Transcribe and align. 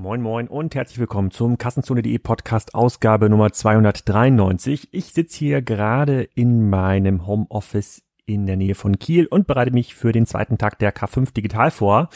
Moin 0.00 0.22
Moin 0.22 0.48
und 0.48 0.74
herzlich 0.74 0.98
willkommen 0.98 1.30
zum 1.30 1.58
Kassenzone.de 1.58 2.16
Podcast 2.20 2.74
Ausgabe 2.74 3.28
Nummer 3.28 3.52
293. 3.52 4.88
Ich 4.92 5.12
sitze 5.12 5.36
hier 5.36 5.60
gerade 5.60 6.22
in 6.34 6.70
meinem 6.70 7.26
Homeoffice 7.26 8.02
in 8.24 8.46
der 8.46 8.56
Nähe 8.56 8.74
von 8.74 8.98
Kiel 8.98 9.26
und 9.26 9.46
bereite 9.46 9.72
mich 9.72 9.94
für 9.94 10.12
den 10.12 10.24
zweiten 10.24 10.56
Tag 10.56 10.78
der 10.78 10.94
K5 10.94 11.34
Digital 11.34 11.70
vor. 11.70 12.08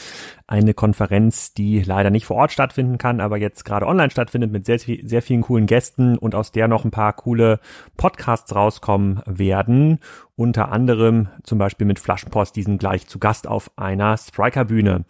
Eine 0.47 0.73
Konferenz, 0.73 1.53
die 1.53 1.83
leider 1.83 2.09
nicht 2.09 2.25
vor 2.25 2.37
Ort 2.37 2.51
stattfinden 2.51 2.97
kann, 2.97 3.21
aber 3.21 3.37
jetzt 3.37 3.65
gerade 3.65 3.85
online 3.85 4.09
stattfindet 4.09 4.51
mit 4.51 4.65
sehr, 4.65 4.79
sehr 4.79 5.21
vielen 5.21 5.43
coolen 5.43 5.67
Gästen 5.67 6.17
und 6.17 6.33
aus 6.33 6.51
der 6.51 6.67
noch 6.67 6.85
ein 6.85 6.91
paar 6.91 7.13
coole 7.13 7.59
Podcasts 7.97 8.55
rauskommen 8.55 9.21
werden. 9.27 9.99
Unter 10.35 10.71
anderem 10.71 11.27
zum 11.43 11.59
Beispiel 11.59 11.85
mit 11.85 11.99
Flaschenpost, 11.99 12.55
diesen 12.55 12.79
gleich 12.79 13.05
zu 13.05 13.19
Gast 13.19 13.47
auf 13.47 13.69
einer 13.75 14.17
Striker-Bühne. 14.17 15.05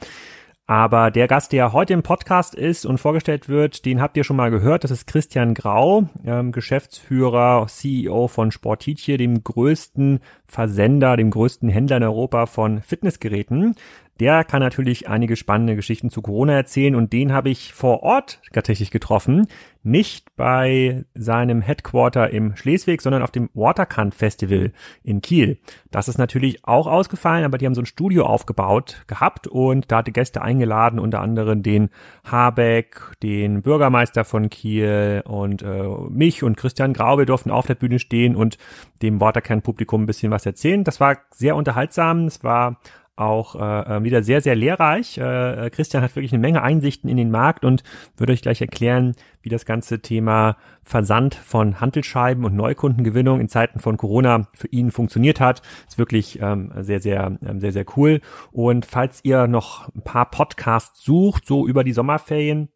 Aber 0.68 1.12
der 1.12 1.28
Gast, 1.28 1.52
der 1.52 1.74
heute 1.74 1.94
im 1.94 2.02
Podcast 2.02 2.56
ist 2.56 2.88
und 2.88 2.98
vorgestellt 2.98 3.48
wird, 3.48 3.86
den 3.86 4.02
habt 4.02 4.18
ihr 4.18 4.24
schon 4.24 4.36
mal 4.36 4.50
gehört. 4.50 4.84
Das 4.84 4.90
ist 4.90 5.06
Christian 5.06 5.54
Grau, 5.54 6.10
ähm, 6.26 6.52
Geschäftsführer, 6.52 7.68
CEO 7.68 8.28
von 8.28 8.52
Sportitie, 8.52 9.18
dem 9.18 9.44
größten 9.44 10.22
Versender, 10.48 11.18
dem 11.18 11.30
größten 11.30 11.70
Händler 11.70 11.98
in 11.98 12.04
Europa 12.04 12.48
von 12.48 12.82
Fitnessgeräten. 12.82 13.76
Der 14.20 14.46
kann 14.46 14.62
natürlich 14.62 15.10
einige 15.10 15.36
spannende 15.36 15.76
Geschichten 15.76 16.10
zu 16.10 16.22
Corona 16.22 16.54
erzählen 16.54 16.96
und 16.96 17.12
den 17.12 17.34
habe 17.34 17.50
ich 17.50 17.74
vor 17.74 18.02
Ort 18.02 18.40
tatsächlich 18.54 18.90
getroffen. 18.90 19.48
Nicht 19.84 20.36
bei 20.38 21.04
seinem 21.14 21.62
Headquarter 21.62 22.30
im 22.32 22.56
Schleswig, 22.56 23.02
sondern 23.02 23.22
auf 23.22 23.32
dem 23.32 23.50
Waterkant 23.54 24.16
Festival 24.16 24.72
in 25.04 25.22
Kiel. 25.22 25.60
Das 25.92 26.08
ist 26.08 26.18
natürlich 26.18 26.66
auch 26.66 26.88
ausgefallen, 26.88 27.44
aber 27.44 27.58
die 27.58 27.66
haben 27.66 27.76
so 27.76 27.82
ein 27.82 27.86
Studio 27.86 28.26
aufgebaut 28.26 29.04
gehabt 29.08 29.48
und 29.48 29.92
da 29.92 29.98
hatte 29.98 30.14
Gäste 30.14 30.42
eingeladen, 30.42 30.98
unter 30.98 31.20
anderem 31.20 31.62
den 31.62 31.90
Habeck, 32.24 33.02
den 33.22 33.64
Bürgermeister 33.64 34.24
von 34.24 34.50
Kiel 34.50 35.24
und 35.26 35.62
äh, 35.62 35.84
mich 36.10 36.42
und 36.42 36.56
Christian 36.56 36.94
Grau. 36.94 37.18
Wir 37.18 37.26
durften 37.26 37.52
auf 37.52 37.68
der 37.68 37.76
Bühne 37.76 38.00
stehen 38.00 38.38
und 38.38 38.58
dem 39.02 39.20
Waterkant-Publikum 39.20 40.04
ein 40.04 40.08
bisschen 40.08 40.32
was 40.32 40.46
erzählen. 40.46 40.86
Das 40.86 41.02
war 41.02 41.18
sehr 41.32 41.58
unterhaltsam. 41.58 42.26
Es 42.26 42.44
war 42.44 42.80
auch 43.16 43.56
äh, 43.56 43.98
äh, 43.98 44.04
wieder 44.04 44.24
sehr, 44.24 44.42
sehr 44.42 44.56
lehrreich. 44.56 45.18
Äh, 45.18 45.68
äh, 45.68 45.70
Christian 45.70 46.04
hat 46.04 46.16
wirklich 46.16 46.34
eine 46.34 46.42
Menge 46.42 46.62
Einsichten 46.62 47.10
in 47.10 47.18
den 47.18 47.32
Markt 47.32 47.64
und 47.64 47.84
würde 48.18 48.34
euch 48.34 48.42
gleich 48.42 48.62
erklären, 48.62 49.16
wie 49.42 49.50
das 49.50 49.66
ganze 49.66 50.02
Thema 50.02 50.58
Versand 50.84 51.36
von 51.36 51.80
Handelsscheiben 51.80 52.44
und 52.44 52.56
Neukundengewinnung 52.56 53.40
in 53.40 53.48
Zeiten 53.48 53.80
von 53.80 53.98
Corona 53.98 54.48
für 54.54 54.68
ihn 54.68 54.92
funktioniert 54.92 55.40
hat. 55.40 55.62
Ist 55.88 55.98
wirklich 55.98 56.40
ähm, 56.42 56.72
sehr, 56.80 57.00
sehr, 57.00 57.38
ähm, 57.46 57.60
sehr, 57.60 57.72
sehr 57.72 57.86
cool. 57.96 58.22
Und 58.52 58.86
falls 58.86 59.22
ihr 59.24 59.48
noch 59.48 59.94
ein 59.96 60.02
paar 60.02 60.30
Podcasts 60.30 61.04
sucht, 61.04 61.46
so 61.46 61.68
über 61.68 61.84
die 61.84 61.94
Sommerferien, 61.94 62.70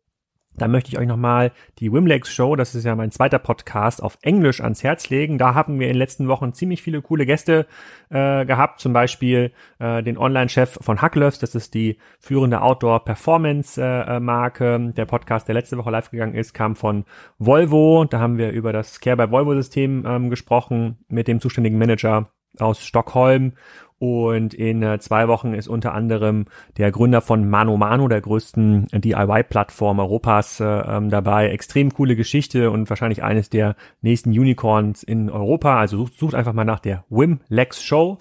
da 0.59 0.67
möchte 0.67 0.91
ich 0.91 0.99
euch 0.99 1.07
nochmal 1.07 1.51
die 1.79 1.91
Wimlex 1.91 2.31
Show, 2.31 2.55
das 2.55 2.75
ist 2.75 2.83
ja 2.83 2.95
mein 2.95 3.09
zweiter 3.11 3.39
Podcast, 3.39 4.03
auf 4.03 4.17
Englisch 4.21 4.61
ans 4.61 4.83
Herz 4.83 5.09
legen. 5.09 5.37
Da 5.37 5.55
haben 5.55 5.79
wir 5.79 5.87
in 5.87 5.93
den 5.93 5.99
letzten 5.99 6.27
Wochen 6.27 6.53
ziemlich 6.53 6.81
viele 6.81 7.01
coole 7.01 7.25
Gäste 7.25 7.65
äh, 8.09 8.45
gehabt, 8.45 8.79
zum 8.79 8.93
Beispiel 8.93 9.51
äh, 9.79 10.01
den 10.03 10.17
Online-Chef 10.17 10.77
von 10.81 11.01
Hacklöfs, 11.01 11.39
das 11.39 11.55
ist 11.55 11.73
die 11.73 11.97
führende 12.19 12.61
Outdoor-Performance-Marke. 12.61 14.75
Äh, 14.75 14.93
der 14.93 15.05
Podcast, 15.05 15.47
der 15.47 15.55
letzte 15.55 15.77
Woche 15.77 15.91
live 15.91 16.11
gegangen 16.11 16.35
ist, 16.35 16.53
kam 16.53 16.75
von 16.75 17.05
Volvo. 17.37 18.05
Da 18.05 18.19
haben 18.19 18.37
wir 18.37 18.51
über 18.51 18.73
das 18.73 18.99
Care 18.99 19.17
by 19.17 19.31
Volvo-System 19.31 20.03
ähm, 20.05 20.29
gesprochen 20.29 20.97
mit 21.07 21.27
dem 21.27 21.39
zuständigen 21.39 21.79
Manager 21.79 22.29
aus 22.57 22.83
Stockholm 22.83 23.53
und 23.99 24.53
in 24.53 24.81
äh, 24.81 24.97
zwei 24.99 25.27
Wochen 25.27 25.53
ist 25.53 25.67
unter 25.67 25.93
anderem 25.93 26.45
der 26.77 26.89
Gründer 26.91 27.19
von 27.19 27.49
Mano 27.49 27.75
Mano, 27.75 28.07
der 28.07 28.21
größten 28.21 28.87
DIY-Plattform 28.93 29.99
Europas, 29.99 30.61
äh, 30.61 30.65
ähm, 30.65 31.09
dabei. 31.09 31.49
Extrem 31.49 31.93
coole 31.93 32.15
Geschichte 32.15 32.71
und 32.71 32.89
wahrscheinlich 32.89 33.23
eines 33.23 33.49
der 33.49 33.75
nächsten 34.01 34.29
Unicorns 34.29 35.03
in 35.03 35.29
Europa. 35.29 35.77
Also 35.77 35.97
sucht, 35.97 36.17
sucht 36.17 36.35
einfach 36.35 36.53
mal 36.53 36.63
nach 36.63 36.79
der 36.79 37.03
Wim 37.09 37.41
Lex 37.49 37.83
Show 37.83 38.17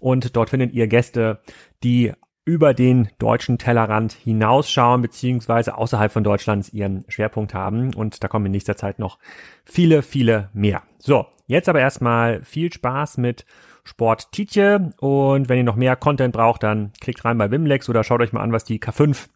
und 0.00 0.34
dort 0.34 0.50
findet 0.50 0.72
ihr 0.72 0.88
Gäste, 0.88 1.38
die 1.84 2.12
über 2.44 2.74
den 2.74 3.08
deutschen 3.20 3.58
Tellerrand 3.58 4.12
hinausschauen, 4.12 5.02
beziehungsweise 5.02 5.76
außerhalb 5.78 6.10
von 6.10 6.24
Deutschlands 6.24 6.72
ihren 6.72 7.04
Schwerpunkt 7.06 7.54
haben. 7.54 7.94
Und 7.94 8.24
da 8.24 8.28
kommen 8.28 8.46
in 8.46 8.52
nächster 8.52 8.76
Zeit 8.76 8.98
noch 8.98 9.18
viele, 9.64 10.02
viele 10.02 10.48
mehr. 10.52 10.82
So, 10.98 11.26
jetzt 11.46 11.68
aber 11.68 11.78
erstmal 11.78 12.42
viel 12.42 12.72
Spaß 12.72 13.18
mit 13.18 13.44
Sport 13.90 14.30
Tietje. 14.30 14.92
Und 15.00 15.48
wenn 15.48 15.58
ihr 15.58 15.64
noch 15.64 15.74
mehr 15.74 15.96
Content 15.96 16.32
braucht, 16.32 16.62
dann 16.62 16.92
klickt 17.00 17.24
rein 17.24 17.36
bei 17.38 17.50
Wimlex 17.50 17.88
oder 17.88 18.04
schaut 18.04 18.20
euch 18.20 18.32
mal 18.32 18.40
an, 18.40 18.52
was 18.52 18.62
die 18.62 18.78
K5 18.78 19.26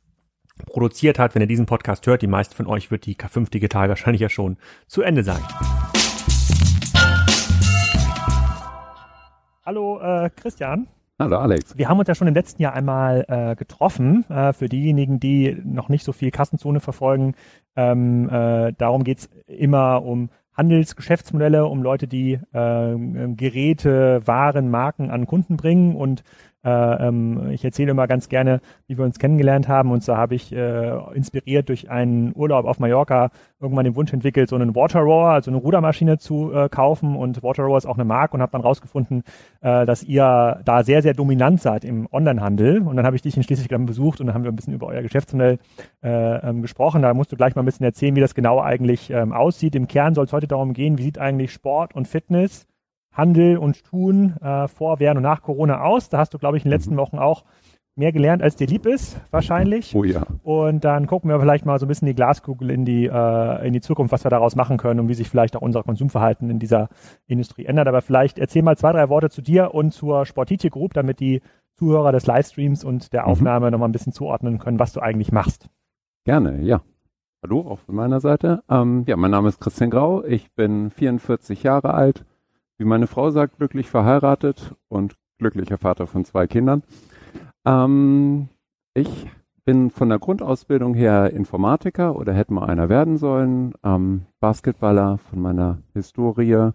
produziert 0.66 1.19
hat. 1.19 1.34
Wenn 1.34 1.42
ihr 1.42 1.48
diesen 1.48 1.66
Podcast 1.66 2.06
hört, 2.06 2.22
die 2.22 2.28
meisten 2.28 2.54
von 2.54 2.69
euch 2.69 2.93
wird 2.93 3.04
die 3.04 3.16
K5 3.16 3.50
Digital 3.50 3.88
wahrscheinlich 3.91 4.20
ja 4.20 4.28
schon 4.28 4.56
zu 4.87 5.03
Ende 5.03 5.25
sein. 5.25 5.43
Hallo 9.66 10.00
äh, 10.00 10.31
Christian. 10.31 10.87
Hallo 11.19 11.38
Alex. 11.38 11.76
Wir 11.76 11.88
haben 11.88 11.98
uns 11.98 12.06
ja 12.06 12.14
schon 12.14 12.28
im 12.28 12.34
letzten 12.34 12.62
Jahr 12.62 12.75
einmal 12.75 13.25
äh, 13.26 13.56
getroffen. 13.56 14.25
Äh, 14.31 14.53
für 14.53 14.69
diejenigen, 14.69 15.19
die 15.19 15.60
noch 15.64 15.88
nicht 15.88 16.04
so 16.04 16.12
viel 16.12 16.31
Kassenzone 16.31 16.78
verfolgen, 16.78 17.34
ähm, 17.75 18.28
äh, 18.28 18.72
darum 18.78 19.03
geht's 19.03 19.28
immer 19.47 20.04
um 20.04 20.31
Handelsgeschäftsmodelle, 20.54 21.66
um 21.66 21.82
Leute, 21.82 22.06
die 22.06 22.34
äh, 22.53 22.97
Geräte, 23.34 24.22
Waren, 24.26 24.70
Marken 24.70 25.10
an 25.10 25.26
Kunden 25.26 25.56
bringen 25.56 25.97
und 25.97 26.22
äh, 26.64 27.08
ähm, 27.08 27.50
ich 27.50 27.64
erzähle 27.64 27.91
immer 27.91 28.06
ganz 28.06 28.28
gerne, 28.28 28.60
wie 28.86 28.97
wir 28.97 29.04
uns 29.04 29.19
kennengelernt 29.19 29.69
haben. 29.69 29.91
Und 29.91 30.02
so 30.02 30.16
habe 30.16 30.34
ich 30.34 30.52
äh, 30.52 31.14
inspiriert 31.14 31.69
durch 31.69 31.91
einen 31.91 32.32
Urlaub 32.34 32.64
auf 32.64 32.78
Mallorca 32.78 33.30
irgendwann 33.60 33.84
den 33.84 33.97
Wunsch 33.97 34.12
entwickelt, 34.12 34.48
so 34.48 34.56
einen 34.56 34.75
Water 34.75 35.00
Rower, 35.00 35.30
also 35.30 35.50
eine 35.50 35.58
Rudermaschine 35.58 36.19
zu 36.19 36.52
äh, 36.52 36.69
kaufen. 36.69 37.16
Und 37.16 37.42
Water 37.42 37.64
Rower 37.64 37.78
ist 37.78 37.86
auch 37.86 37.97
eine 37.97 38.04
Marke 38.04 38.34
und 38.34 38.42
habe 38.42 38.52
dann 38.52 38.60
rausgefunden, 38.60 39.22
äh, 39.60 39.86
dass 39.86 40.02
ihr 40.02 40.60
da 40.64 40.82
sehr, 40.82 41.02
sehr 41.02 41.14
dominant 41.14 41.60
seid 41.60 41.84
im 41.84 42.08
Onlinehandel. 42.10 42.82
Und 42.82 42.96
dann 42.96 43.06
habe 43.06 43.16
ich 43.16 43.22
dich 43.22 43.36
in 43.36 43.42
Schleswig 43.42 43.69
dann 43.69 43.86
besucht 43.86 44.20
und 44.20 44.26
dann 44.26 44.34
haben 44.34 44.44
wir 44.44 44.52
ein 44.52 44.56
bisschen 44.56 44.75
über 44.75 44.86
euer 44.86 45.02
Geschäftsmodell 45.02 45.58
äh, 46.02 46.48
ähm, 46.48 46.62
gesprochen. 46.62 47.02
Da 47.02 47.12
musst 47.14 47.32
du 47.32 47.36
gleich 47.36 47.54
mal 47.54 47.62
ein 47.62 47.66
bisschen 47.66 47.84
erzählen, 47.84 48.16
wie 48.16 48.20
das 48.20 48.34
genau 48.34 48.60
eigentlich 48.60 49.10
ähm, 49.10 49.32
aussieht. 49.32 49.75
Im 49.75 49.88
Kern 49.88 50.14
soll 50.14 50.25
es 50.25 50.32
heute 50.32 50.46
darum 50.46 50.72
gehen, 50.72 50.98
wie 50.98 51.02
sieht 51.02 51.19
eigentlich 51.19 51.52
Sport 51.52 51.94
und 51.94 52.08
Fitness 52.08 52.66
Handel 53.14 53.56
und 53.56 53.84
Tun 53.84 54.36
äh, 54.42 54.69
vor, 54.69 55.00
während 55.00 55.16
und 55.16 55.22
nach 55.22 55.42
Corona 55.42 55.80
aus. 55.80 56.08
Da 56.08 56.19
hast 56.19 56.34
du, 56.34 56.38
glaube 56.38 56.56
ich, 56.56 56.64
in 56.64 56.70
den 56.70 56.76
letzten 56.76 56.94
mhm. 56.94 56.98
Wochen 56.98 57.19
auch 57.19 57.44
mehr 57.97 58.12
gelernt, 58.12 58.42
als 58.42 58.56
dir 58.56 58.66
lieb 58.66 58.86
ist, 58.86 59.20
wahrscheinlich. 59.30 59.94
Oh 59.94 60.02
ja. 60.02 60.26
Und 60.42 60.84
dann 60.84 61.06
gucken 61.06 61.30
wir 61.30 61.38
vielleicht 61.38 61.64
mal 61.64 61.78
so 61.78 61.86
ein 61.86 61.88
bisschen 61.88 62.06
die 62.06 62.14
Glaskugel 62.14 62.70
in 62.70 62.84
die, 62.84 63.06
äh, 63.06 63.66
in 63.66 63.72
die 63.72 63.80
Zukunft, 63.80 64.12
was 64.12 64.25
wir 64.25 64.30
daraus 64.30 64.56
machen 64.56 64.78
können 64.78 65.00
und 65.00 65.08
wie 65.08 65.14
sich 65.14 65.28
vielleicht 65.28 65.56
auch 65.56 65.62
unser 65.62 65.84
Konsumverhalten 65.84 66.50
in 66.50 66.58
dieser 66.58 66.88
Industrie 67.26 67.66
ändert. 67.66 67.86
Aber 67.86 68.02
vielleicht 68.02 68.38
erzähl 68.38 68.62
mal 68.62 68.76
zwei, 68.76 68.92
drei 68.92 69.08
Worte 69.08 69.31
zu 69.31 69.42
dir 69.42 69.75
und 69.75 69.92
zur 69.92 70.26
Sportitier 70.26 70.70
Group, 70.70 70.92
damit 70.94 71.20
die 71.20 71.41
Zuhörer 71.76 72.10
des 72.10 72.26
Livestreams 72.26 72.84
und 72.84 73.12
der 73.12 73.22
mhm. 73.22 73.28
Aufnahme 73.28 73.66
mhm. 73.66 73.72
nochmal 73.72 73.88
ein 73.88 73.92
bisschen 73.92 74.12
zuordnen 74.12 74.58
können, 74.58 74.81
was 74.81 74.92
du 74.92 75.00
eigentlich 75.00 75.31
machst. 75.31 75.69
Gerne, 76.25 76.62
ja. 76.62 76.82
Hallo, 77.44 77.60
auch 77.60 77.78
von 77.81 77.94
meiner 77.94 78.20
Seite. 78.20 78.62
Ähm, 78.70 79.04
ja, 79.06 79.16
mein 79.16 79.31
Name 79.31 79.50
ist 79.50 79.60
Christian 79.60 79.91
Grau. 79.91 80.25
Ich 80.25 80.50
bin 80.54 80.91
44 80.91 81.62
Jahre 81.62 81.92
alt 81.92 82.25
wie 82.84 82.88
meine 82.88 83.06
Frau 83.06 83.30
sagt, 83.30 83.56
glücklich 83.56 83.88
verheiratet 83.88 84.74
und 84.88 85.16
glücklicher 85.38 85.78
Vater 85.78 86.06
von 86.06 86.26
zwei 86.26 86.46
Kindern. 86.46 86.82
Ähm, 87.64 88.50
ich 88.92 89.30
bin 89.64 89.90
von 89.90 90.10
der 90.10 90.18
Grundausbildung 90.18 90.92
her 90.92 91.30
Informatiker 91.32 92.14
oder 92.14 92.34
hätte 92.34 92.52
mal 92.52 92.66
einer 92.66 92.90
werden 92.90 93.16
sollen, 93.16 93.72
ähm, 93.82 94.26
Basketballer 94.38 95.16
von 95.16 95.40
meiner 95.40 95.78
Historie 95.94 96.72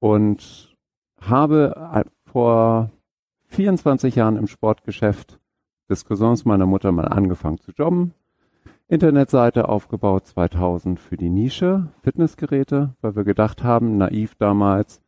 und 0.00 0.74
habe 1.20 1.92
äh, 1.92 2.04
vor 2.30 2.90
24 3.48 4.14
Jahren 4.14 4.38
im 4.38 4.46
Sportgeschäft 4.46 5.38
des 5.90 6.06
Cousins 6.06 6.46
meiner 6.46 6.64
Mutter 6.64 6.90
mal 6.90 7.06
angefangen 7.06 7.60
zu 7.60 7.72
jobben. 7.72 8.14
Internetseite 8.88 9.68
aufgebaut 9.68 10.26
2000 10.26 10.98
für 10.98 11.18
die 11.18 11.28
Nische 11.28 11.88
Fitnessgeräte, 12.02 12.94
weil 13.02 13.14
wir 13.14 13.24
gedacht 13.24 13.62
haben, 13.62 13.98
naiv 13.98 14.34
damals, 14.36 15.03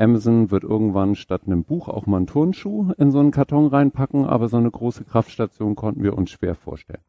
Amazon 0.00 0.50
wird 0.50 0.64
irgendwann 0.64 1.14
statt 1.14 1.42
einem 1.46 1.62
Buch 1.62 1.88
auch 1.88 2.06
mal 2.06 2.16
einen 2.16 2.26
Turnschuh 2.26 2.92
in 2.96 3.10
so 3.10 3.20
einen 3.20 3.32
Karton 3.32 3.66
reinpacken, 3.66 4.24
aber 4.24 4.48
so 4.48 4.56
eine 4.56 4.70
große 4.70 5.04
Kraftstation 5.04 5.76
konnten 5.76 6.02
wir 6.02 6.16
uns 6.16 6.30
schwer 6.30 6.54
vorstellen. 6.54 7.02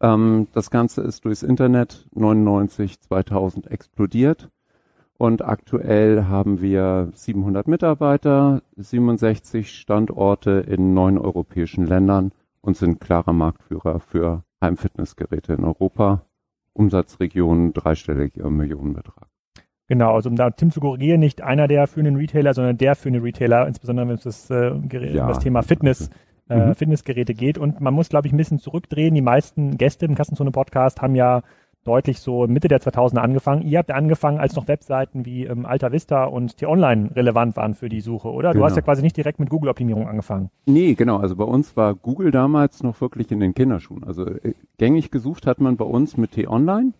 Ähm, 0.00 0.48
das 0.52 0.70
Ganze 0.70 1.02
ist 1.02 1.26
durchs 1.26 1.42
Internet 1.42 2.06
99, 2.14 3.00
2000 3.00 3.70
explodiert 3.70 4.50
und 5.18 5.44
aktuell 5.44 6.24
haben 6.24 6.62
wir 6.62 7.10
700 7.12 7.68
Mitarbeiter, 7.68 8.62
67 8.76 9.70
Standorte 9.70 10.64
in 10.66 10.94
neun 10.94 11.18
europäischen 11.18 11.86
Ländern 11.86 12.32
und 12.62 12.78
sind 12.78 12.98
klarer 12.98 13.34
Marktführer 13.34 14.00
für 14.00 14.42
Heimfitnessgeräte 14.62 15.52
in 15.52 15.64
Europa. 15.64 16.22
Umsatzregion 16.72 17.72
dreistelliger 17.72 18.50
Millionenbetrag. 18.50 19.28
Genau, 19.88 20.14
also 20.14 20.28
um 20.28 20.36
da 20.36 20.50
Tim 20.50 20.70
zu 20.70 20.80
korrigieren, 20.80 21.20
nicht 21.20 21.42
einer 21.42 21.68
der 21.68 21.86
führenden 21.86 22.16
Retailer, 22.16 22.54
sondern 22.54 22.76
der 22.76 22.96
führende 22.96 23.22
Retailer, 23.22 23.68
insbesondere 23.68 24.08
wenn 24.08 24.16
es 24.16 24.24
das, 24.24 24.50
äh, 24.50 24.72
ja, 25.12 25.28
das 25.28 25.38
Thema 25.38 25.62
Fitness 25.62 26.10
äh, 26.48 26.66
mhm. 26.66 26.74
Fitnessgeräte 26.74 27.34
geht. 27.34 27.58
Und 27.58 27.80
man 27.80 27.94
muss, 27.94 28.08
glaube 28.08 28.26
ich, 28.26 28.32
ein 28.32 28.36
bisschen 28.36 28.58
zurückdrehen. 28.58 29.14
Die 29.14 29.22
meisten 29.22 29.76
Gäste 29.76 30.06
im 30.06 30.14
Kassenzone-Podcast 30.14 31.02
haben 31.02 31.14
ja 31.14 31.42
deutlich 31.84 32.18
so 32.18 32.46
Mitte 32.46 32.68
der 32.68 32.80
2000er 32.80 33.18
angefangen. 33.18 33.62
Ihr 33.62 33.78
habt 33.78 33.90
ja 33.90 33.94
angefangen, 33.94 34.38
als 34.38 34.56
noch 34.56 34.66
Webseiten 34.68 35.24
wie 35.24 35.44
ähm, 35.44 35.64
Alta 35.66 35.92
Vista 35.92 36.24
und 36.24 36.56
T-Online 36.56 37.14
relevant 37.14 37.56
waren 37.56 37.74
für 37.74 37.88
die 37.88 38.00
Suche, 38.00 38.28
oder? 38.28 38.50
Du 38.50 38.54
genau. 38.54 38.66
hast 38.66 38.76
ja 38.76 38.82
quasi 38.82 39.02
nicht 39.02 39.16
direkt 39.16 39.38
mit 39.38 39.50
Google-Optimierung 39.50 40.08
angefangen. 40.08 40.50
Nee, 40.66 40.94
genau. 40.94 41.18
Also 41.18 41.36
bei 41.36 41.44
uns 41.44 41.76
war 41.76 41.94
Google 41.94 42.32
damals 42.32 42.82
noch 42.82 43.00
wirklich 43.00 43.30
in 43.30 43.38
den 43.38 43.54
Kinderschuhen. 43.54 44.02
Also 44.04 44.26
äh, 44.26 44.54
gängig 44.78 45.10
gesucht 45.12 45.46
hat 45.46 45.60
man 45.60 45.76
bei 45.76 45.84
uns 45.84 46.16
mit 46.16 46.32
T-Online. 46.32 46.92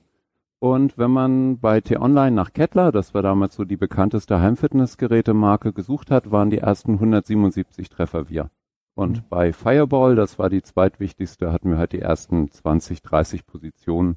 Und 0.58 0.96
wenn 0.96 1.10
man 1.10 1.58
bei 1.58 1.80
T-Online 1.80 2.34
nach 2.34 2.52
Kettler, 2.52 2.90
das 2.92 3.14
war 3.14 3.22
damals 3.22 3.54
so 3.54 3.64
die 3.64 3.76
bekannteste 3.76 4.40
Heimfitnessgerätemarke, 4.40 5.72
gesucht 5.72 6.10
hat, 6.10 6.30
waren 6.30 6.50
die 6.50 6.58
ersten 6.58 6.94
177 6.94 7.88
Treffer 7.88 8.30
wir. 8.30 8.50
Und 8.94 9.18
mhm. 9.18 9.22
bei 9.28 9.52
Fireball, 9.52 10.14
das 10.14 10.38
war 10.38 10.48
die 10.48 10.62
zweitwichtigste, 10.62 11.52
hatten 11.52 11.70
wir 11.70 11.78
halt 11.78 11.92
die 11.92 12.00
ersten 12.00 12.50
20, 12.50 13.02
30 13.02 13.46
Positionen 13.46 14.16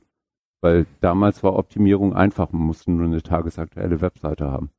weil 0.62 0.86
damals 1.02 1.44
war 1.44 1.56
Optimierung 1.56 2.14
einfach, 2.14 2.52
man 2.52 2.64
musste 2.64 2.92
nur 2.92 3.06
eine 3.06 3.22
tagesaktuelle 3.22 4.02
Webseite 4.02 4.50
haben. 4.50 4.72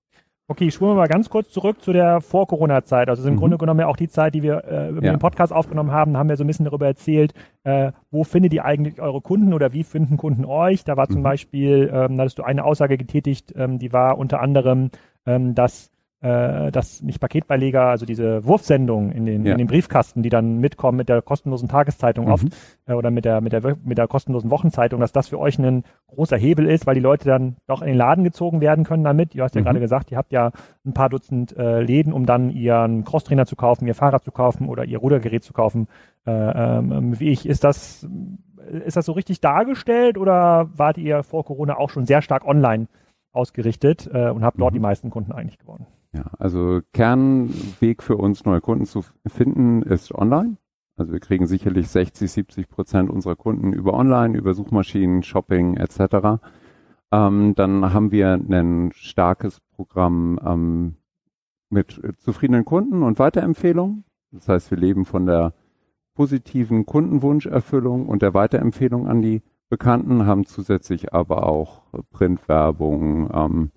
Okay, 0.51 0.69
spulen 0.73 0.91
wir 0.91 0.97
mal 0.97 1.07
ganz 1.07 1.31
kurz 1.31 1.51
zurück 1.51 1.81
zu 1.81 1.93
der 1.93 2.21
Vor-Corona-Zeit. 2.21 3.09
Also 3.09 3.29
im 3.29 3.35
mhm. 3.35 3.39
Grunde 3.39 3.57
genommen 3.57 3.79
ja 3.79 3.87
auch 3.87 3.97
die 3.97 4.09
Zeit, 4.09 4.35
die 4.35 4.43
wir 4.43 4.65
äh, 4.65 4.93
ja. 4.95 5.01
den 5.01 5.21
Podcast 5.21 5.53
aufgenommen 5.53 5.93
haben, 5.93 6.17
haben 6.17 6.29
wir 6.29 6.37
so 6.37 6.43
ein 6.43 6.49
bisschen 6.49 6.65
darüber 6.65 6.87
erzählt, 6.87 7.35
äh, 7.63 7.93
wo 8.11 8.25
findet 8.25 8.53
ihr 8.53 8.65
eigentlich 8.65 9.01
eure 9.01 9.21
Kunden 9.21 9.55
oder 9.55 9.73
wie 9.73 9.85
finden 9.85 10.17
Kunden 10.17 10.45
euch? 10.45 10.83
Da 10.83 10.97
war 10.97 11.07
zum 11.07 11.19
mhm. 11.19 11.23
Beispiel, 11.23 11.89
ähm, 11.95 12.17
da 12.17 12.23
hattest 12.23 12.41
du 12.41 12.43
eine 12.43 12.65
Aussage 12.65 12.99
getätigt, 12.99 13.55
ähm, 13.55 13.79
die 13.79 13.93
war 13.93 14.19
unter 14.19 14.41
anderem, 14.41 14.91
ähm, 15.25 15.55
dass 15.55 15.93
äh, 16.23 16.71
dass 16.71 17.03
nicht 17.03 17.19
Paketbeileger, 17.19 17.87
also 17.87 18.05
diese 18.05 18.45
Wurfsendungen 18.45 19.11
in 19.11 19.25
den, 19.25 19.45
ja. 19.47 19.53
in 19.53 19.59
den 19.59 19.67
Briefkasten, 19.67 20.23
die 20.23 20.29
dann 20.29 20.59
mitkommen 20.59 20.99
mit 20.99 21.09
der 21.09 21.23
kostenlosen 21.23 21.69
Tageszeitung 21.69 22.27
mhm. 22.27 22.33
oft 22.33 22.47
äh, 22.87 22.93
oder 22.93 23.11
mit 23.11 23.25
der, 23.25 23.41
mit 23.41 23.53
der 23.53 23.77
mit 23.83 23.97
der 23.97 24.07
kostenlosen 24.07 24.51
Wochenzeitung, 24.51 25.01
dass 25.01 25.13
das 25.13 25.29
für 25.29 25.39
euch 25.39 25.59
ein 25.59 25.85
großer 26.09 26.37
Hebel 26.37 26.67
ist, 26.67 26.87
weil 26.87 26.95
die 26.95 27.01
Leute 27.01 27.25
dann 27.27 27.57
doch 27.67 27.81
in 27.81 27.89
den 27.89 27.97
Laden 27.97 28.23
gezogen 28.23 28.61
werden 28.61 28.85
können 28.85 29.03
damit. 29.03 29.35
Du 29.35 29.43
hast 29.43 29.55
ja 29.55 29.63
mhm. 29.63 29.65
gerade 29.65 29.81
gesagt, 29.81 30.11
ihr 30.11 30.19
habt 30.19 30.33
ja 30.33 30.53
ein 30.85 30.93
paar 30.93 31.09
Dutzend 31.09 31.57
äh, 31.57 31.81
Läden, 31.81 32.13
um 32.13 32.27
dann 32.27 32.51
ihren 32.51 33.05
Crosstrainer 33.05 33.47
zu 33.47 33.57
kaufen, 33.57 33.87
ihr 33.87 33.95
Fahrrad 33.95 34.23
zu 34.23 34.31
kaufen 34.31 34.69
oder 34.69 34.85
ihr 34.85 34.99
Rudergerät 34.99 35.43
zu 35.43 35.55
kaufen. 35.55 35.89
Äh, 36.27 36.33
ähm, 36.33 37.19
wie 37.19 37.31
ich, 37.31 37.49
ist 37.49 37.65
das 37.65 38.07
ist 38.85 38.97
das 38.97 39.07
so 39.07 39.13
richtig 39.13 39.41
dargestellt 39.41 40.19
oder 40.19 40.69
wart 40.77 40.99
ihr 40.99 41.23
vor 41.23 41.45
Corona 41.45 41.77
auch 41.77 41.91
schon 41.91 42.05
sehr 42.05 42.23
stark 42.23 42.47
online 42.47 42.89
ausgerichtet 43.33 44.09
äh, 44.13 44.29
und 44.29 44.45
habt 44.45 44.61
dort 44.61 44.73
mhm. 44.73 44.77
die 44.77 44.81
meisten 44.81 45.11
Kunden 45.11 45.33
eigentlich 45.33 45.59
gewonnen? 45.59 45.87
Ja, 46.13 46.25
also 46.39 46.81
Kernweg 46.93 48.03
für 48.03 48.17
uns, 48.17 48.45
neue 48.45 48.61
Kunden 48.61 48.87
zu 48.87 49.05
finden, 49.27 49.83
ist 49.83 50.13
online. 50.13 50.57
Also 50.97 51.13
wir 51.13 51.21
kriegen 51.21 51.47
sicherlich 51.47 51.89
60, 51.89 52.31
70 52.31 52.69
Prozent 52.69 53.11
unserer 53.11 53.37
Kunden 53.37 53.73
über 53.73 53.95
Online, 53.95 54.37
über 54.37 54.55
Suchmaschinen, 54.55 55.23
Shopping 55.23 55.77
etc. 55.77 56.43
Ähm, 57.13 57.55
dann 57.55 57.93
haben 57.93 58.11
wir 58.11 58.35
ein 58.35 58.91
starkes 58.95 59.61
Programm 59.77 60.39
ähm, 60.45 60.97
mit 61.71 62.01
zufriedenen 62.19 62.65
Kunden 62.65 63.03
und 63.03 63.19
Weiterempfehlungen. 63.19 64.05
Das 64.33 64.49
heißt, 64.49 64.71
wir 64.71 64.79
leben 64.79 65.05
von 65.05 65.27
der 65.27 65.55
positiven 66.15 66.87
Kundenwunscherfüllung 66.87 68.07
und 68.07 68.23
der 68.23 68.35
Weiterempfehlung 68.35 69.09
an 69.09 69.23
die 69.23 69.43
Bekannten, 69.71 70.27
haben 70.27 70.47
zusätzlich 70.47 71.15
aber 71.15 71.47
auch 71.47 71.83
Printwerbung, 72.11 73.31
ähm, 73.33 73.71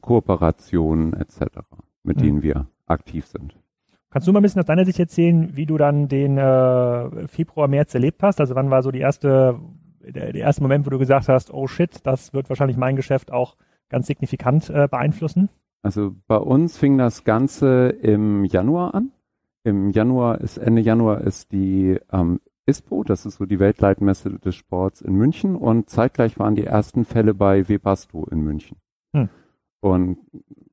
Kooperationen 0.00 1.12
etc., 1.14 1.60
mit 2.02 2.18
mhm. 2.18 2.22
denen 2.22 2.42
wir 2.42 2.66
aktiv 2.86 3.26
sind. 3.26 3.56
Kannst 4.10 4.28
du 4.28 4.32
mal 4.32 4.40
ein 4.40 4.42
bisschen 4.42 4.60
aus 4.60 4.66
deiner 4.66 4.84
Sicht 4.84 4.98
erzählen, 4.98 5.56
wie 5.56 5.66
du 5.66 5.76
dann 5.76 6.08
den 6.08 6.38
äh, 6.38 7.28
Februar, 7.28 7.68
März 7.68 7.94
erlebt 7.94 8.22
hast? 8.22 8.40
Also 8.40 8.54
wann 8.54 8.70
war 8.70 8.82
so 8.82 8.90
die 8.90 9.00
erste, 9.00 9.60
der, 10.00 10.32
der, 10.32 10.42
erste 10.42 10.62
Moment, 10.62 10.86
wo 10.86 10.90
du 10.90 10.98
gesagt 10.98 11.28
hast, 11.28 11.52
oh 11.52 11.66
shit, 11.66 12.06
das 12.06 12.32
wird 12.32 12.48
wahrscheinlich 12.48 12.76
mein 12.76 12.96
Geschäft 12.96 13.30
auch 13.32 13.56
ganz 13.88 14.06
signifikant 14.06 14.70
äh, 14.70 14.88
beeinflussen? 14.90 15.48
Also 15.82 16.14
bei 16.26 16.38
uns 16.38 16.78
fing 16.78 16.98
das 16.98 17.24
Ganze 17.24 17.88
im 17.88 18.44
Januar 18.44 18.94
an. 18.94 19.12
Im 19.64 19.90
Januar 19.90 20.40
ist, 20.40 20.58
Ende 20.58 20.80
Januar 20.80 21.20
ist 21.20 21.52
die 21.52 21.98
ähm, 22.12 22.40
ISPO, 22.66 23.04
das 23.04 23.26
ist 23.26 23.36
so 23.36 23.46
die 23.46 23.60
Weltleitmesse 23.60 24.38
des 24.38 24.54
Sports 24.54 25.00
in 25.00 25.14
München 25.14 25.56
und 25.56 25.90
zeitgleich 25.90 26.38
waren 26.38 26.54
die 26.54 26.64
ersten 26.64 27.04
Fälle 27.04 27.34
bei 27.34 27.68
Webasto 27.68 28.26
in 28.30 28.40
München. 28.40 28.78
Hm. 29.12 29.28
Und 29.86 30.18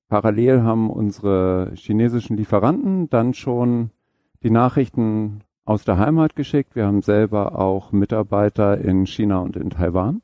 parallel 0.10 0.63
haben 0.63 0.89
unsere 0.89 1.71
chinesischen 1.75 2.36
Lieferanten 2.36 3.12
dann 3.12 3.36
schon 3.36 3.92
die 4.42 4.50
Nachrichten 4.50 5.42
aus 5.65 5.86
der 5.86 6.00
Heimat 6.00 6.36
geschickt. 6.36 6.75
Wir 6.75 6.88
haben 6.88 7.04
selber 7.04 7.60
auch 7.60 7.92
Mitarbeiter 7.92 8.80
in 8.80 9.06
China 9.06 9.42
und 9.42 9.56
in 9.56 9.69
Taiwan. 9.69 10.24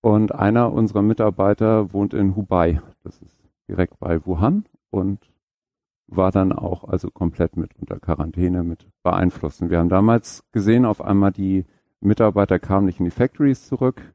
Und 0.00 0.34
einer 0.34 0.72
unserer 0.72 1.02
Mitarbeiter 1.02 1.92
wohnt 1.92 2.14
in 2.14 2.36
Hubei. 2.36 2.80
Das 3.04 3.20
ist 3.20 3.36
direkt 3.68 4.00
bei 4.00 4.24
Wuhan 4.24 4.64
und 4.88 5.18
war 6.06 6.32
dann 6.32 6.54
auch 6.54 6.84
also 6.84 7.10
komplett 7.10 7.58
mit 7.58 7.76
unter 7.78 8.00
Quarantäne 8.00 8.62
mit 8.62 8.86
beeinflussen. 9.02 9.68
Wir 9.68 9.78
haben 9.78 9.90
damals 9.90 10.42
gesehen, 10.52 10.86
auf 10.86 11.02
einmal 11.02 11.32
die 11.32 11.66
Mitarbeiter 12.00 12.58
kamen 12.58 12.86
nicht 12.86 12.98
in 12.98 13.04
die 13.04 13.10
Factories 13.10 13.66
zurück. 13.66 14.14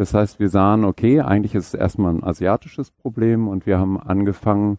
Das 0.00 0.14
heißt, 0.14 0.40
wir 0.40 0.48
sahen, 0.48 0.86
okay, 0.86 1.20
eigentlich 1.20 1.54
ist 1.54 1.66
es 1.66 1.74
erstmal 1.74 2.14
ein 2.14 2.24
asiatisches 2.24 2.90
Problem 2.90 3.48
und 3.48 3.66
wir 3.66 3.78
haben 3.78 4.00
angefangen, 4.00 4.78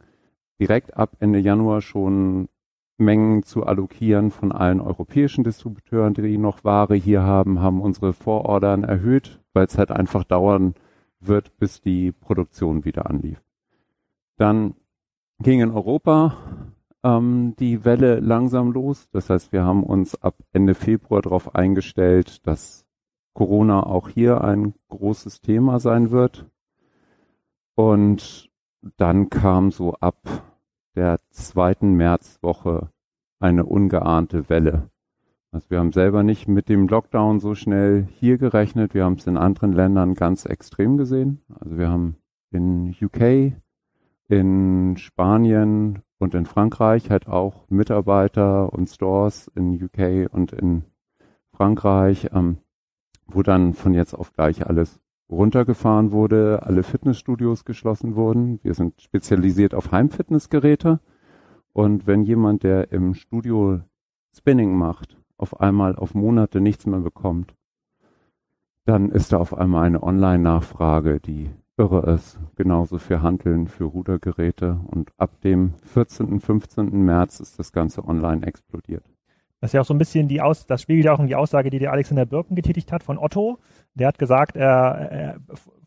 direkt 0.59 0.97
ab 0.97 1.12
Ende 1.19 1.38
Januar 1.38 1.81
schon 1.81 2.50
Mengen 2.97 3.44
zu 3.44 3.63
allokieren 3.68 4.31
von 4.31 4.51
allen 4.51 4.81
europäischen 4.81 5.44
Distributeuren, 5.44 6.15
die 6.15 6.39
noch 6.39 6.63
Ware 6.63 6.95
hier 6.95 7.21
haben, 7.21 7.59
haben 7.59 7.81
unsere 7.81 8.13
Vorordern 8.13 8.83
erhöht, 8.83 9.39
weil 9.53 9.68
es 9.68 9.77
halt 9.77 9.91
einfach 9.91 10.23
dauern 10.23 10.73
wird, 11.19 11.56
bis 11.59 11.81
die 11.81 12.12
Produktion 12.12 12.83
wieder 12.83 13.07
anlief. 13.07 13.44
Dann 14.38 14.73
ging 15.38 15.62
in 15.62 15.69
Europa 15.69 16.35
ähm, 17.03 17.53
die 17.59 17.85
Welle 17.85 18.21
langsam 18.21 18.71
los. 18.71 19.07
Das 19.12 19.29
heißt, 19.29 19.51
wir 19.51 19.65
haben 19.65 19.83
uns 19.83 20.19
ab 20.19 20.33
Ende 20.51 20.73
Februar 20.73 21.21
darauf 21.21 21.53
eingestellt, 21.53 22.47
dass 22.47 22.81
Corona 23.33 23.83
auch 23.83 24.10
hier 24.10 24.44
ein 24.44 24.74
großes 24.89 25.42
Thema 25.42 25.80
sein 25.80 26.12
wird. 26.12 26.45
Und 27.75 28.50
dann 28.98 29.30
kam 29.30 29.72
so 29.72 29.94
ab 29.95 30.18
der 30.95 31.19
zweiten 31.30 31.94
Märzwoche 31.94 32.89
eine 33.39 33.66
ungeahnte 33.66 34.50
Welle. 34.50 34.89
Also 35.51 35.69
wir 35.69 35.80
haben 35.80 35.92
selber 35.92 36.23
nicht 36.23 36.47
mit 36.47 36.69
dem 36.69 36.88
Lockdown 36.88 37.40
so 37.40 37.56
schnell 37.56 38.07
hier 38.19 38.38
gerechnet. 38.38 38.94
Wir 38.94 39.04
haben 39.04 39.16
es 39.16 39.28
in 39.28 39.38
anderen 39.38 39.73
Ländern 39.73 40.14
ganz 40.14 40.45
extrem 40.45 40.97
gesehen. 40.97 41.42
Also 41.59 41.78
wir 41.78 41.90
haben 41.90 42.16
in 42.52 42.95
UK, 43.02 43.54
in 44.30 44.95
Spanien 44.97 46.04
und 46.19 46.35
in 46.35 46.45
Frankreich 46.45 47.09
halt 47.09 47.28
auch 47.28 47.69
Mitarbeiter 47.69 48.71
und 48.71 48.88
Stores 48.88 49.52
in 49.56 49.83
UK 49.83 50.33
und 50.33 50.54
in 50.54 50.83
Frankreich 51.52 52.30
ähm, 52.33 52.57
wo 53.33 53.44
dann 53.44 53.73
von 53.73 53.94
jetzt 53.94 54.14
auf 54.14 54.33
gleich 54.33 54.66
alles 54.68 55.00
runtergefahren 55.30 56.11
wurde, 56.11 56.61
alle 56.64 56.83
Fitnessstudios 56.83 57.66
geschlossen 57.66 58.16
wurden. 58.16 58.59
Wir 58.64 58.73
sind 58.73 59.02
spezialisiert 59.02 59.73
auf 59.73 59.92
Heimfitnessgeräte. 59.92 61.00
Und 61.73 62.06
wenn 62.06 62.23
jemand, 62.23 62.64
der 62.64 62.92
im 62.92 63.14
Studio 63.14 63.80
Spinning 64.35 64.78
macht, 64.78 65.18
auf 65.38 65.59
einmal 65.59 65.95
auf 65.95 66.14
Monate 66.14 66.61
nichts 66.61 66.85
mehr 66.85 67.00
bekommt, 67.00 67.56
dann 68.85 69.09
ist 69.09 69.31
da 69.31 69.38
auf 69.38 69.54
einmal 69.54 69.85
eine 69.85 70.04
Online-Nachfrage, 70.04 71.19
die 71.19 71.50
irre 71.78 72.11
ist. 72.14 72.38
Genauso 72.56 72.97
für 72.97 73.21
Handeln, 73.21 73.68
für 73.68 73.85
Rudergeräte. 73.85 74.80
Und 74.88 75.11
ab 75.18 75.42
dem 75.42 75.73
14., 75.83 76.40
15. 76.40 76.90
März 76.90 77.40
ist 77.40 77.57
das 77.57 77.71
Ganze 77.71 78.06
online 78.06 78.45
explodiert. 78.45 79.06
Das 79.61 79.69
ist 79.69 79.73
ja 79.73 79.81
auch 79.81 79.85
so 79.85 79.94
ein 79.94 79.99
bisschen 79.99 80.27
die 80.27 80.41
Aus, 80.41 80.65
das 80.65 80.81
spiegelt 80.81 81.06
ja 81.06 81.13
auch 81.13 81.19
in 81.19 81.27
die 81.27 81.35
Aussage, 81.35 81.69
die 81.69 81.80
der 81.80 81.91
Alexander 81.91 82.25
Birken 82.25 82.56
getätigt 82.56 82.91
hat 82.91 83.03
von 83.03 83.18
Otto. 83.18 83.59
Der 83.94 84.07
hat 84.07 84.18
gesagt, 84.18 84.57
er, 84.57 84.68
er 85.11 85.35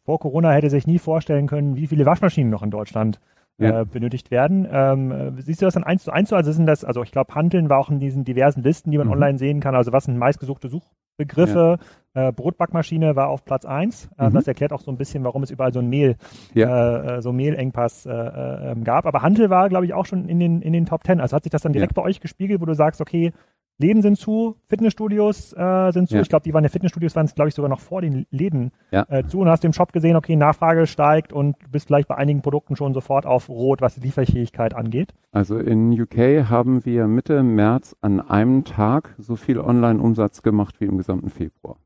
vor 0.04 0.20
Corona 0.20 0.52
hätte 0.52 0.70
sich 0.70 0.86
nie 0.86 0.98
vorstellen 0.98 1.46
können, 1.46 1.76
wie 1.76 1.86
viele 1.86 2.06
Waschmaschinen 2.06 2.50
noch 2.50 2.62
in 2.62 2.70
Deutschland 2.70 3.20
ja. 3.58 3.80
äh, 3.80 3.84
benötigt 3.84 4.30
werden. 4.30 4.66
Ähm, 4.70 5.36
siehst 5.38 5.60
du 5.60 5.66
das 5.66 5.74
dann 5.74 5.84
eins 5.84 6.04
zu 6.04 6.12
eins 6.12 6.28
so? 6.28 6.36
Also 6.36 6.52
sind 6.52 6.66
das, 6.66 6.84
also 6.84 7.02
ich 7.02 7.12
glaube, 7.12 7.34
Handeln 7.34 7.68
war 7.68 7.78
auch 7.78 7.90
in 7.90 8.00
diesen 8.00 8.24
diversen 8.24 8.62
Listen, 8.62 8.90
die 8.90 8.98
man 8.98 9.06
mhm. 9.06 9.14
online 9.14 9.38
sehen 9.38 9.60
kann. 9.60 9.74
Also 9.74 9.92
was 9.92 10.04
sind 10.04 10.18
meistgesuchte 10.18 10.68
Suchbegriffe? 10.68 11.78
Ja. 12.14 12.28
Äh, 12.28 12.32
Brotbackmaschine 12.32 13.16
war 13.16 13.28
auf 13.28 13.44
Platz 13.44 13.64
eins. 13.64 14.08
Äh, 14.18 14.28
mhm. 14.28 14.34
Das 14.34 14.46
erklärt 14.46 14.72
auch 14.72 14.80
so 14.80 14.90
ein 14.90 14.96
bisschen, 14.96 15.24
warum 15.24 15.42
es 15.42 15.50
überall 15.50 15.72
so 15.72 15.80
ein 15.80 15.88
Mehl, 15.88 16.16
ja. 16.54 17.16
äh, 17.16 17.22
so 17.22 17.32
Mehlengpass 17.32 18.06
äh, 18.06 18.12
äh, 18.12 18.74
gab. 18.82 19.06
Aber 19.06 19.22
Handel 19.22 19.50
war, 19.50 19.68
glaube 19.68 19.86
ich, 19.86 19.94
auch 19.94 20.06
schon 20.06 20.28
in 20.28 20.38
den, 20.38 20.60
in 20.60 20.72
den 20.72 20.86
Top 20.86 21.04
Ten. 21.04 21.20
Also 21.20 21.36
hat 21.36 21.44
sich 21.44 21.52
das 21.52 21.62
dann 21.62 21.72
direkt 21.72 21.94
bei 21.94 22.02
euch 22.02 22.20
gespiegelt, 22.20 22.60
wo 22.60 22.66
du 22.66 22.74
sagst, 22.74 23.00
okay, 23.00 23.32
Läden 23.78 24.02
sind 24.02 24.18
zu, 24.18 24.56
Fitnessstudios 24.68 25.52
äh, 25.52 25.90
sind 25.90 26.08
zu. 26.08 26.14
Ja. 26.14 26.22
Ich 26.22 26.28
glaube, 26.28 26.44
die 26.44 26.54
waren 26.54 26.62
ja 26.62 26.70
Fitnessstudios, 26.70 27.16
waren 27.16 27.26
es, 27.26 27.34
glaube 27.34 27.48
ich, 27.48 27.54
sogar 27.54 27.68
noch 27.68 27.80
vor 27.80 28.02
den 28.02 28.26
Läden 28.30 28.70
ja. 28.92 29.04
äh, 29.08 29.26
zu 29.26 29.40
und 29.40 29.48
hast 29.48 29.64
im 29.64 29.72
Shop 29.72 29.92
gesehen, 29.92 30.16
okay, 30.16 30.36
Nachfrage 30.36 30.86
steigt 30.86 31.32
und 31.32 31.56
du 31.60 31.70
bist 31.70 31.88
vielleicht 31.88 32.08
bei 32.08 32.16
einigen 32.16 32.40
Produkten 32.40 32.76
schon 32.76 32.94
sofort 32.94 33.26
auf 33.26 33.48
Rot, 33.48 33.80
was 33.80 33.96
die 33.96 34.00
Lieferfähigkeit 34.00 34.74
angeht. 34.74 35.12
Also 35.32 35.58
in 35.58 36.00
UK 36.00 36.48
haben 36.48 36.84
wir 36.84 37.08
Mitte 37.08 37.42
März 37.42 37.96
an 38.00 38.20
einem 38.20 38.64
Tag 38.64 39.14
so 39.18 39.34
viel 39.34 39.58
Online-Umsatz 39.58 40.42
gemacht 40.42 40.80
wie 40.80 40.84
im 40.84 40.98
gesamten 40.98 41.30
Februar. 41.30 41.76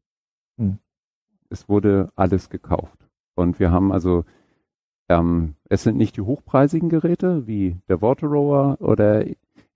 Hm. 0.59 0.79
Es 1.49 1.69
wurde 1.71 2.11
alles 2.17 2.51
gekauft. 2.51 3.09
Und 3.35 3.59
wir 3.59 3.71
haben 3.71 3.93
also 3.93 4.25
ähm, 5.09 5.55
es 5.69 5.83
sind 5.85 5.97
nicht 5.97 6.17
die 6.17 6.21
hochpreisigen 6.21 6.89
Geräte 6.91 7.47
wie 7.47 7.79
der 7.89 8.03
Water 8.03 8.27
Rower 8.27 8.77
oder 8.81 9.25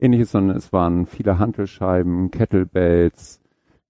ähnliches, 0.03 0.33
sondern 0.33 0.57
es 0.57 0.73
waren 0.73 1.07
viele 1.07 1.39
Hantelscheiben, 1.39 2.31
Kettlebells, 2.31 3.41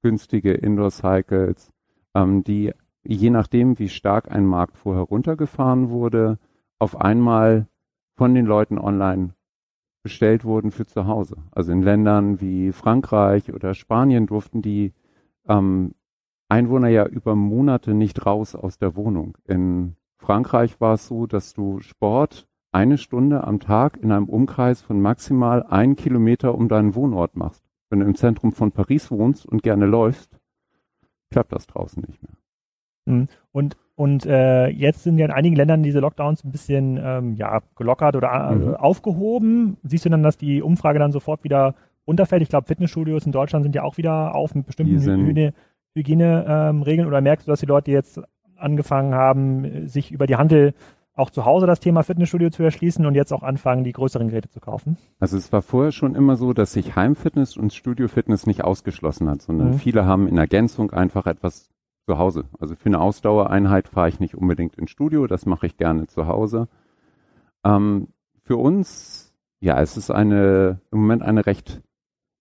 günstige 0.03 0.53
Indoor-Cycles, 0.53 1.73
ähm, 2.15 2.45
die 2.45 2.73
je 3.05 3.31
nachdem, 3.31 3.79
wie 3.79 3.89
stark 3.89 4.31
ein 4.31 4.47
Markt 4.47 4.77
vorher 4.77 5.03
runtergefahren 5.03 5.91
wurde, 5.91 6.39
auf 6.79 7.01
einmal 7.01 7.67
von 8.15 8.35
den 8.35 8.47
Leuten 8.47 8.79
online 8.79 9.35
bestellt 10.03 10.45
wurden 10.45 10.71
für 10.71 10.87
zu 10.87 11.07
Hause. 11.07 11.37
Also 11.53 11.73
in 11.73 11.83
Ländern 11.83 12.41
wie 12.41 12.73
Frankreich 12.73 13.53
oder 13.53 13.75
Spanien 13.75 14.27
durften 14.27 14.63
die 14.63 14.93
ähm, 15.49 15.95
Einwohner 16.49 16.89
ja 16.89 17.07
über 17.07 17.35
Monate 17.35 17.95
nicht 17.95 18.27
raus 18.27 18.55
aus 18.55 18.79
der 18.79 18.97
Wohnung. 18.97 19.39
In 19.47 19.97
Frankreich 20.19 20.81
war 20.81 20.95
es 20.95 21.07
so, 21.09 21.27
dass 21.27 21.55
du 21.55 21.81
Sport 21.81 22.47
eine 22.73 22.99
Stunde 22.99 23.45
am 23.45 23.61
Tag 23.61 23.99
in 23.99 24.11
einem 24.11 24.29
Umkreis 24.29 24.83
von 24.83 25.01
maximal 25.01 25.63
einen 25.63 25.95
Kilometer 25.95 26.55
um 26.55 26.69
deinen 26.69 26.95
Wohnort 26.95 27.37
machst. 27.37 27.63
Wenn 27.91 28.01
du 28.01 28.07
im 28.07 28.15
Zentrum 28.15 28.53
von 28.53 28.73
Paris 28.73 29.11
wohnst 29.11 29.45
und 29.45 29.63
gerne 29.63 29.87
läufst, 29.87 30.39
klappt 31.31 31.53
das 31.53 31.67
draußen 31.67 32.03
nicht 32.07 32.23
mehr. 32.23 32.33
Hm. 33.07 33.29
Und, 33.51 33.77
und 33.95 34.25
äh, 34.25 34.69
jetzt 34.69 35.03
sind 35.03 35.19
ja 35.19 35.27
in 35.27 35.33
einigen 35.33 35.57
Ländern 35.57 35.83
diese 35.83 36.01
Lockdowns 36.01 36.45
ein 36.45 36.53
bisschen 36.53 36.99
ähm, 37.03 37.35
ja, 37.35 37.61
gelockert 37.77 38.17
oder 38.17 38.51
äh, 38.51 38.55
mhm. 38.55 38.75
aufgehoben. 38.77 39.77
Siehst 39.83 40.05
du 40.07 40.11
dann, 40.11 40.23
dass 40.23 40.39
die 40.39 40.63
Umfrage 40.63 40.99
dann 40.99 41.13
sofort 41.13 41.45
wieder 41.45 41.75
runterfällt? 42.07 42.43
Ich 42.43 42.49
glaube, 42.49 42.67
Fitnessstudios 42.67 43.27
in 43.27 43.33
Deutschland 43.33 43.65
sind 43.65 43.75
ja 43.75 43.83
auch 43.83 43.99
wieder 43.99 44.35
auf 44.35 44.55
mit 44.55 44.67
bestimmten 44.67 44.99
Hygiene, 44.99 45.53
Hygieneregeln 45.95 47.01
ähm, 47.01 47.07
oder 47.07 47.21
merkst 47.21 47.47
du, 47.47 47.51
dass 47.51 47.61
die 47.61 47.67
Leute 47.67 47.91
jetzt 47.91 48.21
angefangen 48.57 49.15
haben, 49.15 49.89
sich 49.89 50.13
über 50.13 50.27
die 50.27 50.37
Handel 50.37 50.75
auch 51.15 51.31
zu 51.31 51.45
Hause 51.45 51.67
das 51.67 51.81
Thema 51.81 52.03
Fitnessstudio 52.03 52.51
zu 52.51 52.63
erschließen 52.63 53.05
und 53.05 53.15
jetzt 53.15 53.33
auch 53.33 53.43
anfangen, 53.43 53.85
die 53.85 53.93
größeren 53.93 54.29
Geräte 54.29 54.49
zu 54.49 54.61
kaufen? 54.61 54.97
Also 55.19 55.37
es 55.37 55.53
war 55.53 55.63
vorher 55.63 55.93
schon 55.93 56.15
immer 56.15 56.37
so, 56.37 56.53
dass 56.53 56.73
sich 56.73 56.97
Heimfitness 56.97 57.57
und 57.57 57.73
Studiofitness 57.73 58.47
nicht 58.47 58.65
ausgeschlossen 58.65 59.29
hat, 59.29 59.43
sondern 59.43 59.69
mhm. 59.69 59.75
viele 59.75 60.07
haben 60.07 60.27
in 60.27 60.39
Ergänzung 60.39 60.91
einfach 60.91 61.27
etwas 61.27 61.71
zu 62.07 62.19
Hause. 62.19 62.45
Also 62.59 62.75
für 62.75 62.87
eine 62.87 63.01
Ausdauereinheit 63.01 63.89
fahre 63.89 64.09
ich 64.09 64.21
nicht 64.21 64.35
unbedingt 64.35 64.77
ins 64.77 64.91
Studio, 64.91 65.27
das 65.27 65.47
mache 65.47 65.67
ich 65.67 65.77
gerne 65.77 66.07
zu 66.07 66.27
Hause. 66.27 66.69
Ähm, 67.65 68.09
für 68.43 68.57
uns, 68.57 69.35
ja, 69.61 69.81
es 69.81 69.97
ist 69.97 70.11
eine 70.11 70.81
im 70.91 71.01
Moment 71.01 71.23
eine 71.23 71.47
recht 71.47 71.83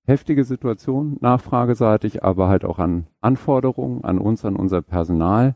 heftige 0.04 0.44
Situation, 0.44 1.18
nachfrageseitig, 1.22 2.24
aber 2.24 2.48
halt 2.48 2.66
auch 2.66 2.80
an 2.80 3.08
Anforderungen 3.22 4.04
an 4.04 4.18
uns, 4.18 4.44
an 4.46 4.56
unser 4.56 4.82
Personal 4.82 5.56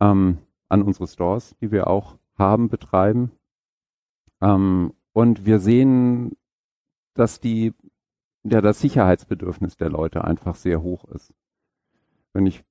ähm, 0.00 0.38
an 0.68 0.82
unsere 0.82 1.06
Stores, 1.06 1.56
die 1.60 1.70
wir 1.70 1.86
auch 1.88 2.16
haben, 2.36 2.68
betreiben. 2.68 3.32
Ähm, 4.40 4.92
und 5.12 5.46
wir 5.46 5.58
sehen, 5.58 6.36
dass 7.14 7.40
die, 7.40 7.72
ja, 8.42 8.60
das 8.60 8.80
Sicherheitsbedürfnis 8.80 9.76
der 9.76 9.90
Leute 9.90 10.24
einfach 10.24 10.56
sehr 10.56 10.82
hoch 10.82 11.04
ist. 11.06 11.32
Wenn 12.32 12.46
ich 12.46 12.64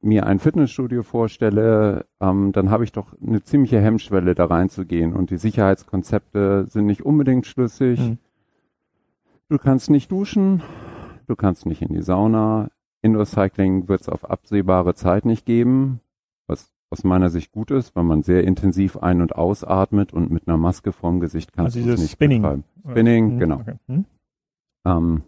mir 0.00 0.26
ein 0.26 0.38
Fitnessstudio 0.38 1.02
vorstelle, 1.02 2.06
ähm, 2.20 2.52
dann 2.52 2.70
habe 2.70 2.84
ich 2.84 2.92
doch 2.92 3.14
eine 3.20 3.42
ziemliche 3.42 3.80
Hemmschwelle 3.80 4.34
da 4.34 4.46
reinzugehen 4.46 5.14
und 5.14 5.30
die 5.30 5.38
Sicherheitskonzepte 5.38 6.66
sind 6.66 6.86
nicht 6.86 7.02
unbedingt 7.02 7.46
schlüssig. 7.46 7.98
Mhm. 8.00 8.18
Du 9.48 9.58
kannst 9.58 9.90
nicht 9.90 10.10
duschen, 10.10 10.62
du 11.26 11.36
kannst 11.36 11.66
nicht 11.66 11.82
in 11.82 11.94
die 11.94 12.02
Sauna. 12.02 12.70
Indoor 13.02 13.26
Cycling 13.26 13.88
wird 13.88 14.02
es 14.02 14.08
auf 14.08 14.28
absehbare 14.28 14.94
Zeit 14.94 15.24
nicht 15.24 15.46
geben 15.46 16.00
aus 16.90 17.04
meiner 17.04 17.30
Sicht 17.30 17.52
gut 17.52 17.70
ist, 17.70 17.96
weil 17.96 18.04
man 18.04 18.22
sehr 18.22 18.44
intensiv 18.44 18.96
ein- 18.96 19.20
und 19.20 19.34
ausatmet 19.34 20.12
und 20.12 20.30
mit 20.30 20.46
einer 20.46 20.56
Maske 20.56 20.92
vorm 20.92 21.20
Gesicht 21.20 21.52
kannst 21.52 21.76
also 21.76 21.88
du 21.88 21.94
es 21.94 22.00
nicht 22.00 22.12
Spinning. 22.12 22.42
betreiben. 22.42 22.64
Spinning, 22.88 23.34
mhm. 23.34 23.38
genau. 23.38 23.60
Okay. 23.60 23.74
Hm? 23.88 24.04
Ähm, 24.84 25.22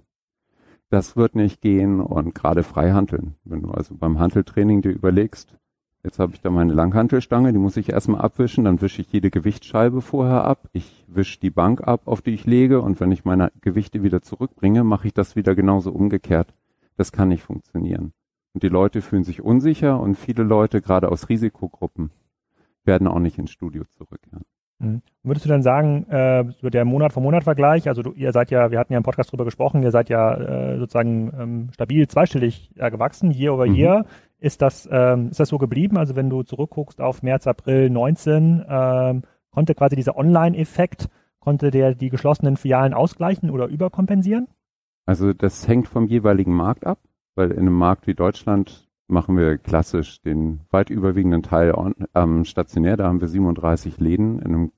das 0.90 1.16
wird 1.16 1.34
nicht 1.34 1.60
gehen 1.60 2.00
und 2.00 2.34
gerade 2.34 2.62
Freihanteln. 2.62 3.34
Wenn 3.44 3.62
du 3.62 3.70
also 3.70 3.94
beim 3.94 4.18
Hanteltraining 4.18 4.82
dir 4.82 4.90
überlegst, 4.90 5.54
jetzt 6.02 6.18
habe 6.18 6.32
ich 6.32 6.40
da 6.40 6.50
meine 6.50 6.72
Langhantelstange, 6.72 7.52
die 7.52 7.58
muss 7.58 7.76
ich 7.76 7.90
erstmal 7.90 8.22
abwischen, 8.22 8.64
dann 8.64 8.80
wische 8.80 9.02
ich 9.02 9.12
jede 9.12 9.30
Gewichtsscheibe 9.30 10.00
vorher 10.00 10.44
ab, 10.44 10.68
ich 10.72 11.04
wische 11.08 11.40
die 11.40 11.50
Bank 11.50 11.86
ab, 11.86 12.02
auf 12.06 12.22
die 12.22 12.30
ich 12.30 12.46
lege 12.46 12.80
und 12.80 13.00
wenn 13.00 13.12
ich 13.12 13.24
meine 13.24 13.52
Gewichte 13.60 14.02
wieder 14.02 14.22
zurückbringe, 14.22 14.84
mache 14.84 15.08
ich 15.08 15.14
das 15.14 15.36
wieder 15.36 15.54
genauso 15.54 15.90
umgekehrt. 15.92 16.54
Das 16.96 17.12
kann 17.12 17.28
nicht 17.28 17.42
funktionieren. 17.42 18.12
Und 18.54 18.62
die 18.62 18.68
Leute 18.68 19.02
fühlen 19.02 19.24
sich 19.24 19.42
unsicher 19.42 20.00
und 20.00 20.16
viele 20.16 20.42
Leute, 20.42 20.80
gerade 20.80 21.10
aus 21.10 21.28
Risikogruppen, 21.28 22.10
werden 22.84 23.06
auch 23.06 23.18
nicht 23.18 23.38
ins 23.38 23.50
Studio 23.50 23.84
zurückkehren. 23.84 24.44
Mhm. 24.78 25.02
Würdest 25.22 25.44
du 25.44 25.48
dann 25.48 25.62
sagen, 25.62 26.06
äh, 26.08 26.44
der 26.70 26.84
Monat 26.84 27.12
vom 27.12 27.24
Monat 27.24 27.44
Vergleich, 27.44 27.88
also 27.88 28.02
du, 28.02 28.12
ihr 28.12 28.32
seid 28.32 28.50
ja, 28.50 28.70
wir 28.70 28.78
hatten 28.78 28.92
ja 28.92 28.96
im 28.96 29.02
Podcast 29.02 29.32
drüber 29.32 29.44
gesprochen, 29.44 29.82
ihr 29.82 29.90
seid 29.90 30.08
ja 30.08 30.34
äh, 30.34 30.78
sozusagen 30.78 31.32
ähm, 31.38 31.68
stabil 31.72 32.06
zweistellig 32.06 32.70
äh, 32.76 32.90
gewachsen, 32.90 33.30
year 33.32 33.54
over 33.54 33.66
mhm. 33.66 33.74
year. 33.74 34.06
Ist 34.38 34.62
das, 34.62 34.88
ähm, 34.90 35.30
ist 35.30 35.40
das 35.40 35.48
so 35.48 35.58
geblieben? 35.58 35.98
Also 35.98 36.14
wenn 36.14 36.30
du 36.30 36.44
zurückguckst 36.44 37.00
auf 37.00 37.22
März, 37.22 37.48
April 37.48 37.90
19, 37.90 38.64
ähm, 38.68 39.22
konnte 39.50 39.74
quasi 39.74 39.96
dieser 39.96 40.16
Online-Effekt, 40.16 41.08
konnte 41.40 41.72
der 41.72 41.94
die 41.94 42.08
geschlossenen 42.08 42.56
Filialen 42.56 42.94
ausgleichen 42.94 43.50
oder 43.50 43.66
überkompensieren? 43.66 44.46
Also 45.06 45.32
das 45.32 45.66
hängt 45.66 45.88
vom 45.88 46.06
jeweiligen 46.06 46.54
Markt 46.54 46.86
ab 46.86 46.98
weil 47.38 47.52
in 47.52 47.60
einem 47.60 47.78
Markt 47.78 48.08
wie 48.08 48.14
Deutschland 48.14 48.88
machen 49.06 49.36
wir 49.36 49.58
klassisch 49.58 50.20
den 50.20 50.60
weit 50.70 50.90
überwiegenden 50.90 51.42
Teil 51.42 51.72
on, 51.72 51.94
ähm, 52.14 52.44
stationär. 52.44 52.96
Da 52.96 53.06
haben 53.06 53.20
wir 53.20 53.28
37 53.28 53.98
Läden. 53.98 54.40
In 54.40 54.46
einem 54.46 54.72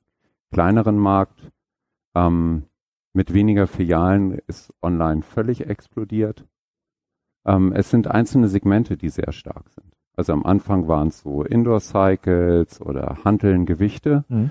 kleineren 0.52 0.98
Markt 0.98 1.50
ähm, 2.14 2.64
mit 3.14 3.32
weniger 3.32 3.66
Filialen 3.66 4.38
ist 4.46 4.74
online 4.82 5.22
völlig 5.22 5.66
explodiert. 5.68 6.46
Ähm, 7.46 7.72
es 7.72 7.90
sind 7.90 8.08
einzelne 8.08 8.48
Segmente, 8.48 8.98
die 8.98 9.08
sehr 9.08 9.32
stark 9.32 9.70
sind. 9.70 9.96
Also 10.14 10.34
am 10.34 10.44
Anfang 10.44 10.86
waren 10.86 11.08
es 11.08 11.20
so 11.20 11.42
Indoor-Cycles 11.42 12.82
oder 12.82 13.24
Hanteln, 13.24 13.64
Gewichte. 13.64 14.24
Mhm. 14.28 14.50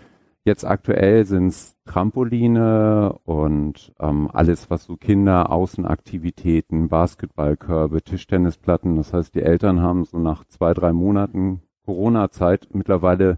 Jetzt 0.50 0.65
aktuell 0.65 1.27
sind 1.27 1.50
es 1.50 1.77
Trampoline 1.86 3.13
und 3.24 3.94
ähm, 4.00 4.32
alles, 4.34 4.72
was 4.72 4.84
so 4.84 4.98
Kinder, 4.98 5.51
Außenaktivitäten, 5.51 6.89
Basketballkörbe, 6.89 8.01
Tischtennisplatten. 8.01 8.96
Das 8.96 9.13
heißt, 9.13 9.36
die 9.36 9.44
Eltern 9.44 9.79
haben 9.79 10.06
so 10.06 10.18
nach 10.18 10.44
zwei, 10.46 10.74
drei 10.74 10.91
Monaten 10.91 11.62
Corona-Zeit 11.86 12.70
mittlerweile 12.74 13.38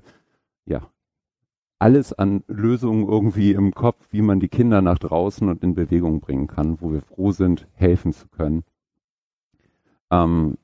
ja 0.66 0.88
alles 1.80 2.14
an 2.14 2.46
Lösungen 2.48 3.06
irgendwie 3.10 3.52
im 3.52 3.74
Kopf, 3.74 4.08
wie 4.12 4.22
man 4.22 4.40
die 4.40 4.48
Kinder 4.48 4.82
nach 4.82 4.98
draußen 4.98 5.50
und 5.50 5.64
in 5.64 5.76
Bewegung 5.76 6.22
bringen 6.22 6.48
kann, 6.48 6.80
wo 6.80 6.94
wir 6.94 7.02
froh 7.02 7.34
sind, 7.34 7.68
helfen 7.74 8.14
zu 8.14 8.30
können. 8.30 8.64
Ähm, 10.12 10.58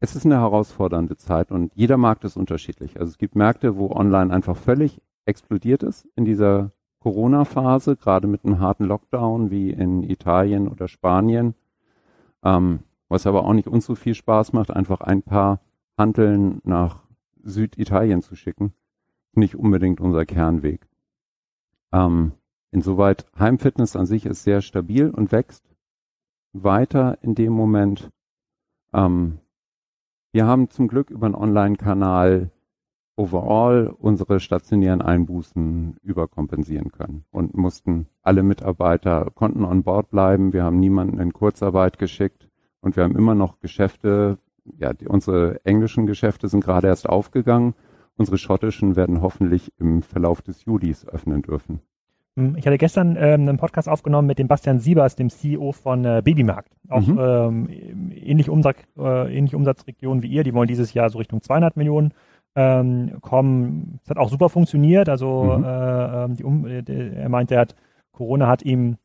es 0.00 0.14
ist 0.16 0.26
eine 0.26 0.40
herausfordernde 0.40 1.16
Zeit 1.16 1.50
und 1.50 1.72
jeder 1.74 1.96
Markt 1.96 2.24
ist 2.24 2.36
unterschiedlich. 2.36 3.00
Also 3.00 3.08
es 3.08 3.16
gibt 3.16 3.36
Märkte, 3.36 3.78
wo 3.78 3.90
online 3.90 4.30
einfach 4.30 4.54
völlig 4.54 5.00
explodiert 5.26 5.82
ist 5.82 6.06
in 6.16 6.24
dieser 6.24 6.72
Corona-Phase, 7.00 7.96
gerade 7.96 8.26
mit 8.26 8.44
einem 8.44 8.60
harten 8.60 8.84
Lockdown 8.84 9.50
wie 9.50 9.70
in 9.70 10.02
Italien 10.02 10.68
oder 10.68 10.88
Spanien, 10.88 11.54
ähm, 12.42 12.80
was 13.08 13.26
aber 13.26 13.44
auch 13.44 13.52
nicht 13.52 13.68
uns 13.68 13.84
so 13.84 13.94
viel 13.94 14.14
Spaß 14.14 14.52
macht, 14.52 14.70
einfach 14.70 15.00
ein 15.00 15.22
paar 15.22 15.60
Handeln 15.98 16.60
nach 16.64 17.02
Süditalien 17.42 18.22
zu 18.22 18.36
schicken. 18.36 18.72
Nicht 19.34 19.56
unbedingt 19.56 20.00
unser 20.00 20.24
Kernweg. 20.24 20.88
Ähm, 21.92 22.32
insoweit 22.70 23.26
Heimfitness 23.38 23.96
an 23.96 24.06
sich 24.06 24.26
ist 24.26 24.42
sehr 24.42 24.62
stabil 24.62 25.10
und 25.10 25.30
wächst 25.30 25.64
weiter 26.52 27.18
in 27.22 27.34
dem 27.34 27.52
Moment. 27.52 28.10
Ähm, 28.92 29.38
wir 30.32 30.46
haben 30.46 30.70
zum 30.70 30.88
Glück 30.88 31.10
über 31.10 31.26
einen 31.26 31.34
Online-Kanal 31.34 32.50
overall 33.16 33.94
unsere 33.98 34.40
stationären 34.40 35.02
Einbußen 35.02 35.96
überkompensieren 36.02 36.90
können 36.90 37.24
und 37.30 37.54
mussten 37.54 38.06
alle 38.22 38.42
Mitarbeiter 38.42 39.30
konnten 39.34 39.64
on 39.64 39.82
board 39.82 40.10
bleiben. 40.10 40.52
Wir 40.52 40.64
haben 40.64 40.80
niemanden 40.80 41.20
in 41.20 41.32
Kurzarbeit 41.32 41.98
geschickt 41.98 42.48
und 42.80 42.96
wir 42.96 43.04
haben 43.04 43.16
immer 43.16 43.34
noch 43.34 43.60
Geschäfte. 43.60 44.38
Ja, 44.78 44.92
die, 44.92 45.06
unsere 45.06 45.64
englischen 45.64 46.06
Geschäfte 46.06 46.48
sind 46.48 46.64
gerade 46.64 46.88
erst 46.88 47.08
aufgegangen. 47.08 47.74
Unsere 48.16 48.38
schottischen 48.38 48.96
werden 48.96 49.22
hoffentlich 49.22 49.72
im 49.78 50.02
Verlauf 50.02 50.42
des 50.42 50.64
Julis 50.64 51.06
öffnen 51.06 51.42
dürfen. 51.42 51.80
Hm, 52.36 52.56
ich 52.56 52.66
hatte 52.66 52.78
gestern 52.78 53.16
ähm, 53.16 53.48
einen 53.48 53.58
Podcast 53.58 53.88
aufgenommen 53.88 54.26
mit 54.26 54.38
dem 54.38 54.48
Bastian 54.48 54.80
Siebers, 54.80 55.14
dem 55.14 55.30
CEO 55.30 55.72
von 55.72 56.04
äh, 56.04 56.22
Babymarkt. 56.24 56.72
Auch 56.88 57.06
mhm. 57.06 57.18
ähm, 57.20 58.10
ähnliche, 58.12 58.50
Umsatz, 58.50 58.78
äh, 58.98 59.36
ähnliche 59.36 59.56
Umsatzregion 59.56 60.22
wie 60.22 60.28
ihr. 60.28 60.42
Die 60.42 60.54
wollen 60.54 60.68
dieses 60.68 60.94
Jahr 60.94 61.10
so 61.10 61.18
Richtung 61.18 61.42
200 61.42 61.76
Millionen 61.76 62.12
ähm, 62.54 63.18
kommen. 63.20 64.00
Es 64.02 64.10
hat 64.10 64.18
auch 64.18 64.30
super 64.30 64.48
funktioniert. 64.48 65.08
Also 65.08 65.56
mhm. 65.58 65.64
äh, 65.64 66.24
ähm, 66.24 66.36
die 66.36 66.44
um, 66.44 66.66
äh, 66.66 66.82
er 67.14 67.28
meinte, 67.28 67.54
er 67.54 67.62
hat 67.62 67.74
Corona 68.12 68.46
hat 68.46 68.62
ihm 68.62 68.96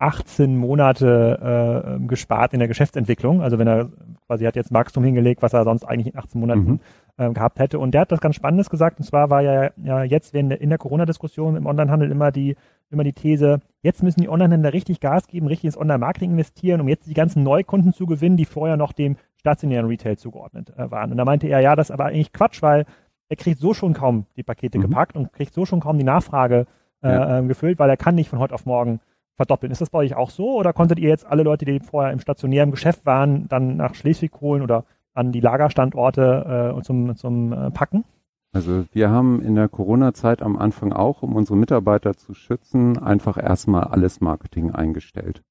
18 0.00 0.56
Monate 0.56 1.98
äh, 1.98 2.06
gespart 2.06 2.52
in 2.52 2.60
der 2.60 2.68
Geschäftsentwicklung. 2.68 3.42
Also 3.42 3.58
wenn 3.58 3.66
er 3.66 3.90
quasi 4.26 4.44
hat 4.44 4.54
jetzt 4.54 4.72
Wachstum 4.72 5.02
hingelegt, 5.02 5.42
was 5.42 5.54
er 5.54 5.64
sonst 5.64 5.84
eigentlich 5.84 6.14
in 6.14 6.18
18 6.18 6.40
Monaten 6.40 6.70
mhm. 6.70 6.80
äh, 7.16 7.32
gehabt 7.32 7.58
hätte. 7.58 7.78
Und 7.78 7.92
der 7.92 8.02
hat 8.02 8.12
das 8.12 8.20
ganz 8.20 8.36
Spannendes 8.36 8.70
gesagt. 8.70 8.98
Und 8.98 9.04
zwar 9.04 9.30
war 9.30 9.42
ja, 9.42 9.70
ja 9.82 10.04
jetzt 10.04 10.34
der, 10.34 10.60
in 10.60 10.68
der 10.68 10.78
Corona-Diskussion 10.78 11.56
im 11.56 11.66
Onlinehandel 11.66 12.10
immer 12.10 12.30
die 12.30 12.54
immer 12.90 13.04
die 13.04 13.12
These, 13.12 13.60
jetzt 13.82 14.02
müssen 14.02 14.20
die 14.20 14.28
Onlinehändler 14.28 14.72
richtig 14.72 15.00
Gas 15.00 15.26
geben, 15.26 15.46
richtig 15.46 15.66
ins 15.66 15.78
Online-Marketing 15.78 16.30
investieren, 16.32 16.80
um 16.80 16.88
jetzt 16.88 17.06
die 17.06 17.14
ganzen 17.14 17.42
Neukunden 17.42 17.92
zu 17.92 18.06
gewinnen, 18.06 18.36
die 18.36 18.44
vorher 18.44 18.76
noch 18.76 18.92
dem 18.92 19.16
stationären 19.38 19.86
Retail 19.86 20.16
zugeordnet 20.16 20.72
äh, 20.76 20.90
waren. 20.90 21.10
Und 21.10 21.16
da 21.16 21.24
meinte 21.24 21.46
er, 21.48 21.60
ja, 21.60 21.76
das 21.76 21.88
ist 21.88 21.94
aber 21.94 22.06
eigentlich 22.06 22.32
Quatsch, 22.32 22.62
weil 22.62 22.86
er 23.28 23.36
kriegt 23.36 23.60
so 23.60 23.74
schon 23.74 23.94
kaum 23.94 24.26
die 24.36 24.42
Pakete 24.42 24.78
mhm. 24.78 24.82
gepackt 24.82 25.16
und 25.16 25.32
kriegt 25.32 25.54
so 25.54 25.64
schon 25.64 25.80
kaum 25.80 25.98
die 25.98 26.04
Nachfrage 26.04 26.66
äh, 27.02 27.08
ja. 27.08 27.38
äh, 27.38 27.42
gefüllt, 27.46 27.78
weil 27.78 27.90
er 27.90 27.96
kann 27.96 28.14
nicht 28.14 28.28
von 28.28 28.38
heute 28.38 28.54
auf 28.54 28.66
morgen 28.66 29.00
verdoppeln. 29.36 29.70
Ist 29.70 29.80
das 29.80 29.90
bei 29.90 29.98
euch 29.98 30.16
auch 30.16 30.30
so 30.30 30.56
oder 30.56 30.72
konntet 30.72 30.98
ihr 30.98 31.08
jetzt 31.08 31.26
alle 31.26 31.42
Leute, 31.42 31.64
die 31.64 31.80
vorher 31.80 32.12
im 32.12 32.20
stationären 32.20 32.70
Geschäft 32.70 33.06
waren, 33.06 33.48
dann 33.48 33.76
nach 33.76 33.94
Schleswig 33.94 34.40
holen 34.40 34.62
oder 34.62 34.84
an 35.14 35.32
die 35.32 35.40
Lagerstandorte 35.40 36.74
äh, 36.76 36.82
zum, 36.82 37.16
zum 37.16 37.52
äh, 37.52 37.70
Packen? 37.70 38.04
Also 38.52 38.86
wir 38.92 39.10
haben 39.10 39.42
in 39.42 39.54
der 39.54 39.68
Corona-Zeit 39.68 40.42
am 40.42 40.56
Anfang 40.56 40.92
auch, 40.92 41.22
um 41.22 41.36
unsere 41.36 41.56
Mitarbeiter 41.56 42.16
zu 42.16 42.34
schützen, 42.34 42.98
einfach 42.98 43.36
erstmal 43.36 43.84
alles 43.84 44.20
Marketing 44.20 44.72
eingestellt. 44.72 45.42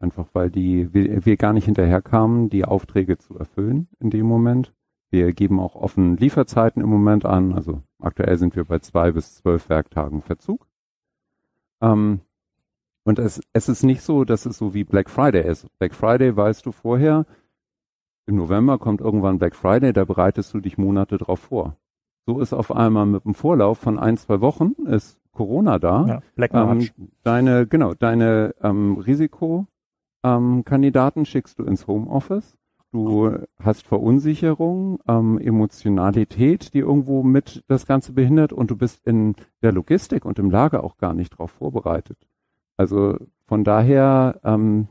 Einfach 0.00 0.26
weil 0.32 0.50
die, 0.50 0.92
wir, 0.92 1.24
wir 1.26 1.36
gar 1.36 1.52
nicht 1.52 1.66
hinterherkamen, 1.66 2.48
die 2.48 2.64
Aufträge 2.64 3.18
zu 3.18 3.38
erfüllen 3.38 3.86
in 4.00 4.10
dem 4.10 4.26
Moment. 4.26 4.72
Wir 5.10 5.32
geben 5.32 5.60
auch 5.60 5.74
offen 5.74 6.16
Lieferzeiten 6.16 6.82
im 6.82 6.88
Moment 6.88 7.26
an. 7.26 7.52
Also 7.52 7.82
aktuell 8.00 8.38
sind 8.38 8.56
wir 8.56 8.64
bei 8.64 8.78
zwei 8.78 9.12
bis 9.12 9.36
zwölf 9.36 9.68
Werktagen 9.68 10.22
Verzug. 10.22 10.66
Ähm, 11.82 12.20
und 13.04 13.18
es, 13.18 13.42
es 13.52 13.68
ist 13.68 13.82
nicht 13.82 14.02
so, 14.02 14.24
dass 14.24 14.46
es 14.46 14.56
so 14.56 14.72
wie 14.72 14.84
Black 14.84 15.10
Friday 15.10 15.46
ist. 15.46 15.66
Black 15.78 15.94
Friday 15.94 16.34
weißt 16.36 16.64
du 16.64 16.72
vorher, 16.72 17.26
im 18.26 18.36
November 18.36 18.78
kommt 18.78 19.00
irgendwann 19.00 19.38
Black 19.38 19.56
Friday, 19.56 19.92
da 19.92 20.04
bereitest 20.04 20.54
du 20.54 20.60
dich 20.60 20.78
Monate 20.78 21.18
drauf 21.18 21.40
vor. 21.40 21.76
So 22.26 22.40
ist 22.40 22.52
auf 22.52 22.70
einmal 22.70 23.06
mit 23.06 23.24
einem 23.24 23.34
Vorlauf 23.34 23.78
von 23.78 23.98
ein, 23.98 24.16
zwei 24.16 24.40
Wochen 24.40 24.72
ist 24.86 25.20
Corona 25.32 25.78
da. 25.78 26.06
Ja, 26.06 26.22
Black 26.36 26.52
March. 26.52 26.92
Ähm, 26.98 27.08
deine, 27.22 27.66
genau, 27.66 27.94
deine 27.94 28.54
ähm, 28.62 28.98
Risikokandidaten 28.98 29.79
ähm, 30.22 30.64
schickst 31.24 31.58
du 31.58 31.64
ins 31.64 31.86
Homeoffice. 31.86 32.56
Du 32.92 33.36
hast 33.62 33.86
Verunsicherung, 33.86 34.98
ähm, 35.06 35.38
Emotionalität, 35.38 36.74
die 36.74 36.80
irgendwo 36.80 37.22
mit 37.22 37.62
das 37.68 37.86
Ganze 37.86 38.12
behindert 38.12 38.52
und 38.52 38.70
du 38.70 38.76
bist 38.76 39.06
in 39.06 39.36
der 39.62 39.70
Logistik 39.70 40.24
und 40.24 40.40
im 40.40 40.50
Lager 40.50 40.82
auch 40.82 40.98
gar 40.98 41.14
nicht 41.14 41.34
darauf 41.34 41.52
vorbereitet. 41.52 42.18
Also 42.76 43.16
von 43.46 43.62
daher 43.62 44.40
ähm, 44.42 44.88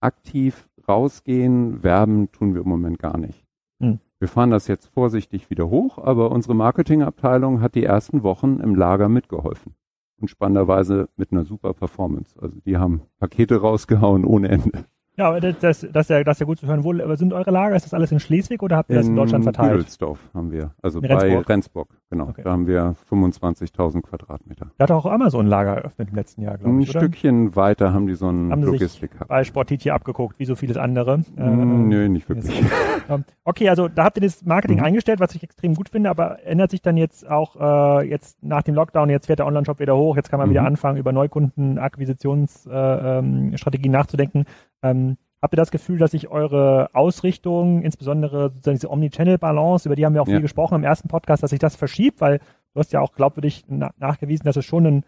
aktiv 0.00 0.68
rausgehen, 0.88 1.82
werben 1.82 2.32
tun 2.32 2.54
wir 2.54 2.62
im 2.62 2.68
Moment 2.68 2.98
gar 2.98 3.18
nicht. 3.18 3.44
Hm. 3.80 4.00
Wir 4.18 4.28
fahren 4.28 4.50
das 4.50 4.66
jetzt 4.66 4.86
vorsichtig 4.86 5.50
wieder 5.50 5.68
hoch, 5.68 5.98
aber 5.98 6.32
unsere 6.32 6.54
Marketingabteilung 6.54 7.60
hat 7.60 7.74
die 7.74 7.84
ersten 7.84 8.22
Wochen 8.22 8.58
im 8.60 8.74
Lager 8.74 9.08
mitgeholfen. 9.08 9.74
Und 10.20 10.28
spannenderweise 10.28 11.08
mit 11.16 11.30
einer 11.32 11.44
super 11.44 11.74
Performance. 11.74 12.34
Also 12.40 12.58
die 12.64 12.76
haben 12.76 13.02
Pakete 13.18 13.60
rausgehauen 13.60 14.24
ohne 14.24 14.48
Ende. 14.48 14.84
Ja, 15.18 15.40
das, 15.40 15.58
das, 15.58 15.86
das, 15.92 16.06
ist 16.06 16.10
ja, 16.10 16.22
das 16.22 16.36
ist 16.36 16.40
ja 16.40 16.46
gut 16.46 16.58
zu 16.58 16.66
hören. 16.68 16.84
Wo 16.84 16.92
sind 17.16 17.32
eure 17.32 17.50
Lager? 17.50 17.74
Ist 17.74 17.84
das 17.84 17.92
alles 17.92 18.12
in 18.12 18.20
Schleswig 18.20 18.62
oder 18.62 18.76
habt 18.76 18.88
ihr 18.88 18.96
das 18.96 19.08
in 19.08 19.16
Deutschland 19.16 19.42
verteilt? 19.42 19.72
In 19.72 19.76
Büdelsdorf 19.78 20.20
haben 20.32 20.52
wir, 20.52 20.70
also 20.80 21.00
in 21.00 21.08
bei 21.08 21.38
Rendsburg, 21.38 21.88
genau. 22.08 22.28
Okay. 22.28 22.42
Da 22.44 22.52
haben 22.52 22.68
wir 22.68 22.94
25.000 23.10 24.02
Quadratmeter. 24.02 24.68
Da 24.78 24.84
hat 24.84 24.92
auch 24.92 25.06
Amazon 25.06 25.46
ein 25.46 25.48
Lager 25.48 25.78
eröffnet 25.78 26.10
im 26.10 26.14
letzten 26.14 26.42
Jahr, 26.42 26.56
glaube 26.56 26.80
ich, 26.80 26.88
Ein 26.88 26.90
oder? 26.90 27.00
Stückchen 27.00 27.56
weiter 27.56 27.92
haben 27.92 28.06
die 28.06 28.14
so 28.14 28.28
ein 28.28 28.52
haben 28.52 28.62
Logistik 28.62 29.10
gehabt. 29.10 29.28
Bei 29.28 29.42
Sportit 29.42 29.82
hier 29.82 29.94
abgeguckt, 29.94 30.38
wie 30.38 30.44
so 30.44 30.54
vieles 30.54 30.76
andere. 30.76 31.18
Mm, 31.18 31.24
ähm, 31.38 31.88
nö, 31.88 32.08
nicht 32.08 32.28
wirklich. 32.28 32.62
Ähm, 33.08 33.24
okay, 33.42 33.68
also 33.70 33.88
da 33.88 34.04
habt 34.04 34.18
ihr 34.18 34.22
das 34.22 34.44
Marketing 34.44 34.78
mhm. 34.78 34.84
eingestellt, 34.84 35.18
was 35.18 35.34
ich 35.34 35.42
extrem 35.42 35.74
gut 35.74 35.88
finde, 35.88 36.10
aber 36.10 36.44
ändert 36.44 36.70
sich 36.70 36.82
dann 36.82 36.98
jetzt 36.98 37.26
auch 37.26 38.00
äh, 38.00 38.08
jetzt 38.08 38.42
nach 38.42 38.62
dem 38.62 38.74
Lockdown, 38.74 39.08
jetzt 39.08 39.26
fährt 39.26 39.38
der 39.38 39.46
Online-Shop 39.46 39.78
wieder 39.80 39.96
hoch, 39.96 40.16
jetzt 40.16 40.30
kann 40.30 40.38
man 40.38 40.48
mhm. 40.48 40.52
wieder 40.52 40.64
anfangen, 40.64 40.98
über 40.98 41.12
Neukundenakquisitionsstrategien 41.12 43.84
äh, 43.84 43.86
ähm, 43.86 43.92
nachzudenken. 43.92 44.44
Ähm, 44.82 45.16
Habt 45.40 45.54
ihr 45.54 45.58
das 45.58 45.70
Gefühl, 45.70 45.98
dass 45.98 46.10
sich 46.10 46.28
eure 46.28 46.90
Ausrichtung, 46.94 47.82
insbesondere 47.82 48.50
sozusagen 48.50 48.76
diese 48.76 48.90
Omnichannel-Balance, 48.90 49.88
über 49.88 49.94
die 49.94 50.04
haben 50.04 50.14
wir 50.14 50.22
auch 50.22 50.26
ja. 50.26 50.34
viel 50.34 50.42
gesprochen 50.42 50.74
im 50.74 50.84
ersten 50.84 51.08
Podcast, 51.08 51.44
dass 51.44 51.50
sich 51.50 51.60
das 51.60 51.76
verschiebt, 51.76 52.20
weil 52.20 52.38
du 52.74 52.80
hast 52.80 52.92
ja 52.92 53.00
auch 53.00 53.12
glaubwürdig 53.12 53.64
na 53.68 53.90
nachgewiesen, 53.98 54.44
dass 54.44 54.56
es 54.56 54.64
schon 54.64 54.86
einen 54.86 55.04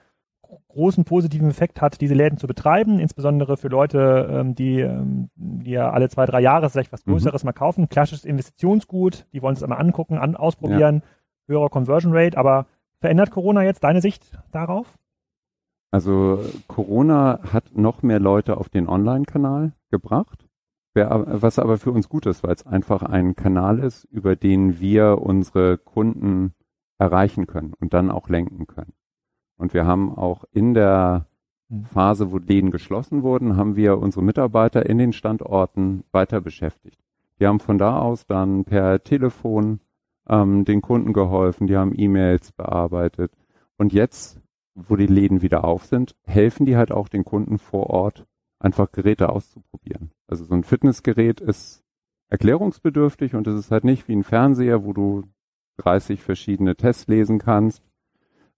großen 0.68 1.04
positiven 1.04 1.50
Effekt 1.50 1.80
hat, 1.80 2.00
diese 2.00 2.14
Läden 2.14 2.38
zu 2.38 2.46
betreiben, 2.46 3.00
insbesondere 3.00 3.56
für 3.56 3.68
Leute, 3.68 4.28
ähm, 4.30 4.54
die, 4.54 4.80
ähm, 4.80 5.30
die 5.35 5.72
ja 5.72 5.90
alle 5.90 6.09
zwei, 6.09 6.26
drei 6.26 6.40
Jahre 6.40 6.70
vielleicht 6.70 6.92
was 6.92 7.04
mhm. 7.06 7.12
Größeres 7.12 7.42
mhm. 7.42 7.48
mal 7.48 7.52
kaufen. 7.52 7.88
Klassisches 7.88 8.24
Investitionsgut, 8.24 9.26
die 9.33 9.42
wollen 9.42 9.56
es 9.56 9.64
einmal 9.64 9.80
angucken, 9.80 10.16
an, 10.16 10.37
ausprobieren, 10.37 11.02
ja. 11.04 11.54
höhere 11.54 11.70
Conversion 11.70 12.12
Rate, 12.14 12.38
aber 12.38 12.66
verändert 13.00 13.33
Corona 13.33 13.64
jetzt 13.64 13.83
deine 13.83 14.00
Sicht 14.00 14.38
darauf? 14.52 14.87
Also 15.90 16.40
Corona 16.68 17.40
hat 17.53 17.76
noch 17.76 18.03
mehr 18.03 18.20
Leute 18.20 18.57
auf 18.57 18.68
den 18.68 18.88
Online-Kanal 18.88 19.72
gebracht, 19.90 20.46
was 20.94 21.59
aber 21.59 21.79
für 21.79 21.92
uns 21.92 22.09
gut 22.09 22.26
ist, 22.26 22.42
weil 22.42 22.55
es 22.55 22.66
einfach 22.66 23.03
ein 23.03 23.35
Kanal 23.35 23.81
ist, 23.81 24.05
über 24.05 24.37
den 24.37 24.81
wir 24.81 25.18
unsere 25.20 25.79
Kunden 25.79 26.55
erreichen 26.98 27.46
können 27.46 27.74
und 27.81 27.94
dann 27.94 28.11
auch 28.11 28.29
lenken 28.29 28.66
können. 28.66 28.92
Und 29.57 29.74
wir 29.74 29.87
haben 29.87 30.16
auch 30.16 30.44
in 30.53 30.74
der 30.74 31.26
hm. 31.68 31.85
Phase, 31.85 32.31
wo 32.31 32.38
Läden 32.38 32.70
geschlossen 32.70 33.22
wurden, 33.22 33.57
haben 33.57 33.76
wir 33.76 33.98
unsere 33.98 34.24
Mitarbeiter 34.24 34.87
in 34.87 34.98
den 34.98 35.12
Standorten 35.12 36.05
weiter 36.12 36.40
beschäftigt. 36.40 36.98
Die 37.38 37.46
haben 37.46 37.61
von 37.61 37.79
da 37.79 37.98
aus 37.98 38.26
dann 38.26 38.64
per 38.64 39.03
Telefon 39.03 39.81
ähm, 40.29 40.64
den 40.64 40.83
Kunden 40.83 41.12
geholfen, 41.12 41.66
die 41.66 41.76
haben 41.76 41.92
E-Mails 41.96 42.53
bearbeitet. 42.53 43.33
Und 43.76 43.92
jetzt 43.92 44.40
wo 44.74 44.96
die 44.96 45.06
Läden 45.06 45.42
wieder 45.42 45.64
auf 45.64 45.85
sind, 45.85 46.14
helfen 46.24 46.66
die 46.66 46.76
halt 46.76 46.92
auch 46.92 47.09
den 47.09 47.24
Kunden 47.24 47.59
vor 47.59 47.90
Ort, 47.90 48.26
einfach 48.59 48.92
Geräte 48.92 49.30
auszuprobieren. 49.30 50.12
Also 50.26 50.44
so 50.44 50.54
ein 50.54 50.64
Fitnessgerät 50.64 51.40
ist 51.40 51.83
erklärungsbedürftig 52.28 53.35
und 53.35 53.46
es 53.46 53.59
ist 53.59 53.70
halt 53.70 53.85
nicht 53.85 54.09
wie 54.09 54.14
ein 54.14 54.24
Fernseher, 54.24 54.85
wo 54.85 54.92
du 54.92 55.24
30 55.78 56.22
verschiedene 56.22 56.76
Tests 56.76 57.09
lesen 57.09 57.38
kannst. 57.38 57.83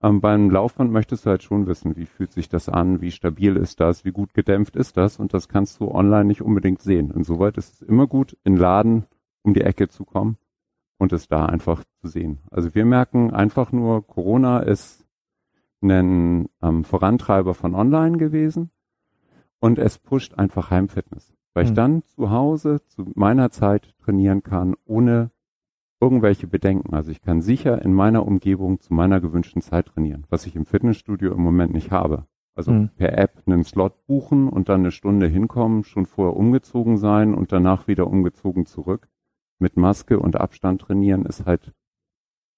Ähm, 0.03 0.21
beim 0.21 0.51
Laufband 0.51 0.91
möchtest 0.91 1.25
du 1.25 1.31
halt 1.31 1.43
schon 1.43 1.67
wissen, 1.67 1.97
wie 1.97 2.07
fühlt 2.07 2.33
sich 2.33 2.49
das 2.49 2.69
an, 2.69 3.01
wie 3.01 3.13
stabil 3.13 3.57
ist 3.57 3.81
das, 3.81 4.05
wie 4.05 4.11
gut 4.11 4.35
gedämpft 4.35 4.77
ist 4.77 4.97
das 4.97 5.19
und 5.19 5.33
das 5.33 5.49
kannst 5.49 5.81
du 5.81 5.91
online 5.91 6.25
nicht 6.25 6.43
unbedingt 6.43 6.83
sehen. 6.83 7.11
Insoweit 7.11 7.57
ist 7.57 7.75
es 7.75 7.83
immer 7.83 8.07
gut, 8.07 8.37
in 8.45 8.57
Laden 8.57 9.07
um 9.43 9.55
die 9.55 9.63
Ecke 9.63 9.89
zu 9.89 10.05
kommen 10.05 10.37
und 10.99 11.13
es 11.13 11.29
da 11.29 11.47
einfach 11.47 11.85
zu 12.01 12.09
sehen. 12.09 12.41
Also 12.51 12.75
wir 12.75 12.85
merken 12.85 13.33
einfach 13.33 13.73
nur, 13.73 14.07
Corona 14.07 14.61
ist 14.61 15.02
ein 15.83 16.49
ähm, 16.63 16.85
Vorantreiber 16.85 17.55
von 17.55 17.75
Online 17.75 18.19
gewesen 18.19 18.71
und 19.61 19.79
es 19.79 19.99
pusht 19.99 20.39
einfach 20.39 20.71
Heimfitness, 20.71 21.35
weil 21.55 21.65
mhm. 21.65 21.67
ich 21.67 21.71
hm. 21.71 21.77
dann 21.77 22.03
zu 22.03 22.31
Hause 22.31 22.81
zu 22.87 23.11
meiner 23.15 23.51
Zeit 23.51 23.95
trainieren 23.99 24.43
kann, 24.43 24.75
ohne 24.85 25.31
irgendwelche 26.01 26.49
Bedenken. 26.49 26.95
Also 26.95 27.13
ich 27.13 27.23
kann 27.23 27.43
sicher 27.43 27.81
in 27.83 27.95
meiner 27.95 28.27
Umgebung 28.27 28.81
zu 28.81 28.93
meiner 28.93 29.21
gewünschten 29.21 29.63
Zeit 29.63 29.87
trainieren, 29.87 30.27
was 30.31 30.47
ich 30.47 30.57
im 30.57 30.67
Fitnessstudio 30.67 31.33
im 31.33 31.41
Moment 31.41 31.73
nicht 31.73 31.93
habe. 31.93 32.27
Also 32.55 32.73
mhm. 32.73 32.91
per 32.97 33.17
App 33.17 33.43
einen 33.47 33.65
Slot 33.65 34.07
buchen 34.07 34.49
und 34.49 34.69
dann 34.69 34.81
eine 34.81 34.91
Stunde 34.91 35.27
hinkommen, 35.27 35.85
schon 35.85 36.07
vorher 36.07 36.37
umgezogen 36.37 36.99
sein 36.99 37.35
und 37.35 37.53
danach 37.53 37.87
wieder 37.87 38.09
umgezogen 38.09 38.67
zurück. 38.67 39.09
Mit 39.59 39.77
Maske 39.77 40.19
und 40.19 40.37
Abstand 40.37 40.83
trainieren 40.83 41.25
ist 41.25 41.47
halt 41.47 41.73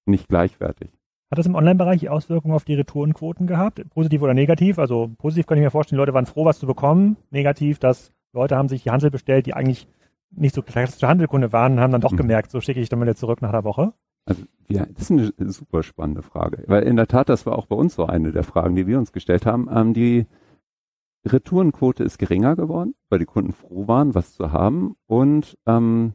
nicht 0.06 0.28
gleichwertig. 0.28 0.90
Hat 1.30 1.38
das 1.38 1.46
im 1.46 1.54
Online-Bereich 1.54 2.08
Auswirkungen 2.08 2.54
auf 2.54 2.64
die 2.64 2.74
Retourenquoten 2.74 3.46
gehabt? 3.46 3.82
Positiv 3.90 4.22
oder 4.22 4.34
negativ? 4.34 4.78
Also 4.78 5.10
positiv 5.18 5.46
kann 5.46 5.58
ich 5.58 5.64
mir 5.64 5.70
vorstellen, 5.70 5.96
die 5.96 6.00
Leute 6.00 6.14
waren 6.14 6.26
froh, 6.26 6.44
was 6.44 6.58
zu 6.58 6.66
bekommen. 6.66 7.16
Negativ, 7.30 7.78
dass 7.78 8.12
Leute 8.32 8.56
haben 8.56 8.68
sich 8.68 8.82
die 8.82 8.90
Handel 8.90 9.10
bestellt, 9.10 9.46
die 9.46 9.54
eigentlich 9.54 9.88
nicht 10.30 10.54
so 10.54 10.62
klassische 10.62 11.08
Handelkunde 11.08 11.52
waren, 11.52 11.74
und 11.74 11.80
haben 11.80 11.92
dann 11.92 12.00
doch 12.00 12.12
mhm. 12.12 12.18
gemerkt, 12.18 12.50
so 12.50 12.60
schicke 12.60 12.80
ich 12.80 12.88
dann 12.88 13.00
wieder 13.00 13.14
zurück 13.14 13.40
nach 13.42 13.52
der 13.52 13.64
Woche. 13.64 13.92
Also 14.26 14.42
ja, 14.68 14.86
das 14.86 15.10
ist 15.10 15.32
eine 15.38 15.52
super 15.52 15.82
spannende 15.82 16.22
Frage, 16.22 16.64
weil 16.66 16.84
in 16.84 16.96
der 16.96 17.06
Tat, 17.06 17.28
das 17.28 17.44
war 17.44 17.58
auch 17.58 17.66
bei 17.66 17.76
uns 17.76 17.94
so 17.94 18.06
eine 18.06 18.32
der 18.32 18.42
Fragen, 18.42 18.74
die 18.74 18.86
wir 18.86 18.98
uns 18.98 19.12
gestellt 19.12 19.44
haben. 19.44 19.68
Ähm, 19.70 19.92
die 19.92 20.26
Retourenquote 21.26 22.04
ist 22.04 22.18
geringer 22.18 22.56
geworden, 22.56 22.94
weil 23.10 23.18
die 23.18 23.26
Kunden 23.26 23.52
froh 23.52 23.86
waren, 23.86 24.14
was 24.14 24.34
zu 24.34 24.52
haben 24.52 24.96
und 25.06 25.58
ähm, 25.66 26.14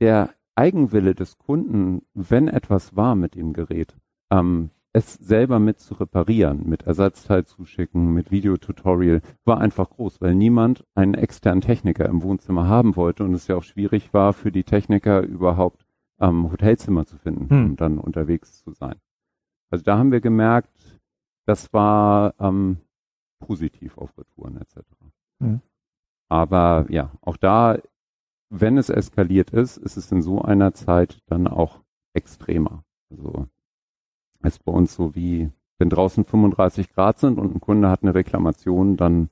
der 0.00 0.30
Eigenwille 0.58 1.14
des 1.14 1.38
Kunden, 1.38 2.02
wenn 2.14 2.48
etwas 2.48 2.96
war 2.96 3.14
mit 3.14 3.36
dem 3.36 3.52
Gerät, 3.52 3.96
ähm, 4.30 4.70
es 4.92 5.14
selber 5.14 5.60
mit 5.60 5.78
zu 5.78 5.94
reparieren, 5.94 6.68
mit 6.68 6.82
Ersatzteil 6.82 7.44
zuschicken, 7.44 8.12
mit 8.12 8.32
Videotutorial, 8.32 9.20
war 9.44 9.60
einfach 9.60 9.88
groß, 9.90 10.20
weil 10.20 10.34
niemand 10.34 10.84
einen 10.96 11.14
externen 11.14 11.60
Techniker 11.60 12.06
im 12.06 12.22
Wohnzimmer 12.22 12.66
haben 12.66 12.96
wollte 12.96 13.22
und 13.22 13.34
es 13.34 13.46
ja 13.46 13.54
auch 13.54 13.62
schwierig 13.62 14.12
war 14.12 14.32
für 14.32 14.50
die 14.50 14.64
Techniker 14.64 15.22
überhaupt 15.22 15.86
ähm, 16.20 16.50
Hotelzimmer 16.50 17.06
zu 17.06 17.18
finden, 17.18 17.48
hm. 17.48 17.64
um 17.66 17.76
dann 17.76 17.98
unterwegs 17.98 18.58
zu 18.64 18.72
sein. 18.72 18.96
Also 19.70 19.84
da 19.84 19.96
haben 19.96 20.10
wir 20.10 20.20
gemerkt, 20.20 21.00
das 21.46 21.72
war 21.72 22.34
ähm, 22.40 22.78
positiv 23.38 23.96
auf 23.96 24.18
Retouren 24.18 24.56
etc. 24.56 24.78
Hm. 25.40 25.60
Aber 26.28 26.86
ja, 26.88 27.12
auch 27.20 27.36
da, 27.36 27.78
wenn 28.50 28.78
es 28.78 28.88
eskaliert 28.88 29.50
ist, 29.50 29.76
ist 29.76 29.96
es 29.96 30.10
in 30.10 30.22
so 30.22 30.42
einer 30.42 30.72
Zeit 30.72 31.18
dann 31.26 31.46
auch 31.46 31.80
extremer. 32.14 32.84
Also 33.10 33.46
ist 34.42 34.64
bei 34.64 34.72
uns 34.72 34.94
so 34.94 35.14
wie, 35.14 35.50
wenn 35.78 35.90
draußen 35.90 36.24
35 36.24 36.92
Grad 36.92 37.18
sind 37.18 37.38
und 37.38 37.54
ein 37.54 37.60
Kunde 37.60 37.90
hat 37.90 38.02
eine 38.02 38.14
Reklamation, 38.14 38.96
dann 38.96 39.30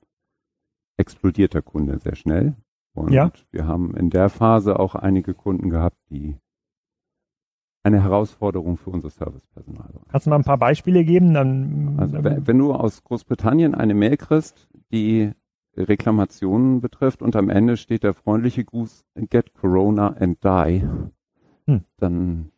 explodiert 0.97 1.55
der 1.55 1.63
Kunde 1.63 1.99
sehr 1.99 2.17
schnell. 2.17 2.55
Und 2.95 3.13
ja. 3.13 3.31
wir 3.51 3.67
haben 3.67 3.95
in 3.95 4.11
der 4.11 4.29
Phase 4.29 4.79
auch 4.79 4.95
einige 4.95 5.35
Kunden 5.35 5.71
gehabt, 5.71 5.99
die 6.11 6.37
eine 7.83 8.03
Herausforderung 8.03 8.79
für 8.79 8.91
unser 8.91 9.11
Servicepersonal 9.11 9.91
waren. 9.93 10.07
Kannst 10.09 10.27
du 10.27 10.31
mal 10.31 10.37
ein 10.37 10.45
paar 10.45 10.59
Beispiele 10.59 11.05
geben? 11.05 11.35
Dann, 11.35 11.97
also, 12.01 12.19
wenn 12.25 12.59
du 12.59 12.73
aus 12.73 13.05
Großbritannien 13.05 13.75
eine 13.75 13.95
Mail 13.95 14.17
kriegst, 14.17 14.69
die 14.91 15.31
Reklamationen 15.77 16.81
betrifft 16.81 17.23
und 17.23 17.37
am 17.37 17.51
Ende 17.51 17.77
steht 17.77 18.03
der 18.03 18.15
freundliche 18.15 18.65
Gruß, 18.65 19.05
get 19.31 19.55
Corona 19.55 20.15
and 20.19 20.43
die, 20.43 20.87
hm. 21.67 21.85
dann 21.99 22.51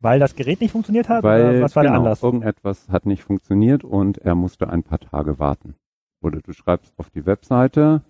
weil 0.00 0.20
das 0.20 0.34
Gerät 0.34 0.60
nicht 0.60 0.72
funktioniert 0.72 1.08
hat? 1.08 1.24
Weil, 1.24 1.48
oder 1.48 1.62
was 1.62 1.76
war 1.76 1.82
genau, 1.82 1.94
der 1.94 2.00
Anlass? 2.00 2.22
Irgendetwas 2.22 2.90
hat 2.90 3.06
nicht 3.06 3.22
funktioniert 3.22 3.84
und 3.84 4.18
er 4.18 4.34
musste 4.34 4.68
ein 4.68 4.82
paar 4.82 4.98
Tage 4.98 5.38
warten. 5.38 5.76
Oder 6.20 6.40
du 6.40 6.52
schreibst 6.52 6.92
auf 6.98 7.08
die 7.08 7.24
Webseite, 7.24 8.02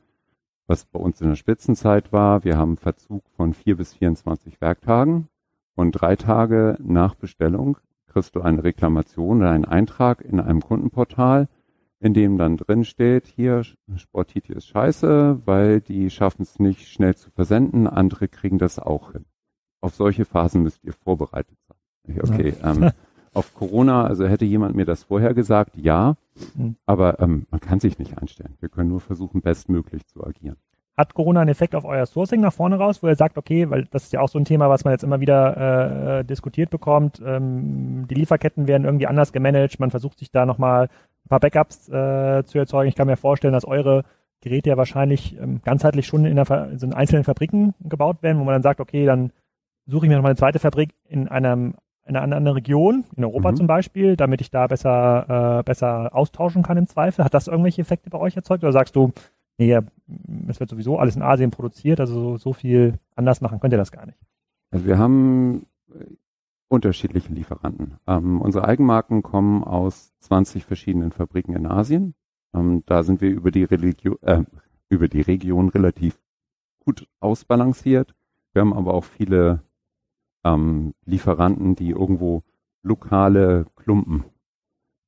was 0.66 0.87
bei 0.87 0.98
uns 0.98 1.20
in 1.20 1.29
der 1.29 1.37
Spitzenzeit 1.37 2.12
war, 2.12 2.42
wir 2.42 2.59
haben 2.59 2.79
Verzug 2.79 3.22
von 3.37 3.55
vier 3.55 3.77
bis 3.77 3.94
24 3.94 4.61
Werktagen 4.61 5.29
und 5.77 5.92
drei 5.92 6.16
Tage 6.16 6.77
nach 6.81 7.14
Bestellung 7.14 7.79
kriegst 8.09 8.35
du 8.35 8.40
eine 8.40 8.64
Reklamation 8.64 9.38
oder 9.38 9.50
einen 9.50 9.64
Eintrag 9.64 10.20
in 10.20 10.40
einem 10.40 10.62
Kundenportal, 10.62 11.48
in 12.05 12.12
dem 12.12 12.37
dann 12.37 12.59
drin 12.59 12.85
steht, 12.85 13.27
hier 13.27 13.62
Sportiti 13.97 14.53
ist 14.53 14.69
scheiße, 14.69 15.40
weil 15.47 15.81
die 15.81 16.11
schaffen 16.11 16.43
es 16.43 16.59
nicht 16.59 16.87
schnell 16.87 17.14
zu 17.17 17.31
versenden, 17.31 17.87
andere 17.87 18.29
kriegen 18.29 18.59
das 18.59 18.79
auch 18.79 19.12
hin. 19.12 19.25
Auf 19.81 19.95
solche 19.95 20.27
Phasen 20.27 20.62
müsst 20.62 20.85
ihr 20.85 20.93
vorbereitet 20.93 21.57
sein. 21.67 22.21
Okay, 22.23 22.55
ja. 22.61 22.73
ähm, 22.73 22.90
auf 23.33 23.55
Corona, 23.55 24.05
also 24.07 24.27
hätte 24.27 24.45
jemand 24.45 24.77
mir 24.77 24.85
das 24.85 25.05
vorher 25.05 25.33
gesagt, 25.33 25.77
ja, 25.79 26.17
mhm. 26.55 26.77
aber 26.85 27.21
ähm, 27.21 27.47
man 27.51 27.61
kann 27.61 27.81
sich 27.81 27.99
nicht 27.99 28.19
einstellen. 28.19 28.55
Wir 28.61 28.69
können 28.69 28.90
nur 28.90 29.01
versuchen, 29.01 29.40
bestmöglich 29.40 30.07
zu 30.07 30.23
agieren. 30.23 30.57
Hat 30.99 31.14
Corona 31.14 31.40
einen 31.40 31.51
Effekt 31.51 31.75
auf 31.75 31.87
euer 31.87 32.05
Sourcing 32.05 32.40
nach 32.40 32.53
vorne 32.53 32.77
raus, 32.77 33.03
wo 33.03 33.09
ihr 33.09 33.17
sagt, 33.17 33.38
okay, 33.38 33.71
weil 33.71 33.87
das 33.87 34.05
ist 34.05 34.12
ja 34.12 34.21
auch 34.21 34.29
so 34.29 34.38
ein 34.38 34.45
Thema, 34.45 34.69
was 34.69 34.85
man 34.85 34.93
jetzt 34.93 35.03
immer 35.03 35.21
wieder 35.21 36.19
äh, 36.19 36.25
diskutiert 36.25 36.69
bekommt, 36.69 37.21
ähm, 37.25 38.07
die 38.09 38.14
Lieferketten 38.14 38.69
werden 38.69 38.85
irgendwie 38.85 39.07
anders 39.07 39.33
gemanagt, 39.33 39.81
man 39.81 39.90
versucht 39.90 40.19
sich 40.19 40.31
da 40.31 40.45
nochmal 40.45 40.90
ein 41.24 41.28
paar 41.28 41.40
Backups 41.40 41.88
äh, 41.88 42.44
zu 42.44 42.58
erzeugen. 42.58 42.88
Ich 42.88 42.94
kann 42.94 43.06
mir 43.06 43.16
vorstellen, 43.16 43.54
dass 43.54 43.64
eure 43.64 44.04
Geräte 44.40 44.70
ja 44.70 44.76
wahrscheinlich 44.76 45.38
ähm, 45.38 45.60
ganzheitlich 45.64 46.06
schon 46.06 46.26
in, 46.26 46.37
der, 46.37 46.70
in 46.70 46.92
einzelnen 46.92 47.24
Fabriken 47.24 47.74
gebaut 47.80 48.22
werden, 48.22 48.38
wo 48.38 48.44
man 48.44 48.54
dann 48.54 48.62
sagt, 48.62 48.80
okay, 48.80 49.06
dann 49.06 49.32
suche 49.87 50.06
ich 50.06 50.10
mir 50.10 50.16
nochmal 50.16 50.30
eine 50.30 50.38
zweite 50.38 50.58
Fabrik 50.58 50.94
in 51.08 51.28
einem 51.28 51.74
in 52.06 52.16
einer 52.16 52.37
anderen 52.37 52.56
Region, 52.56 53.04
in 53.16 53.24
Europa 53.24 53.52
mhm. 53.52 53.56
zum 53.56 53.66
Beispiel, 53.66 54.16
damit 54.16 54.42
ich 54.42 54.50
da 54.50 54.66
besser, 54.66 55.60
äh, 55.60 55.62
besser 55.62 56.14
austauschen 56.14 56.62
kann 56.62 56.76
im 56.76 56.87
Zweifel? 56.87 57.24
Hat 57.24 57.32
das 57.32 57.48
irgendwelche 57.48 57.80
Effekte 57.80 58.10
bei 58.10 58.18
euch 58.18 58.37
erzeugt? 58.37 58.62
Oder 58.62 58.72
sagst 58.72 58.94
du, 58.94 59.12
nee, 59.56 59.78
es 60.48 60.60
wird 60.60 60.68
sowieso 60.68 60.98
alles 60.98 61.16
in 61.16 61.22
Asien 61.22 61.50
produziert, 61.50 62.00
also 62.00 62.12
so, 62.14 62.37
so 62.37 62.52
viel 62.52 62.98
anders 63.16 63.40
machen 63.40 63.58
könnt 63.58 63.72
ihr 63.72 63.78
das 63.78 63.90
gar 63.90 64.04
nicht? 64.04 64.18
Also 64.70 64.87
wir 64.87 64.98
haben 64.98 65.66
äh, 66.70 66.74
unterschiedliche 66.74 67.33
Lieferanten. 67.33 67.98
Ähm, 68.07 68.40
unsere 68.40 68.66
Eigenmarken 68.66 69.22
kommen 69.22 69.64
aus 69.64 70.12
20 70.20 70.64
verschiedenen 70.64 71.12
Fabriken 71.12 71.55
in 71.55 71.66
Asien. 71.66 72.14
Ähm, 72.55 72.83
da 72.87 73.03
sind 73.03 73.20
wir 73.20 73.31
über 73.31 73.50
die, 73.50 73.64
Religio 73.64 74.18
äh, 74.22 74.44
über 74.88 75.09
die 75.09 75.22
Region 75.22 75.68
relativ 75.68 76.20
gut 76.81 77.09
ausbalanciert. 77.20 78.14
Wir 78.53 78.61
haben 78.61 78.72
aber 78.72 78.94
auch 78.94 79.05
viele 79.05 79.62
ähm, 80.44 80.94
Lieferanten, 81.05 81.74
die 81.74 81.90
irgendwo 81.90 82.42
lokale 82.83 83.66
Klumpen 83.77 84.24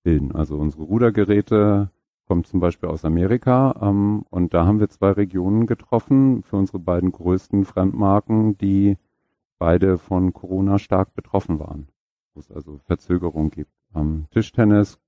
bilden. 0.03 0.33
Also 0.33 0.57
unsere 0.57 0.85
Rudergeräte 0.85 1.91
kommen 2.27 2.45
zum 2.45 2.61
Beispiel 2.61 2.89
aus 2.89 3.05
Amerika 3.05 3.75
ähm, 3.81 4.25
und 4.31 4.55
da 4.55 4.67
haben 4.67 4.81
wir 4.81 4.89
zwei 4.89 5.13
Regionen 5.13 5.67
getroffen 5.67 6.43
für 6.43 6.57
unsere 6.57 6.81
beiden 6.81 7.13
größten 7.13 7.65
Fremdmarken, 7.65 8.59
die 8.59 8.97
beide 9.59 9.99
von 9.99 10.33
Corona 10.33 10.79
stark 10.79 11.15
betroffen 11.15 11.59
waren, 11.59 11.89
wo 12.35 12.41
es 12.41 12.51
also 12.51 12.79
Verzögerung 12.85 13.51
gibt. 13.51 13.73
Ähm, 13.95 14.27
Tischtennis 14.31 14.99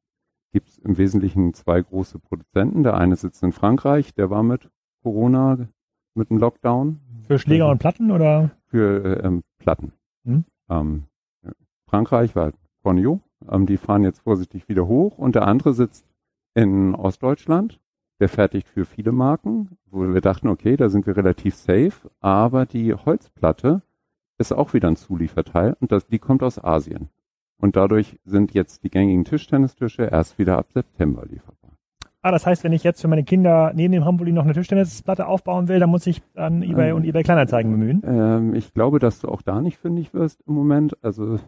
gibt 0.52 0.68
es 0.68 0.78
im 0.78 0.96
Wesentlichen 0.96 1.54
zwei 1.54 1.80
große 1.80 2.18
Produzenten. 2.18 2.82
Der 2.82 2.96
eine 2.96 3.16
sitzt 3.16 3.42
in 3.42 3.52
Frankreich, 3.52 4.14
der 4.14 4.30
war 4.30 4.42
mit 4.42 4.70
Corona, 5.02 5.68
mit 6.14 6.30
dem 6.30 6.38
Lockdown. 6.38 7.00
Für 7.26 7.38
Schläger 7.38 7.68
und 7.68 7.78
Platten 7.78 8.11
oder? 8.11 8.50
Für 8.66 9.04
äh, 9.04 9.26
ähm, 9.26 9.42
Platten. 9.58 9.92
Hm? 10.24 10.44
Ähm, 10.70 11.04
Frankreich 11.87 12.34
war 12.34 12.52
Cornio, 12.82 13.20
ähm, 13.50 13.66
die 13.66 13.76
fahren 13.76 14.04
jetzt 14.04 14.20
vorsichtig 14.20 14.68
wieder 14.68 14.87
hoch 14.87 15.18
und 15.18 15.34
der 15.34 15.46
andere 15.46 15.74
sitzt 15.74 16.06
in 16.54 16.94
Ostdeutschland, 16.94 17.80
der 18.20 18.28
fertigt 18.28 18.68
für 18.68 18.84
viele 18.84 19.12
Marken, 19.12 19.78
wo 19.87 20.00
wir 20.12 20.20
dachten, 20.20 20.48
okay, 20.48 20.76
da 20.76 20.88
sind 20.88 21.06
wir 21.06 21.16
relativ 21.16 21.54
safe, 21.54 22.11
aber 22.20 22.66
die 22.66 22.94
Holzplatte 22.94 23.82
ist 24.38 24.53
auch 24.53 24.72
wieder 24.72 24.88
ein 24.88 24.96
Zulieferteil 24.96 25.77
und 25.81 25.92
das, 25.92 26.07
die 26.07 26.18
kommt 26.18 26.42
aus 26.42 26.62
Asien. 26.62 27.09
Und 27.61 27.77
dadurch 27.77 28.18
sind 28.24 28.55
jetzt 28.55 28.85
die 28.85 28.90
gängigen 28.90 29.24
Tischtennistische 29.24 30.05
erst 30.05 30.38
wieder 30.38 30.59
ab 30.59 30.66
September 30.72 31.24
lieferbar. 31.27 31.72
Ah, 32.22 32.31
das 32.33 32.46
heißt, 32.46 32.64
wenn 32.64 32.72
ich 32.72 32.83
jetzt 32.83 33.01
für 33.01 33.09
meine 33.09 33.24
Kinder 33.24 33.72
neben 33.74 33.92
dem 33.92 34.05
Hamburg 34.05 34.29
noch 34.29 34.44
eine 34.44 34.53
Tischtennisplatte 34.53 35.27
aufbauen 35.27 35.68
will, 35.68 35.79
dann 35.79 35.90
muss 35.90 36.07
ich 36.07 36.20
an 36.35 36.62
eBay 36.62 36.90
ähm, 36.90 36.96
und 36.96 37.05
eBay 37.05 37.22
Kleinanzeigen 37.22 37.70
bemühen? 37.70 38.03
Ähm, 38.05 38.55
ich 38.55 38.74
glaube, 38.74 38.98
dass 38.98 39.20
du 39.20 39.29
auch 39.29 39.42
da 39.42 39.61
nicht 39.61 39.79
fündig 39.79 40.14
wirst 40.14 40.42
im 40.46 40.55
Moment. 40.55 40.96
Also 41.03 41.38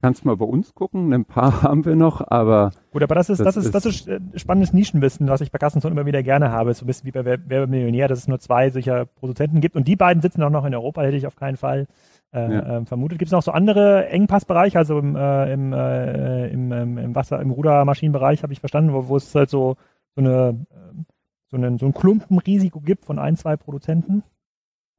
kannst 0.00 0.24
mal 0.24 0.36
bei 0.36 0.44
uns 0.44 0.74
gucken. 0.74 1.12
Ein 1.12 1.24
paar 1.24 1.62
haben 1.62 1.84
wir 1.84 1.96
noch, 1.96 2.20
aber. 2.26 2.72
Gut, 2.92 3.02
aber 3.02 3.14
das 3.14 3.30
ist, 3.30 3.40
das, 3.40 3.54
das 3.54 3.64
ist, 3.64 3.74
das 3.74 3.86
ist 3.86 4.08
äh, 4.08 4.20
spannendes 4.34 4.72
Nischenwissen, 4.72 5.28
was 5.28 5.40
ich 5.40 5.52
bei 5.52 5.58
Kassenzone 5.58 5.92
immer 5.92 6.06
wieder 6.06 6.22
gerne 6.22 6.50
habe. 6.50 6.74
So 6.74 6.84
ein 6.84 6.86
bisschen 6.86 7.06
wie 7.06 7.12
bei 7.12 7.38
Wer 7.44 7.66
Millionär, 7.66 8.08
dass 8.08 8.20
es 8.20 8.28
nur 8.28 8.38
zwei 8.38 8.70
solcher 8.70 9.06
Produzenten 9.06 9.60
gibt. 9.60 9.76
Und 9.76 9.88
die 9.88 9.96
beiden 9.96 10.22
sitzen 10.22 10.42
auch 10.42 10.50
noch 10.50 10.64
in 10.64 10.74
Europa, 10.74 11.02
hätte 11.02 11.16
ich 11.16 11.26
auf 11.26 11.36
keinen 11.36 11.56
Fall 11.56 11.86
äh, 12.32 12.52
ja. 12.52 12.78
äh, 12.78 12.84
vermutet. 12.86 13.18
Gibt 13.18 13.28
es 13.28 13.32
noch 13.32 13.42
so 13.42 13.52
andere 13.52 14.08
Engpassbereiche, 14.08 14.78
also 14.78 14.98
im, 14.98 15.16
äh, 15.16 15.52
im, 15.52 15.72
äh, 15.72 16.48
im, 16.48 16.72
ähm, 16.72 16.98
im 16.98 17.14
Wasser, 17.14 17.40
im 17.40 17.50
Rudermaschinenbereich 17.50 18.42
habe 18.42 18.52
ich 18.52 18.60
verstanden, 18.60 18.92
wo, 18.92 19.08
wo 19.08 19.16
es 19.16 19.34
halt 19.34 19.50
so, 19.50 19.76
so 20.14 20.20
eine 20.20 20.66
ähm, 20.70 21.06
so, 21.50 21.56
einen, 21.56 21.78
so 21.78 21.86
ein 21.86 21.94
Klumpenrisiko 21.94 22.80
gibt 22.80 23.04
von 23.04 23.18
ein, 23.18 23.36
zwei 23.36 23.56
Produzenten? 23.56 24.22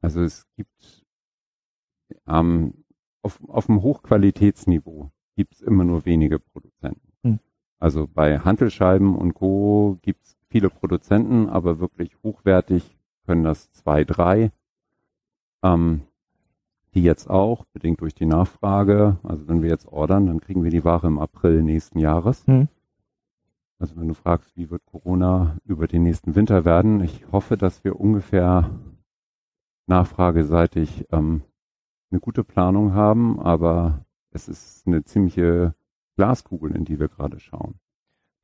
Also 0.02 0.22
es 0.22 0.46
gibt 0.56 1.04
ähm, 2.26 2.81
auf, 3.22 3.40
auf 3.48 3.66
dem 3.66 3.82
Hochqualitätsniveau 3.82 5.10
gibt 5.36 5.54
es 5.54 5.60
immer 5.60 5.84
nur 5.84 6.04
wenige 6.04 6.38
Produzenten. 6.38 7.12
Hm. 7.22 7.38
Also 7.78 8.06
bei 8.06 8.38
Handelscheiben 8.38 9.16
und 9.16 9.34
Co. 9.34 9.98
gibt 10.02 10.24
es 10.24 10.36
viele 10.48 10.70
Produzenten, 10.70 11.48
aber 11.48 11.80
wirklich 11.80 12.16
hochwertig 12.22 12.96
können 13.26 13.44
das 13.44 13.72
zwei, 13.72 14.04
drei. 14.04 14.52
Ähm, 15.62 16.02
die 16.94 17.02
jetzt 17.02 17.30
auch, 17.30 17.64
bedingt 17.66 18.02
durch 18.02 18.14
die 18.14 18.26
Nachfrage. 18.26 19.16
Also 19.22 19.48
wenn 19.48 19.62
wir 19.62 19.70
jetzt 19.70 19.88
ordern, 19.88 20.26
dann 20.26 20.40
kriegen 20.40 20.62
wir 20.62 20.70
die 20.70 20.84
Ware 20.84 21.06
im 21.06 21.18
April 21.18 21.62
nächsten 21.62 21.98
Jahres. 21.98 22.46
Hm. 22.46 22.68
Also 23.78 23.96
wenn 23.96 24.08
du 24.08 24.14
fragst, 24.14 24.56
wie 24.56 24.70
wird 24.70 24.84
Corona 24.86 25.56
über 25.64 25.88
den 25.88 26.02
nächsten 26.02 26.34
Winter 26.34 26.64
werden, 26.64 27.00
ich 27.00 27.26
hoffe, 27.32 27.56
dass 27.56 27.82
wir 27.82 27.98
ungefähr 27.98 28.70
nachfrageseitig 29.86 31.06
ähm, 31.10 31.42
eine 32.12 32.20
gute 32.20 32.44
Planung 32.44 32.94
haben, 32.94 33.40
aber 33.40 34.04
es 34.30 34.48
ist 34.48 34.86
eine 34.86 35.04
ziemliche 35.04 35.74
Glaskugel, 36.16 36.76
in 36.76 36.84
die 36.84 37.00
wir 37.00 37.08
gerade 37.08 37.40
schauen. 37.40 37.74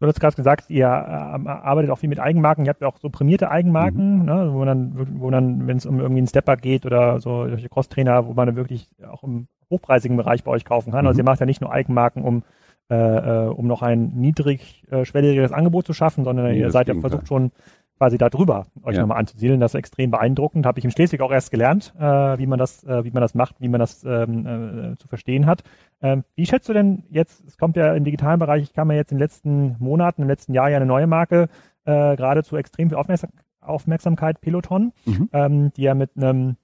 Du 0.00 0.06
hast 0.06 0.20
gerade 0.20 0.36
gesagt, 0.36 0.70
ihr 0.70 0.86
äh, 0.86 0.88
arbeitet 0.88 1.90
auch 1.90 1.98
viel 1.98 2.08
mit 2.08 2.20
Eigenmarken. 2.20 2.64
Ihr 2.64 2.70
habt 2.70 2.80
ja 2.80 2.86
auch 2.86 2.98
so 2.98 3.10
prämierte 3.10 3.50
Eigenmarken, 3.50 4.20
mhm. 4.20 4.24
ne, 4.24 4.50
wo 4.52 4.64
dann, 4.64 5.20
wo 5.20 5.30
dann, 5.30 5.66
wenn 5.66 5.76
es 5.76 5.86
um 5.86 5.98
irgendwie 5.98 6.18
einen 6.18 6.28
Stepper 6.28 6.56
geht 6.56 6.86
oder 6.86 7.20
so 7.20 7.48
solche 7.48 7.68
Crosstrainer, 7.68 8.26
wo 8.26 8.32
man 8.32 8.46
dann 8.46 8.56
wirklich 8.56 8.88
auch 9.10 9.24
im 9.24 9.48
hochpreisigen 9.70 10.16
Bereich 10.16 10.44
bei 10.44 10.52
euch 10.52 10.64
kaufen 10.64 10.92
kann. 10.92 11.06
Also 11.06 11.06
mhm. 11.06 11.08
Also 11.08 11.20
ihr 11.20 11.24
macht 11.24 11.40
ja 11.40 11.46
nicht 11.46 11.60
nur 11.60 11.72
Eigenmarken, 11.72 12.22
um 12.22 12.44
äh, 12.90 12.94
äh, 12.94 13.48
um 13.48 13.66
noch 13.66 13.82
ein 13.82 14.12
niedrigschwelligeres 14.14 15.52
Angebot 15.52 15.84
zu 15.84 15.92
schaffen, 15.92 16.24
sondern 16.24 16.52
nee, 16.52 16.60
ihr 16.60 16.70
seid 16.70 16.88
ja 16.88 16.94
versucht 16.94 17.28
schon 17.28 17.52
quasi 17.98 18.16
da 18.16 18.30
drüber 18.30 18.66
euch 18.82 18.94
ja. 18.94 19.02
nochmal 19.02 19.18
anzusiedeln. 19.18 19.60
Das 19.60 19.74
ist 19.74 19.78
extrem 19.78 20.10
beeindruckend. 20.10 20.64
Habe 20.64 20.78
ich 20.78 20.84
in 20.84 20.90
Schleswig 20.90 21.20
auch 21.20 21.32
erst 21.32 21.50
gelernt, 21.50 21.92
äh, 21.98 22.02
wie 22.02 22.46
man 22.46 22.58
das, 22.58 22.84
äh, 22.84 23.04
wie 23.04 23.10
man 23.10 23.20
das 23.20 23.34
macht, 23.34 23.60
wie 23.60 23.68
man 23.68 23.80
das 23.80 24.04
ähm, 24.04 24.46
äh, 24.46 24.96
zu 24.96 25.08
verstehen 25.08 25.46
hat. 25.46 25.62
Ähm, 26.00 26.24
wie 26.36 26.46
schätzt 26.46 26.68
du 26.68 26.72
denn 26.72 27.04
jetzt, 27.10 27.44
es 27.46 27.58
kommt 27.58 27.76
ja 27.76 27.92
im 27.94 28.04
digitalen 28.04 28.38
Bereich, 28.38 28.62
ich 28.62 28.72
kam 28.72 28.90
ja 28.90 28.96
jetzt 28.96 29.12
in 29.12 29.18
den 29.18 29.22
letzten 29.22 29.76
Monaten, 29.78 30.22
im 30.22 30.28
letzten 30.28 30.54
Jahr 30.54 30.70
ja 30.70 30.76
eine 30.76 30.86
neue 30.86 31.06
Marke, 31.06 31.48
äh, 31.84 32.16
gerade 32.16 32.44
zu 32.44 32.56
extrem 32.56 32.88
viel 32.88 32.98
Aufmerksam 32.98 33.30
Aufmerksamkeit, 33.60 34.40
Peloton, 34.40 34.92
mhm. 35.04 35.28
ähm, 35.32 35.72
die 35.76 35.82
ja 35.82 35.94
mit 35.94 36.12
einem 36.16 36.56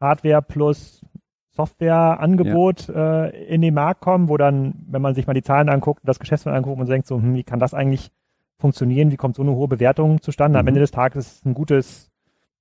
Hardware 0.00 0.42
plus 0.42 1.04
Softwareangebot 1.50 2.88
ja. 2.88 3.26
äh, 3.26 3.46
in 3.46 3.62
den 3.62 3.74
Markt 3.74 4.00
kommen, 4.00 4.28
wo 4.28 4.36
dann, 4.36 4.74
wenn 4.88 5.02
man 5.02 5.14
sich 5.14 5.26
mal 5.26 5.34
die 5.34 5.42
Zahlen 5.42 5.68
anguckt, 5.68 6.00
das 6.04 6.20
Geschäftsmodell 6.20 6.58
anguckt 6.58 6.80
und 6.80 6.88
denkt 6.88 7.06
so, 7.06 7.16
hm, 7.16 7.34
wie 7.34 7.42
kann 7.42 7.58
das 7.58 7.74
eigentlich 7.74 8.12
funktionieren, 8.58 9.10
wie 9.10 9.16
kommt 9.16 9.36
so 9.36 9.42
eine 9.42 9.52
hohe 9.52 9.68
Bewertung 9.68 10.20
zustande? 10.20 10.58
Mhm. 10.58 10.60
Am 10.60 10.68
Ende 10.68 10.80
des 10.80 10.90
Tages 10.90 11.26
ist 11.26 11.36
es 11.38 11.44
ein 11.44 11.54
gutes 11.54 12.10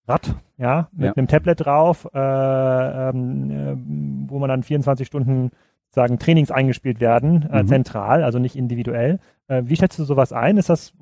Rad, 0.07 0.35
ja, 0.57 0.89
mit 0.93 1.07
ja. 1.07 1.13
einem 1.13 1.27
Tablet 1.27 1.65
drauf, 1.65 2.07
äh, 2.13 3.09
ähm, 3.09 3.51
äh, 3.51 4.29
wo 4.29 4.39
man 4.39 4.49
dann 4.49 4.63
24 4.63 5.05
Stunden 5.05 5.51
sagen 5.89 6.19
Trainings 6.19 6.51
eingespielt 6.51 6.99
werden, 6.99 7.49
äh, 7.51 7.63
mhm. 7.63 7.67
zentral, 7.67 8.23
also 8.23 8.39
nicht 8.39 8.55
individuell. 8.55 9.19
Äh, 9.47 9.63
wie 9.65 9.75
schätzt 9.75 9.99
du 9.99 10.03
sowas 10.03 10.31
ein? 10.31 10.57
Ist 10.57 10.69
das 10.69 10.93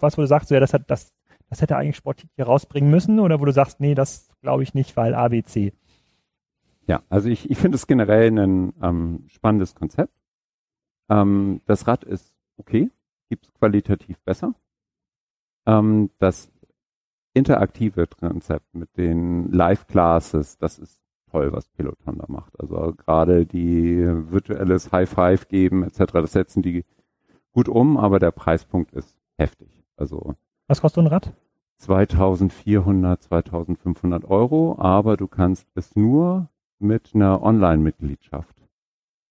was, 0.00 0.16
wo 0.16 0.22
du 0.22 0.28
sagst, 0.28 0.48
so, 0.48 0.54
ja, 0.54 0.60
das 0.60 0.72
hat 0.74 0.90
das, 0.90 1.12
das 1.48 1.60
hätte 1.60 1.76
eigentlich 1.76 1.96
Sport 1.96 2.24
hier 2.36 2.46
rausbringen 2.46 2.90
müssen, 2.90 3.20
oder 3.20 3.40
wo 3.40 3.44
du 3.44 3.52
sagst, 3.52 3.80
nee, 3.80 3.94
das 3.94 4.30
glaube 4.40 4.62
ich 4.62 4.74
nicht, 4.74 4.96
weil 4.96 5.14
ABC? 5.14 5.72
Ja, 6.86 7.02
also 7.08 7.28
ich, 7.28 7.50
ich 7.50 7.58
finde 7.58 7.76
es 7.76 7.86
generell 7.86 8.30
ein 8.38 8.72
ähm, 8.82 9.24
spannendes 9.28 9.74
Konzept. 9.74 10.12
Ähm, 11.10 11.60
das 11.66 11.86
Rad 11.86 12.04
ist 12.04 12.32
okay, 12.56 12.90
gibt 13.28 13.46
es 13.46 13.54
qualitativ 13.54 14.18
besser. 14.20 14.54
Ähm, 15.66 16.10
das 16.18 16.50
interaktive 17.34 18.06
Konzept 18.06 18.74
mit 18.74 18.96
den 18.96 19.52
Live-Classes, 19.52 20.58
das 20.58 20.78
ist 20.78 21.00
toll, 21.30 21.52
was 21.52 21.68
Peloton 21.68 22.18
da 22.18 22.24
macht. 22.28 22.58
Also 22.58 22.94
gerade 22.94 23.46
die 23.46 23.98
virtuelles 24.30 24.92
High 24.92 25.08
Five 25.08 25.48
geben 25.48 25.84
etc., 25.84 26.12
das 26.12 26.32
setzen 26.32 26.62
die 26.62 26.84
gut 27.52 27.68
um, 27.68 27.96
aber 27.96 28.18
der 28.18 28.30
Preispunkt 28.30 28.92
ist 28.92 29.16
heftig. 29.36 29.84
Also 29.96 30.34
was 30.66 30.80
kostet 30.80 31.04
ein 31.04 31.08
Rad? 31.08 31.32
2400, 31.78 33.22
2500 33.22 34.24
Euro, 34.24 34.76
aber 34.78 35.16
du 35.16 35.28
kannst 35.28 35.68
es 35.74 35.94
nur 35.94 36.48
mit 36.78 37.14
einer 37.14 37.42
Online-Mitgliedschaft 37.42 38.56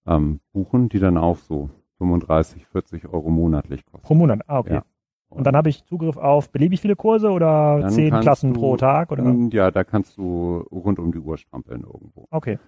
ähm, 0.06 0.40
buchen, 0.54 0.90
die 0.90 1.00
dann 1.00 1.18
auch 1.18 1.38
so 1.38 1.70
35, 1.98 2.66
40 2.68 3.06
Euro 3.08 3.30
monatlich 3.30 3.86
kostet. 3.86 4.04
Pro 4.04 4.16
Monat, 4.16 4.42
ah, 4.48 4.60
okay. 4.60 4.74
Ja. 4.76 4.84
Und, 5.30 5.46
dann 5.46 5.58
habe 5.58 5.70
ich 5.70 5.84
Zugriff 5.84 6.16
auf 6.16 6.50
beliebig 6.52 6.80
viele 6.80 6.96
Kurse 6.96 7.30
oder 7.30 7.86
zehn 7.90 8.18
Klassen 8.22 8.54
du, 8.54 8.60
pro 8.60 8.78
Tag? 8.78 9.12
Oder? 9.12 9.24
Ja, 9.52 9.72
da 9.72 9.84
kannst 9.84 10.18
du 10.18 10.66
rund 10.72 11.00
um 11.00 11.12
die 11.12 11.20
Uhr 11.20 11.38
strampeln 11.38 11.84
irgendwo. 11.84 12.28
Okay. 12.32 12.60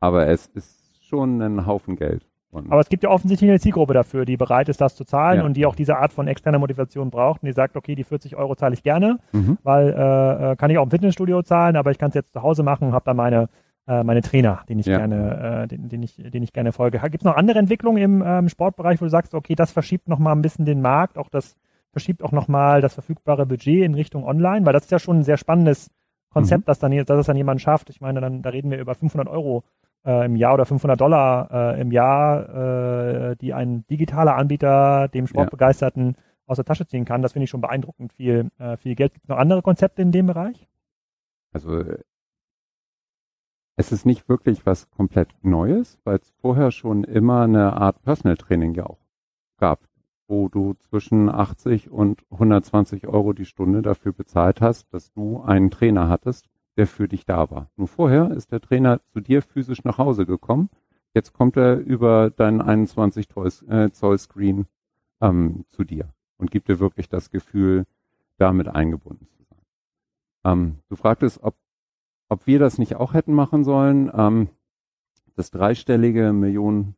Aber 0.00 0.26
es 0.26 0.46
ist 0.48 1.02
schon 1.06 1.40
ein 1.40 1.66
Haufen 1.66 1.96
Geld. 1.96 2.26
Und 2.50 2.70
Aber 2.70 2.80
es 2.80 2.88
gibt 2.88 3.02
ja 3.02 3.10
offensichtlich 3.10 3.50
eine 3.50 3.60
Zielgruppe 3.60 3.92
dafür, 3.92 4.24
die 4.24 4.36
bereit 4.36 4.68
ist, 4.68 4.80
das 4.80 4.94
zu 4.94 5.04
zahlen 5.04 5.40
ja. 5.40 5.44
und 5.44 5.56
die 5.56 5.66
auch 5.66 5.74
diese 5.74 5.96
Art 5.96 6.12
von 6.12 6.28
externer 6.28 6.58
Motivation 6.58 7.10
braucht 7.10 7.42
und 7.42 7.46
die 7.46 7.52
sagt, 7.52 7.76
okay, 7.76 7.94
die 7.94 8.04
40 8.04 8.36
Euro 8.36 8.54
zahle 8.54 8.74
ich 8.74 8.82
gerne, 8.82 9.18
mhm. 9.32 9.58
weil 9.62 9.88
äh, 9.88 10.52
äh, 10.52 10.56
kann 10.56 10.70
ich 10.70 10.78
auch 10.78 10.84
im 10.84 10.90
Fitnessstudio 10.90 11.42
zahlen, 11.42 11.76
aber 11.76 11.90
ich 11.90 11.98
kann 11.98 12.10
es 12.10 12.14
jetzt 12.14 12.32
zu 12.32 12.42
Hause 12.42 12.62
machen, 12.62 12.92
habe 12.92 13.04
da 13.04 13.14
meine 13.14 13.48
äh, 13.86 14.02
meine 14.02 14.22
Trainer, 14.22 14.62
den 14.68 14.78
ich 14.78 14.86
ja. 14.86 14.98
gerne, 14.98 15.64
äh, 15.64 15.68
den, 15.68 15.88
den 15.88 16.02
ich, 16.02 16.16
den 16.16 16.42
ich 16.42 16.52
gerne 16.52 16.72
folge. 16.72 16.98
Gibt 16.98 17.22
es 17.22 17.24
noch 17.24 17.36
andere 17.36 17.58
Entwicklungen 17.58 18.02
im 18.02 18.24
ähm, 18.26 18.48
Sportbereich, 18.48 19.00
wo 19.00 19.04
du 19.04 19.10
sagst, 19.10 19.34
okay, 19.34 19.54
das 19.54 19.70
verschiebt 19.72 20.08
noch 20.08 20.18
mal 20.18 20.32
ein 20.32 20.42
bisschen 20.42 20.64
den 20.64 20.80
Markt, 20.80 21.18
auch 21.18 21.28
das 21.28 21.56
verschiebt 21.92 22.22
auch 22.22 22.32
noch 22.32 22.48
mal 22.48 22.80
das 22.80 22.94
verfügbare 22.94 23.46
Budget 23.46 23.82
in 23.82 23.94
Richtung 23.94 24.24
Online, 24.24 24.66
weil 24.66 24.72
das 24.72 24.84
ist 24.84 24.90
ja 24.90 24.98
schon 24.98 25.20
ein 25.20 25.24
sehr 25.24 25.36
spannendes 25.38 25.90
Konzept, 26.30 26.64
mhm. 26.64 26.66
dass 26.66 26.78
dann, 26.78 26.92
dass 26.92 27.18
es 27.18 27.26
dann 27.26 27.36
jemand 27.36 27.62
schafft. 27.62 27.88
Ich 27.88 28.00
meine, 28.00 28.20
dann 28.20 28.42
da 28.42 28.50
reden 28.50 28.70
wir 28.70 28.78
über 28.78 28.94
500 28.94 29.28
Euro 29.28 29.64
äh, 30.04 30.26
im 30.26 30.36
Jahr 30.36 30.54
oder 30.54 30.66
500 30.66 31.00
Dollar 31.00 31.48
äh, 31.50 31.80
im 31.80 31.90
Jahr, 31.90 33.30
äh, 33.30 33.36
die 33.36 33.54
ein 33.54 33.86
digitaler 33.88 34.36
Anbieter 34.36 35.08
dem 35.08 35.26
Sportbegeisterten 35.26 36.08
ja. 36.08 36.22
aus 36.46 36.56
der 36.56 36.64
Tasche 36.64 36.86
ziehen 36.86 37.04
kann. 37.04 37.22
Das 37.22 37.32
finde 37.32 37.44
ich 37.44 37.50
schon 37.50 37.60
beeindruckend 37.60 38.12
viel, 38.12 38.50
äh, 38.58 38.76
viel 38.76 38.94
Geld. 38.94 39.14
Gibt 39.14 39.24
es 39.24 39.28
noch 39.28 39.38
andere 39.38 39.62
Konzepte 39.62 40.02
in 40.02 40.12
dem 40.12 40.26
Bereich? 40.26 40.68
Also 41.52 41.82
es 43.76 43.92
ist 43.92 44.06
nicht 44.06 44.28
wirklich 44.28 44.64
was 44.64 44.90
komplett 44.90 45.28
Neues, 45.42 45.98
weil 46.04 46.16
es 46.16 46.32
vorher 46.40 46.70
schon 46.70 47.04
immer 47.04 47.42
eine 47.42 47.74
Art 47.74 48.02
Personal 48.02 48.36
Training 48.36 48.74
ja 48.74 48.86
auch 48.86 48.98
gab, 49.58 49.86
wo 50.28 50.48
du 50.48 50.74
zwischen 50.74 51.28
80 51.28 51.90
und 51.90 52.24
120 52.30 53.06
Euro 53.06 53.34
die 53.34 53.44
Stunde 53.44 53.82
dafür 53.82 54.12
bezahlt 54.12 54.62
hast, 54.62 54.92
dass 54.92 55.12
du 55.12 55.42
einen 55.42 55.70
Trainer 55.70 56.08
hattest, 56.08 56.48
der 56.76 56.86
für 56.86 57.06
dich 57.06 57.26
da 57.26 57.50
war. 57.50 57.70
Nur 57.76 57.88
vorher 57.88 58.30
ist 58.30 58.50
der 58.50 58.60
Trainer 58.60 59.00
zu 59.12 59.20
dir 59.20 59.42
physisch 59.42 59.84
nach 59.84 59.98
Hause 59.98 60.26
gekommen. 60.26 60.70
Jetzt 61.14 61.32
kommt 61.32 61.56
er 61.56 61.78
über 61.78 62.30
deinen 62.30 62.60
21 62.60 63.28
äh, 63.68 63.90
Zoll 63.90 64.18
Screen 64.18 64.66
ähm, 65.20 65.64
zu 65.68 65.84
dir 65.84 66.08
und 66.38 66.50
gibt 66.50 66.68
dir 66.68 66.80
wirklich 66.80 67.08
das 67.08 67.30
Gefühl, 67.30 67.86
damit 68.38 68.68
eingebunden 68.68 69.26
zu 69.28 69.42
sein. 69.44 69.60
Ähm, 70.44 70.76
du 70.88 70.96
fragtest, 70.96 71.42
ob 71.42 71.54
ob 72.28 72.46
wir 72.46 72.58
das 72.58 72.78
nicht 72.78 72.96
auch 72.96 73.14
hätten 73.14 73.34
machen 73.34 73.64
sollen. 73.64 74.10
Ähm, 74.14 74.48
das 75.34 75.50
dreistellige 75.50 76.32
Millionen 76.32 76.96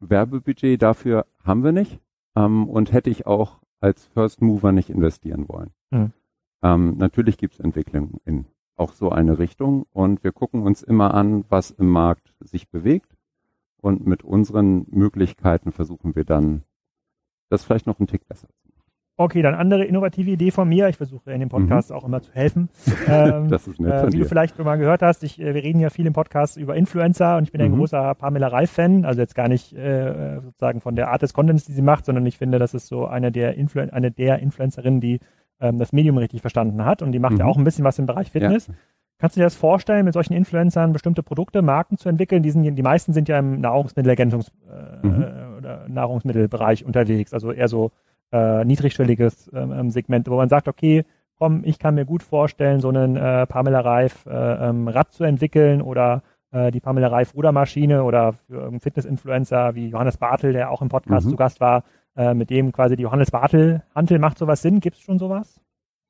Werbebudget 0.00 0.80
dafür 0.80 1.26
haben 1.42 1.64
wir 1.64 1.72
nicht 1.72 2.00
ähm, 2.36 2.68
und 2.68 2.92
hätte 2.92 3.10
ich 3.10 3.26
auch 3.26 3.60
als 3.80 4.06
First 4.06 4.42
Mover 4.42 4.72
nicht 4.72 4.90
investieren 4.90 5.48
wollen. 5.48 5.70
Mhm. 5.90 6.12
Ähm, 6.62 6.96
natürlich 6.98 7.38
gibt 7.38 7.54
es 7.54 7.60
Entwicklungen 7.60 8.20
in 8.24 8.46
auch 8.76 8.92
so 8.92 9.10
eine 9.10 9.38
Richtung 9.38 9.86
und 9.92 10.22
wir 10.22 10.32
gucken 10.32 10.62
uns 10.62 10.82
immer 10.82 11.14
an, 11.14 11.44
was 11.48 11.70
im 11.72 11.88
Markt 11.88 12.32
sich 12.40 12.68
bewegt 12.68 13.16
und 13.80 14.06
mit 14.06 14.22
unseren 14.22 14.86
Möglichkeiten 14.88 15.72
versuchen 15.72 16.14
wir 16.14 16.24
dann, 16.24 16.62
das 17.48 17.64
vielleicht 17.64 17.86
noch 17.86 17.98
einen 17.98 18.06
Tick 18.06 18.26
besser 18.28 18.48
zu 18.48 18.67
Okay, 19.20 19.42
dann 19.42 19.56
andere 19.56 19.84
innovative 19.84 20.30
Idee 20.30 20.52
von 20.52 20.68
mir. 20.68 20.88
Ich 20.88 20.96
versuche 20.96 21.32
in 21.32 21.40
dem 21.40 21.48
Podcast 21.48 21.90
mhm. 21.90 21.96
auch 21.96 22.04
immer 22.04 22.22
zu 22.22 22.32
helfen. 22.32 22.68
Ähm, 23.08 23.48
das 23.48 23.66
ist 23.66 23.80
nett 23.80 24.04
äh, 24.04 24.12
Wie 24.12 24.18
du 24.18 24.26
vielleicht 24.26 24.56
schon 24.56 24.66
mal 24.66 24.76
gehört 24.76 25.02
hast, 25.02 25.24
ich, 25.24 25.40
äh, 25.40 25.54
wir 25.54 25.62
reden 25.62 25.80
ja 25.80 25.88
viel 25.88 26.06
im 26.06 26.12
Podcast 26.12 26.58
über 26.58 26.76
Influencer 26.76 27.38
und 27.38 27.44
ich 27.44 27.52
bin 27.52 27.60
mhm. 27.60 27.72
ein 27.72 27.78
großer 27.78 28.14
Pamela 28.14 28.48
Reif-Fan. 28.48 29.06
Also 29.06 29.22
jetzt 29.22 29.34
gar 29.34 29.48
nicht 29.48 29.72
äh, 29.72 30.40
sozusagen 30.40 30.80
von 30.80 30.94
der 30.94 31.10
Art 31.10 31.22
des 31.22 31.32
Contents, 31.32 31.64
die 31.64 31.72
sie 31.72 31.82
macht, 31.82 32.04
sondern 32.04 32.26
ich 32.26 32.36
finde, 32.36 32.58
das 32.58 32.74
ist 32.74 32.86
so 32.86 33.06
eine 33.06 33.32
der, 33.32 33.56
Influ 33.56 33.80
eine 33.90 34.10
der 34.10 34.40
Influencerinnen, 34.40 35.00
die 35.00 35.20
ähm, 35.60 35.78
das 35.78 35.92
Medium 35.92 36.18
richtig 36.18 36.42
verstanden 36.42 36.84
hat 36.84 37.00
und 37.02 37.12
die 37.12 37.18
macht 37.18 37.34
mhm. 37.34 37.40
ja 37.40 37.46
auch 37.46 37.56
ein 37.56 37.64
bisschen 37.64 37.84
was 37.84 37.98
im 37.98 38.06
Bereich 38.06 38.30
Fitness. 38.30 38.66
Ja. 38.66 38.74
Kannst 39.18 39.36
du 39.36 39.40
dir 39.40 39.46
das 39.46 39.56
vorstellen, 39.56 40.04
mit 40.04 40.14
solchen 40.14 40.34
Influencern 40.34 40.92
bestimmte 40.92 41.22
Produkte, 41.24 41.62
Marken 41.62 41.96
zu 41.96 42.08
entwickeln? 42.08 42.42
Die, 42.42 42.50
sind, 42.50 42.62
die 42.62 42.82
meisten 42.82 43.12
sind 43.12 43.28
ja 43.28 43.38
im 43.38 43.60
Nahrungsmittelergänzungs- 43.60 44.52
äh, 44.70 45.06
mhm. 45.06 45.56
oder 45.56 45.88
Nahrungsmittelbereich 45.88 46.84
unterwegs, 46.84 47.32
also 47.32 47.50
eher 47.52 47.68
so 47.68 47.90
äh, 48.32 48.64
niedrigschwelliges 48.64 49.50
ähm, 49.54 49.72
ähm, 49.72 49.90
Segment, 49.90 50.28
wo 50.28 50.36
man 50.36 50.48
sagt, 50.48 50.68
okay, 50.68 51.04
komm, 51.38 51.62
ich 51.64 51.78
kann 51.78 51.94
mir 51.94 52.04
gut 52.04 52.22
vorstellen, 52.22 52.80
so 52.80 52.88
einen 52.88 53.16
äh, 53.16 53.46
Pamela 53.46 53.80
Reif 53.80 54.26
äh, 54.26 54.30
ähm, 54.68 54.88
Rad 54.88 55.12
zu 55.12 55.24
entwickeln 55.24 55.80
oder 55.82 56.22
äh, 56.50 56.70
die 56.70 56.80
Pamela 56.80 57.08
Reif 57.08 57.34
Rudermaschine 57.34 58.02
oder 58.04 58.32
für 58.32 58.54
irgendeinen 58.54 58.80
Fitness-Influencer 58.80 59.74
wie 59.74 59.88
Johannes 59.88 60.16
Bartel, 60.16 60.52
der 60.52 60.70
auch 60.70 60.82
im 60.82 60.88
Podcast 60.88 61.26
mhm. 61.26 61.30
zu 61.30 61.36
Gast 61.36 61.60
war, 61.60 61.84
äh, 62.16 62.34
mit 62.34 62.50
dem 62.50 62.72
quasi 62.72 62.96
die 62.96 63.02
Johannes 63.02 63.30
Bartel 63.30 63.82
Hantel 63.94 64.18
macht 64.18 64.38
sowas 64.38 64.62
Sinn? 64.62 64.80
Gibt 64.80 64.96
es 64.96 65.02
schon 65.02 65.18
sowas? 65.18 65.60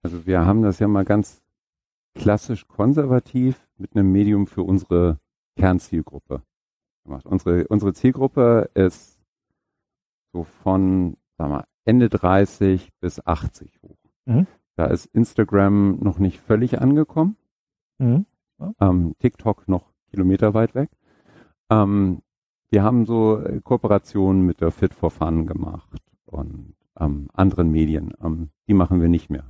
Also 0.02 0.26
wir 0.26 0.46
haben 0.46 0.62
das 0.62 0.78
ja 0.78 0.88
mal 0.88 1.04
ganz 1.04 1.42
klassisch 2.14 2.66
konservativ 2.66 3.68
mit 3.76 3.94
einem 3.94 4.10
Medium 4.10 4.46
für 4.46 4.62
unsere 4.62 5.18
Kernzielgruppe 5.56 6.42
gemacht. 7.04 7.26
Unsere, 7.26 7.66
unsere 7.68 7.92
Zielgruppe 7.92 8.70
ist 8.74 9.18
so 10.32 10.44
von, 10.44 11.16
sag 11.36 11.48
mal, 11.48 11.64
Ende 11.88 12.10
30 12.10 12.90
bis 13.00 13.26
80 13.26 13.80
hoch. 13.82 13.96
Mhm. 14.26 14.46
Da 14.76 14.84
ist 14.84 15.06
Instagram 15.06 15.98
noch 16.00 16.18
nicht 16.18 16.38
völlig 16.38 16.80
angekommen. 16.80 17.36
Mhm. 17.96 18.26
Ja. 18.58 18.72
Ähm, 18.80 19.14
TikTok 19.18 19.68
noch 19.68 19.90
kilometerweit 20.10 20.74
weg. 20.74 20.90
Ähm, 21.70 22.20
wir 22.70 22.82
haben 22.82 23.06
so 23.06 23.40
äh, 23.40 23.60
Kooperationen 23.62 24.44
mit 24.44 24.60
der 24.60 24.70
Fit 24.70 24.92
for 24.92 25.10
Fun 25.10 25.46
gemacht 25.46 26.02
und 26.26 26.74
ähm, 27.00 27.28
anderen 27.32 27.70
Medien. 27.70 28.12
Ähm, 28.22 28.50
die 28.66 28.74
machen 28.74 29.00
wir 29.00 29.08
nicht 29.08 29.30
mehr. 29.30 29.44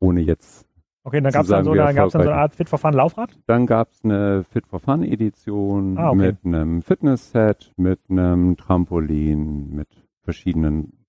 Ohne 0.00 0.20
jetzt. 0.20 0.66
Okay, 1.04 1.20
dann 1.20 1.32
gab 1.32 1.42
es 1.44 1.48
dann, 1.48 1.64
so, 1.64 1.74
dann, 1.74 1.94
dann 1.94 2.10
so 2.10 2.18
eine 2.18 2.34
Art 2.34 2.56
Fit 2.56 2.68
for 2.68 2.78
Fun 2.80 2.92
Laufrad? 2.92 3.38
Dann 3.46 3.66
gab 3.66 3.92
es 3.92 4.04
eine 4.04 4.42
Fit 4.42 4.66
for 4.66 4.80
Fun 4.80 5.04
Edition 5.04 5.96
ah, 5.96 6.10
okay. 6.10 6.16
mit 6.16 6.44
einem 6.44 6.82
Fitness-Set, 6.82 7.72
mit 7.76 8.00
einem 8.08 8.56
Trampolin, 8.56 9.70
mit 9.74 9.88
verschiedenen 10.22 11.01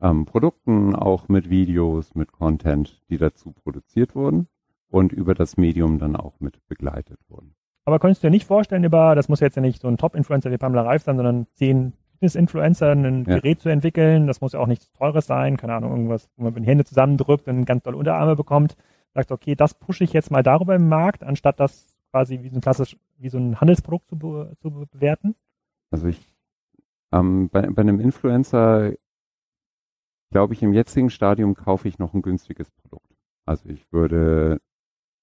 ähm, 0.00 0.26
Produkten, 0.26 0.94
auch 0.94 1.28
mit 1.28 1.50
Videos, 1.50 2.14
mit 2.14 2.32
Content, 2.32 3.02
die 3.08 3.18
dazu 3.18 3.52
produziert 3.52 4.14
wurden 4.14 4.48
und 4.88 5.12
über 5.12 5.34
das 5.34 5.56
Medium 5.56 5.98
dann 5.98 6.16
auch 6.16 6.40
mit 6.40 6.66
begleitet 6.68 7.18
wurden. 7.28 7.54
Aber 7.84 7.98
könntest 7.98 8.22
du 8.22 8.26
dir 8.26 8.32
nicht 8.32 8.46
vorstellen, 8.46 8.84
über, 8.84 9.14
das 9.14 9.28
muss 9.28 9.40
jetzt 9.40 9.56
ja 9.56 9.62
nicht 9.62 9.80
so 9.80 9.88
ein 9.88 9.96
Top-Influencer 9.96 10.50
wie 10.50 10.58
Pamela 10.58 10.82
Reif 10.82 11.02
sein, 11.02 11.16
sondern 11.16 11.46
10, 11.54 11.94
Fitness-Influencer 12.18 12.92
ein 12.92 13.24
ja. 13.24 13.38
Gerät 13.38 13.60
zu 13.60 13.68
entwickeln. 13.68 14.26
Das 14.26 14.40
muss 14.40 14.52
ja 14.52 14.60
auch 14.60 14.66
nichts 14.66 14.90
Teures 14.92 15.26
sein, 15.26 15.56
keine 15.56 15.74
Ahnung, 15.74 15.92
irgendwas, 15.92 16.28
wo 16.36 16.44
man 16.44 16.54
die 16.54 16.68
Hände 16.68 16.84
zusammendrückt 16.84 17.48
und 17.48 17.64
ganz 17.64 17.84
doll 17.84 17.94
Unterarme 17.94 18.36
bekommt. 18.36 18.76
Sagt, 19.14 19.32
okay, 19.32 19.54
das 19.54 19.74
pushe 19.74 20.04
ich 20.04 20.12
jetzt 20.12 20.30
mal 20.30 20.42
darüber 20.42 20.74
im 20.74 20.88
Markt, 20.88 21.24
anstatt 21.24 21.60
das 21.60 21.96
quasi 22.10 22.42
wie 22.42 22.48
so 22.48 22.56
ein 22.56 22.60
klassisch, 22.60 22.96
wie 23.18 23.28
so 23.28 23.38
ein 23.38 23.60
Handelsprodukt 23.60 24.08
zu, 24.08 24.18
be 24.18 24.56
zu 24.60 24.70
bewerten? 24.70 25.34
Also 25.90 26.08
ich, 26.08 26.34
ähm, 27.12 27.48
bei, 27.48 27.62
bei 27.62 27.82
einem 27.82 28.00
Influencer 28.00 28.92
glaube 30.30 30.54
ich, 30.54 30.62
im 30.62 30.72
jetzigen 30.72 31.10
Stadium 31.10 31.54
kaufe 31.54 31.88
ich 31.88 31.98
noch 31.98 32.14
ein 32.14 32.22
günstiges 32.22 32.70
Produkt. 32.70 33.14
Also 33.44 33.68
ich 33.68 33.90
würde 33.92 34.60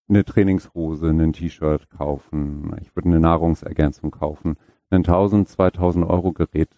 eine 0.08 0.24
Trainingshose, 0.24 1.10
ein 1.10 1.34
T-Shirt 1.34 1.89
kaufen, 1.89 2.76
ich 2.82 2.96
würde 2.96 3.10
eine 3.10 3.20
Nahrungsergänzung 3.20 4.12
kaufen, 4.12 4.58
ein 4.89 4.98
1000, 4.98 5.48
2000 5.50 6.06
Euro 6.06 6.32
Gerät. 6.32 6.70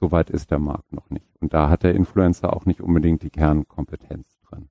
Soweit 0.00 0.30
ist 0.30 0.50
der 0.50 0.58
Markt 0.58 0.92
noch 0.92 1.10
nicht. 1.10 1.36
Und 1.40 1.54
da 1.54 1.68
hat 1.70 1.82
der 1.82 1.94
Influencer 1.94 2.54
auch 2.54 2.66
nicht 2.66 2.80
unbedingt 2.80 3.22
die 3.22 3.30
Kernkompetenz 3.30 4.40
drin. 4.40 4.68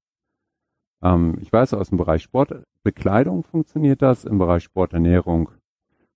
Ähm, 1.01 1.37
ich 1.41 1.51
weiß, 1.51 1.73
aus 1.73 1.89
dem 1.89 1.97
Bereich 1.97 2.23
Sportbekleidung 2.23 3.43
funktioniert 3.43 4.01
das, 4.01 4.25
im 4.25 4.37
Bereich 4.37 4.63
Sporternährung 4.63 5.49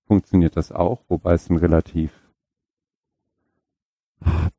funktioniert 0.05 0.55
das 0.55 0.71
auch, 0.71 1.03
wobei 1.07 1.33
es 1.33 1.49
ein 1.49 1.57
relativ 1.57 2.11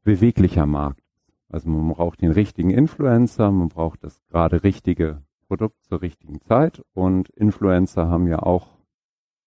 beweglicher 0.03 0.67
Markt. 0.67 1.08
Also 1.49 1.69
man 1.71 1.89
braucht 1.95 2.21
den 2.21 2.33
richtigen 2.33 2.71
Influencer, 2.71 3.51
man 3.51 3.69
braucht 3.69 4.05
das 4.05 4.21
gerade 4.27 4.63
richtige 4.63 5.23
Produkt 5.47 5.83
zur 5.85 6.03
richtigen 6.03 6.41
Zeit 6.43 6.83
und 6.93 7.31
Influencer 7.31 8.09
haben 8.09 8.27
ja 8.27 8.41
auch 8.41 8.79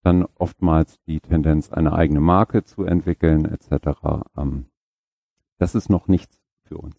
dann 0.04 0.26
oftmals 0.36 1.00
die 1.04 1.20
Tendenz, 1.20 1.72
eine 1.72 1.94
eigene 1.94 2.22
Marke 2.22 2.64
zu 2.64 2.84
entwickeln 2.86 3.46
etc. 3.46 4.26
Ähm, 4.36 4.66
das 5.60 5.76
ist 5.76 5.90
noch 5.90 6.08
nichts 6.08 6.42
für 6.64 6.78
uns. 6.78 6.96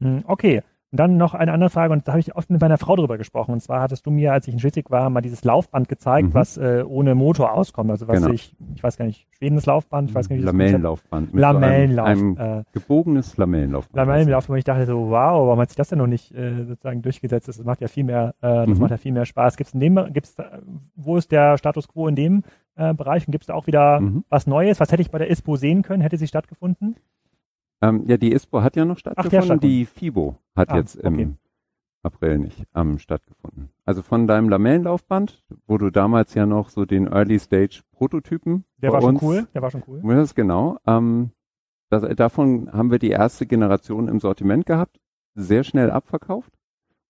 Hm, 0.00 0.22
okay, 0.26 0.62
und 0.94 0.98
dann 0.98 1.16
noch 1.16 1.34
eine 1.34 1.50
andere 1.50 1.70
Frage, 1.70 1.92
und 1.92 2.06
da 2.06 2.12
habe 2.12 2.20
ich 2.20 2.36
oft 2.36 2.50
mit 2.50 2.60
meiner 2.60 2.78
Frau 2.78 2.94
drüber 2.94 3.18
gesprochen. 3.18 3.50
Und 3.50 3.60
zwar 3.60 3.80
hattest 3.80 4.06
du 4.06 4.12
mir, 4.12 4.32
als 4.32 4.46
ich 4.46 4.54
in 4.54 4.60
Schleswig 4.60 4.92
war, 4.92 5.10
mal 5.10 5.22
dieses 5.22 5.42
Laufband 5.42 5.88
gezeigt, 5.88 6.28
mhm. 6.28 6.34
was 6.34 6.56
äh, 6.56 6.84
ohne 6.86 7.16
Motor 7.16 7.52
auskommt. 7.52 7.90
Also 7.90 8.06
was 8.06 8.20
genau. 8.20 8.32
ich, 8.32 8.54
ich 8.76 8.80
weiß 8.80 8.96
gar 8.96 9.04
nicht, 9.04 9.26
Schwedenes 9.32 9.66
Laufband, 9.66 10.10
ich 10.10 10.14
weiß 10.14 10.28
gar 10.28 10.36
nicht, 10.36 10.44
wie 10.44 10.46
Lamellenlaufband. 10.46 11.34
Lamellenlauf. 11.34 12.06
einem, 12.06 12.38
einem 12.38 12.60
äh, 12.60 12.64
gebogenes 12.74 13.36
Lamellenlaufband. 13.36 13.96
Lamellenlaufband. 13.96 14.54
Und 14.54 14.58
ich 14.58 14.64
dachte 14.64 14.86
so, 14.86 15.10
wow, 15.10 15.48
warum 15.48 15.58
hat 15.58 15.70
sich 15.70 15.76
das 15.76 15.88
denn 15.88 15.98
noch 15.98 16.06
nicht 16.06 16.32
äh, 16.32 16.62
sozusagen 16.64 17.02
durchgesetzt? 17.02 17.48
Das 17.48 17.64
macht 17.64 17.80
ja 17.80 17.88
viel 17.88 18.04
mehr, 18.04 18.36
äh, 18.40 18.64
das 18.64 18.68
mhm. 18.68 18.78
macht 18.78 18.92
ja 18.92 18.96
viel 18.96 19.10
mehr 19.10 19.24
Spaß. 19.24 19.56
Gibt's 19.56 19.74
in 19.74 19.80
dem, 19.80 19.96
gibt's, 20.12 20.36
wo 20.94 21.16
ist 21.16 21.32
der 21.32 21.58
Status 21.58 21.88
quo 21.88 22.06
in 22.06 22.14
dem 22.14 22.44
äh, 22.76 22.94
Bereich? 22.94 23.26
Und 23.26 23.32
gibt 23.32 23.42
es 23.42 23.46
da 23.48 23.54
auch 23.54 23.66
wieder 23.66 23.98
mhm. 23.98 24.22
was 24.28 24.46
Neues? 24.46 24.78
Was 24.78 24.92
hätte 24.92 25.02
ich 25.02 25.10
bei 25.10 25.18
der 25.18 25.28
ISPO 25.28 25.56
sehen 25.56 25.82
können? 25.82 26.02
Hätte 26.02 26.18
sie 26.18 26.28
stattgefunden? 26.28 26.94
Ähm, 27.84 28.04
ja, 28.06 28.16
die 28.16 28.32
ISPO 28.32 28.62
hat 28.62 28.76
ja 28.76 28.84
noch 28.84 28.98
stattgefunden. 28.98 29.58
Ach, 29.58 29.60
die 29.60 29.84
FIBO 29.84 30.36
hat 30.56 30.70
ah, 30.70 30.76
jetzt 30.76 30.96
im 30.96 31.14
okay. 31.14 31.34
April 32.02 32.38
nicht 32.38 32.64
ähm, 32.74 32.98
stattgefunden. 32.98 33.70
Also 33.84 34.02
von 34.02 34.26
deinem 34.26 34.48
Lamellenlaufband, 34.48 35.44
wo 35.66 35.76
du 35.76 35.90
damals 35.90 36.34
ja 36.34 36.46
noch 36.46 36.70
so 36.70 36.86
den 36.86 37.06
Early 37.06 37.38
Stage 37.38 37.82
Prototypen. 37.92 38.64
Der 38.78 38.92
war 38.92 39.02
schon 39.02 39.18
cool. 39.20 39.46
Der 39.54 39.60
war 39.60 39.70
schon 39.70 39.82
cool. 39.86 40.00
Das 40.02 40.34
genau. 40.34 40.78
Ähm, 40.86 41.32
das, 41.90 42.02
davon 42.16 42.72
haben 42.72 42.90
wir 42.90 42.98
die 42.98 43.10
erste 43.10 43.46
Generation 43.46 44.08
im 44.08 44.18
Sortiment 44.18 44.64
gehabt, 44.64 44.98
sehr 45.34 45.62
schnell 45.62 45.90
abverkauft 45.90 46.52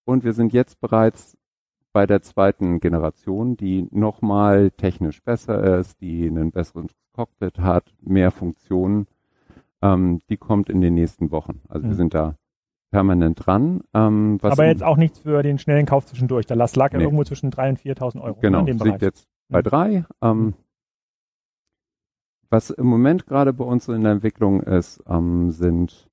und 0.04 0.24
wir 0.24 0.32
sind 0.32 0.52
jetzt 0.52 0.80
bereits 0.80 1.38
bei 1.92 2.06
der 2.06 2.22
zweiten 2.22 2.80
Generation, 2.80 3.56
die 3.56 3.86
nochmal 3.92 4.72
technisch 4.72 5.22
besser 5.22 5.78
ist, 5.78 6.00
die 6.00 6.26
einen 6.26 6.50
besseren 6.50 6.88
Cockpit 7.12 7.60
hat, 7.60 7.94
mehr 8.02 8.32
Funktionen. 8.32 9.06
Ähm, 9.84 10.20
die 10.30 10.38
kommt 10.38 10.70
in 10.70 10.80
den 10.80 10.94
nächsten 10.94 11.30
Wochen. 11.30 11.60
Also 11.68 11.84
mhm. 11.84 11.90
wir 11.90 11.96
sind 11.96 12.14
da 12.14 12.36
permanent 12.90 13.44
dran. 13.44 13.82
Ähm, 13.92 14.38
Aber 14.40 14.66
jetzt 14.66 14.82
auch 14.82 14.96
nichts 14.96 15.18
für 15.18 15.42
den 15.42 15.58
schnellen 15.58 15.84
Kauf 15.84 16.06
zwischendurch. 16.06 16.46
Da 16.46 16.54
lag 16.54 16.72
ja 16.74 16.98
nee. 16.98 17.04
irgendwo 17.04 17.24
zwischen 17.24 17.50
3.000 17.50 17.68
und 17.68 17.80
4.000 17.80 18.20
Euro. 18.22 18.40
Genau, 18.40 18.60
in 18.60 18.66
dem 18.66 18.78
Bereich. 18.78 19.02
jetzt 19.02 19.28
bei 19.48 19.58
mhm. 19.58 19.64
drei. 19.64 20.04
Ähm, 20.22 20.38
mhm. 20.38 20.54
was 22.48 22.70
im 22.70 22.86
Moment 22.86 23.26
gerade 23.26 23.52
bei 23.52 23.64
uns 23.64 23.84
so 23.84 23.92
in 23.92 24.04
der 24.04 24.12
Entwicklung 24.12 24.62
ist, 24.62 25.02
ähm, 25.06 25.50
sind 25.50 26.08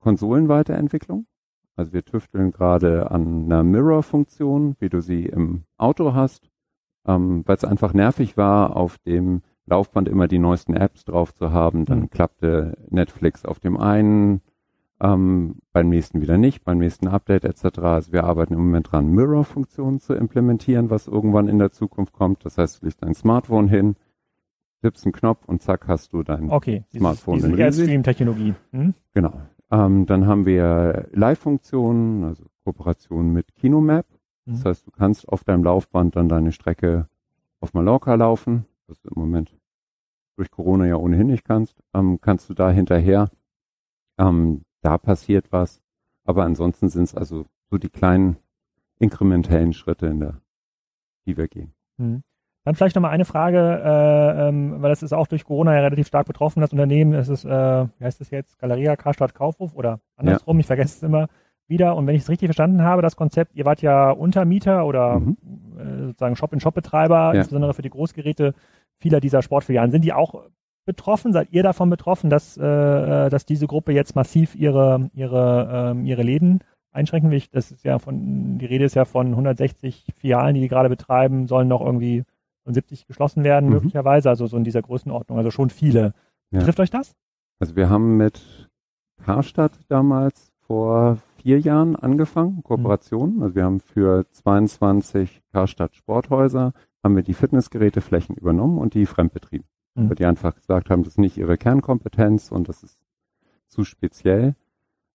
Konsolenweiterentwicklung. 0.00 1.26
Also 1.74 1.92
wir 1.92 2.04
tüfteln 2.04 2.52
gerade 2.52 3.10
an 3.10 3.44
einer 3.44 3.64
Mirror-Funktion, 3.64 4.76
wie 4.78 4.88
du 4.88 5.00
sie 5.00 5.24
im 5.24 5.64
Auto 5.76 6.14
hast, 6.14 6.50
ähm, 7.06 7.42
weil 7.46 7.56
es 7.56 7.64
einfach 7.64 7.92
nervig 7.92 8.36
war, 8.36 8.76
auf 8.76 8.98
dem 8.98 9.42
Laufband 9.66 10.08
immer 10.08 10.28
die 10.28 10.38
neuesten 10.38 10.74
Apps 10.74 11.04
drauf 11.04 11.34
zu 11.34 11.52
haben. 11.52 11.84
Dann 11.84 12.00
mhm. 12.00 12.10
klappte 12.10 12.76
Netflix 12.88 13.44
auf 13.44 13.58
dem 13.58 13.76
einen 13.76 14.40
ähm, 15.00 15.56
beim 15.72 15.88
nächsten 15.88 16.20
wieder 16.22 16.38
nicht, 16.38 16.64
beim 16.64 16.78
nächsten 16.78 17.08
Update 17.08 17.44
etc. 17.44 17.78
Also 17.80 18.12
wir 18.12 18.24
arbeiten 18.24 18.54
im 18.54 18.60
Moment 18.60 18.92
dran, 18.92 19.08
Mirror-Funktionen 19.08 20.00
zu 20.00 20.14
implementieren, 20.14 20.90
was 20.90 21.06
irgendwann 21.06 21.48
in 21.48 21.58
der 21.58 21.70
Zukunft 21.70 22.12
kommt. 22.12 22.44
Das 22.44 22.58
heißt, 22.58 22.80
du 22.80 22.86
legst 22.86 23.02
dein 23.02 23.14
Smartphone 23.14 23.68
hin, 23.68 23.96
tippst 24.80 25.04
einen 25.04 25.12
Knopf 25.12 25.44
und 25.46 25.62
zack 25.62 25.86
hast 25.86 26.12
du 26.12 26.22
dein 26.22 26.50
okay, 26.50 26.84
Smartphone 26.96 27.40
diese, 27.56 27.84
Stream-Technologie. 27.84 28.54
Hm? 28.72 28.94
Genau. 29.12 29.40
Ähm, 29.70 30.06
dann 30.06 30.26
haben 30.26 30.46
wir 30.46 31.08
Live-Funktionen, 31.12 32.24
also 32.24 32.44
Kooperation 32.64 33.32
mit 33.32 33.54
Kinomap. 33.56 34.06
Mhm. 34.46 34.52
Das 34.52 34.64
heißt, 34.64 34.86
du 34.86 34.90
kannst 34.92 35.28
auf 35.28 35.44
deinem 35.44 35.64
Laufband 35.64 36.16
dann 36.16 36.28
deine 36.28 36.52
Strecke 36.52 37.08
auf 37.60 37.74
Mallorca 37.74 38.14
laufen, 38.14 38.64
was 38.86 39.00
du 39.00 39.08
im 39.08 39.20
Moment 39.20 39.55
durch 40.36 40.50
Corona 40.50 40.86
ja 40.86 40.96
ohnehin 40.96 41.26
nicht 41.26 41.44
kannst. 41.44 41.76
Ähm, 41.94 42.20
kannst 42.20 42.48
du 42.48 42.54
da 42.54 42.70
hinterher 42.70 43.30
ähm, 44.18 44.62
da 44.82 44.98
passiert 44.98 45.52
was. 45.52 45.82
Aber 46.24 46.44
ansonsten 46.44 46.88
sind 46.88 47.04
es 47.04 47.14
also 47.14 47.46
so 47.70 47.78
die 47.78 47.88
kleinen 47.88 48.36
inkrementellen 48.98 49.72
Schritte, 49.72 50.06
in 50.06 50.20
der, 50.20 50.40
die 51.26 51.36
wir 51.36 51.48
gehen. 51.48 51.72
Hm. 51.98 52.22
Dann 52.64 52.74
vielleicht 52.74 52.96
nochmal 52.96 53.12
eine 53.12 53.24
Frage, 53.24 53.58
äh, 53.58 54.48
ähm, 54.48 54.82
weil 54.82 54.90
das 54.90 55.04
ist 55.04 55.12
auch 55.12 55.28
durch 55.28 55.44
Corona 55.44 55.72
ja 55.72 55.82
relativ 55.82 56.08
stark 56.08 56.26
betroffen, 56.26 56.60
das 56.60 56.72
Unternehmen. 56.72 57.14
Es 57.14 57.28
ist, 57.28 57.44
äh, 57.44 57.48
wie 57.48 58.04
heißt 58.04 58.20
das 58.20 58.30
jetzt, 58.30 58.58
Galeria 58.58 58.96
Karstadt 58.96 59.34
Kaufhof 59.34 59.74
oder 59.74 60.00
andersrum, 60.16 60.56
ja. 60.56 60.60
ich 60.60 60.66
vergesse 60.66 60.96
es 60.96 61.02
immer 61.04 61.28
wieder. 61.68 61.94
Und 61.94 62.08
wenn 62.08 62.16
ich 62.16 62.22
es 62.22 62.28
richtig 62.28 62.48
verstanden 62.48 62.82
habe, 62.82 63.02
das 63.02 63.14
Konzept, 63.14 63.54
ihr 63.54 63.64
wart 63.64 63.82
ja 63.82 64.10
Untermieter 64.10 64.84
oder 64.84 65.20
mhm. 65.20 65.36
äh, 65.78 66.06
sozusagen 66.06 66.34
Shop-in-Shop-Betreiber, 66.34 67.34
ja. 67.34 67.40
insbesondere 67.40 67.72
für 67.72 67.82
die 67.82 67.90
Großgeräte 67.90 68.54
vieler 68.98 69.20
dieser 69.20 69.42
Sportfilialen. 69.42 69.90
Sind 69.90 70.04
die 70.04 70.12
auch 70.12 70.44
betroffen? 70.86 71.32
Seid 71.32 71.48
ihr 71.50 71.62
davon 71.62 71.90
betroffen, 71.90 72.30
dass, 72.30 72.56
äh, 72.56 72.64
äh, 72.64 73.28
dass 73.28 73.44
diese 73.44 73.66
Gruppe 73.66 73.92
jetzt 73.92 74.14
massiv 74.14 74.54
ihre, 74.54 75.10
ihre, 75.12 75.92
ähm, 75.92 76.06
ihre 76.06 76.22
Läden 76.22 76.60
einschränken 76.92 77.30
will? 77.30 77.42
Das 77.52 77.70
ist 77.70 77.84
ja 77.84 77.98
von, 77.98 78.58
die 78.58 78.66
Rede 78.66 78.84
ist 78.84 78.94
ja 78.94 79.04
von 79.04 79.28
160 79.28 80.06
Filialen, 80.16 80.54
die 80.54 80.62
die 80.62 80.68
gerade 80.68 80.88
betreiben, 80.88 81.46
sollen 81.46 81.68
noch 81.68 81.82
irgendwie 81.82 82.24
70 82.64 83.06
geschlossen 83.06 83.44
werden, 83.44 83.66
mhm. 83.66 83.74
möglicherweise, 83.74 84.28
also 84.28 84.46
so 84.46 84.56
in 84.56 84.64
dieser 84.64 84.82
Größenordnung, 84.82 85.38
also 85.38 85.50
schon 85.50 85.70
viele. 85.70 86.14
Ja. 86.50 86.60
Trifft 86.60 86.80
euch 86.80 86.90
das? 86.90 87.14
Also 87.58 87.76
wir 87.76 87.88
haben 87.90 88.16
mit 88.16 88.68
Karstadt 89.24 89.72
damals 89.88 90.52
vor 90.66 91.18
vier 91.36 91.60
Jahren 91.60 91.96
angefangen, 91.96 92.62
Kooperationen. 92.62 93.36
Mhm. 93.36 93.42
Also 93.42 93.54
wir 93.54 93.64
haben 93.64 93.80
für 93.80 94.26
22 94.30 95.42
Karstadt 95.52 95.94
Sporthäuser 95.94 96.72
haben 97.06 97.16
wir 97.16 97.22
die 97.22 97.34
Fitnessgeräteflächen 97.34 98.36
übernommen 98.36 98.78
und 98.78 98.92
die 98.94 99.06
fremdbetrieben 99.06 99.66
mhm. 99.96 100.10
weil 100.10 100.16
die 100.16 100.26
einfach 100.26 100.54
gesagt 100.54 100.90
haben, 100.90 101.02
das 101.02 101.14
ist 101.14 101.18
nicht 101.18 101.36
ihre 101.36 101.58
Kernkompetenz 101.58 102.52
und 102.52 102.68
das 102.68 102.82
ist 102.82 102.98
zu 103.66 103.84
speziell. 103.84 104.54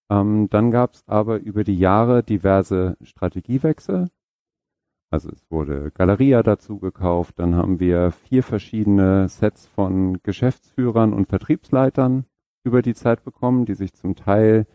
Ähm, 0.10 0.50
dann 0.50 0.72
gab 0.72 0.96
es 0.96 1.08
aber 1.08 1.40
über 1.40 1.64
die 1.64 1.78
Jahre 1.78 2.24
diverse 2.24 2.98
Strategiewechsel. 3.02 4.10
Also 5.10 5.30
es 5.30 5.50
wurde 5.50 5.92
Galeria 5.92 6.42
dazu 6.42 6.80
gekauft, 6.80 7.38
dann 7.38 7.56
haben 7.56 7.80
wir 7.80 8.12
vier 8.12 8.44
verschiedene 8.44 9.28
Sets 9.28 9.68
von 9.68 10.22
Geschäftsführern 10.24 11.14
und 11.14 11.28
Vertriebsleitern 11.28 12.26
über 12.64 12.82
die 12.82 12.94
Zeit 12.94 13.24
bekommen, 13.24 13.66
die 13.66 13.74
sich 13.74 13.94
zum 13.94 14.16
Teil 14.16 14.68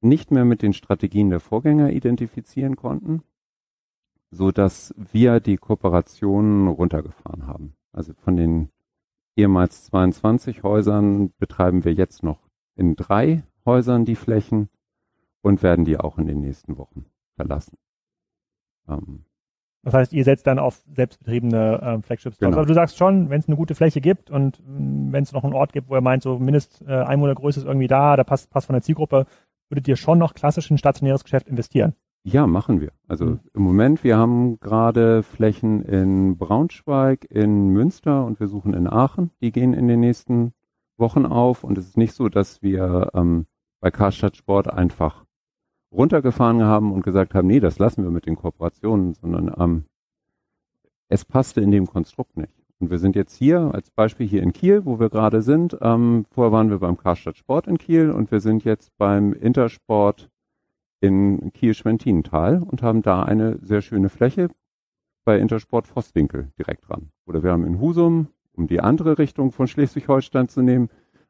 nicht 0.00 0.32
mehr 0.32 0.44
mit 0.44 0.62
den 0.62 0.72
Strategien 0.72 1.30
der 1.30 1.38
Vorgänger 1.38 1.92
identifizieren 1.92 2.74
konnten, 2.74 3.22
so 4.30 4.50
dass 4.50 4.94
wir 4.96 5.40
die 5.40 5.56
Kooperationen 5.56 6.68
runtergefahren 6.68 7.46
haben. 7.46 7.74
Also 7.92 8.12
von 8.14 8.36
den 8.36 8.70
ehemals 9.36 9.84
22 9.86 10.62
Häusern 10.62 11.32
betreiben 11.38 11.84
wir 11.84 11.92
jetzt 11.92 12.22
noch 12.22 12.48
in 12.76 12.96
drei 12.96 13.42
Häusern 13.64 14.04
die 14.04 14.16
Flächen 14.16 14.68
und 15.42 15.62
werden 15.62 15.84
die 15.84 15.98
auch 15.98 16.18
in 16.18 16.26
den 16.26 16.40
nächsten 16.40 16.78
Wochen 16.78 17.06
verlassen. 17.36 17.76
Ähm, 18.88 19.24
das 19.82 19.94
heißt, 19.94 20.12
ihr 20.12 20.24
setzt 20.24 20.46
dann 20.46 20.58
auf 20.58 20.82
selbstbetriebene 20.94 21.80
äh, 21.80 22.02
Flagships. 22.02 22.38
Genau. 22.38 22.56
Aber 22.56 22.66
du 22.66 22.74
sagst 22.74 22.98
schon, 22.98 23.30
wenn 23.30 23.40
es 23.40 23.48
eine 23.48 23.56
gute 23.56 23.74
Fläche 23.74 24.02
gibt 24.02 24.30
und 24.30 24.60
mm, 24.66 25.12
wenn 25.12 25.22
es 25.22 25.32
noch 25.32 25.42
einen 25.42 25.54
Ort 25.54 25.72
gibt, 25.72 25.88
wo 25.88 25.94
ihr 25.94 26.02
meint, 26.02 26.22
so 26.22 26.38
Mindest 26.38 26.82
äh, 26.86 26.92
Einwohnergröße 26.92 27.60
ist 27.60 27.66
irgendwie 27.66 27.86
da, 27.86 28.16
da 28.16 28.24
passt, 28.24 28.50
passt 28.50 28.66
von 28.66 28.74
der 28.74 28.82
Zielgruppe, 28.82 29.26
würdet 29.70 29.88
ihr 29.88 29.96
schon 29.96 30.18
noch 30.18 30.34
klassisch 30.34 30.70
in 30.70 30.76
stationäres 30.76 31.24
Geschäft 31.24 31.48
investieren? 31.48 31.94
Ja, 32.22 32.46
machen 32.46 32.80
wir. 32.80 32.92
Also 33.08 33.24
mhm. 33.24 33.40
im 33.54 33.62
Moment, 33.62 34.04
wir 34.04 34.18
haben 34.18 34.60
gerade 34.60 35.22
Flächen 35.22 35.82
in 35.82 36.36
Braunschweig, 36.36 37.24
in 37.30 37.68
Münster 37.70 38.24
und 38.26 38.40
wir 38.40 38.46
suchen 38.46 38.74
in 38.74 38.86
Aachen. 38.86 39.30
Die 39.40 39.52
gehen 39.52 39.72
in 39.72 39.88
den 39.88 40.00
nächsten 40.00 40.52
Wochen 40.98 41.24
auf 41.24 41.64
und 41.64 41.78
es 41.78 41.88
ist 41.88 41.96
nicht 41.96 42.12
so, 42.12 42.28
dass 42.28 42.62
wir 42.62 43.10
ähm, 43.14 43.46
bei 43.80 43.90
Karstadt 43.90 44.36
Sport 44.36 44.70
einfach 44.70 45.24
runtergefahren 45.90 46.62
haben 46.62 46.92
und 46.92 47.02
gesagt 47.02 47.34
haben, 47.34 47.48
nee, 47.48 47.58
das 47.58 47.78
lassen 47.78 48.04
wir 48.04 48.10
mit 48.10 48.26
den 48.26 48.36
Kooperationen, 48.36 49.14
sondern 49.14 49.52
ähm, 49.58 49.84
es 51.08 51.24
passte 51.24 51.62
in 51.62 51.70
dem 51.70 51.86
Konstrukt 51.86 52.36
nicht. 52.36 52.52
Und 52.78 52.90
wir 52.90 52.98
sind 52.98 53.16
jetzt 53.16 53.34
hier, 53.34 53.72
als 53.74 53.90
Beispiel 53.90 54.26
hier 54.26 54.42
in 54.42 54.52
Kiel, 54.52 54.84
wo 54.84 55.00
wir 55.00 55.10
gerade 55.10 55.42
sind. 55.42 55.76
Ähm, 55.80 56.26
vorher 56.30 56.52
waren 56.52 56.70
wir 56.70 56.78
beim 56.78 56.96
Karstadt 56.96 57.36
Sport 57.36 57.66
in 57.66 57.78
Kiel 57.78 58.10
und 58.10 58.30
wir 58.30 58.40
sind 58.40 58.64
jetzt 58.64 58.96
beim 58.96 59.32
Intersport 59.32 60.29
in 61.00 61.52
Kiel-Schwentinental 61.52 62.62
und 62.62 62.82
haben 62.82 63.02
da 63.02 63.22
eine 63.22 63.58
sehr 63.62 63.82
schöne 63.82 64.08
Fläche 64.08 64.48
bei 65.24 65.38
Intersport 65.38 65.86
Vosswinkel 65.86 66.52
direkt 66.58 66.88
dran. 66.88 67.10
Oder 67.26 67.42
wir 67.42 67.52
haben 67.52 67.64
in 67.64 67.80
Husum, 67.80 68.28
um 68.52 68.66
die 68.66 68.80
andere 68.80 69.18
Richtung 69.18 69.52
von 69.52 69.66
Schleswig-Holstein 69.66 70.48
zu 70.48 70.62
nehmen, 70.62 70.88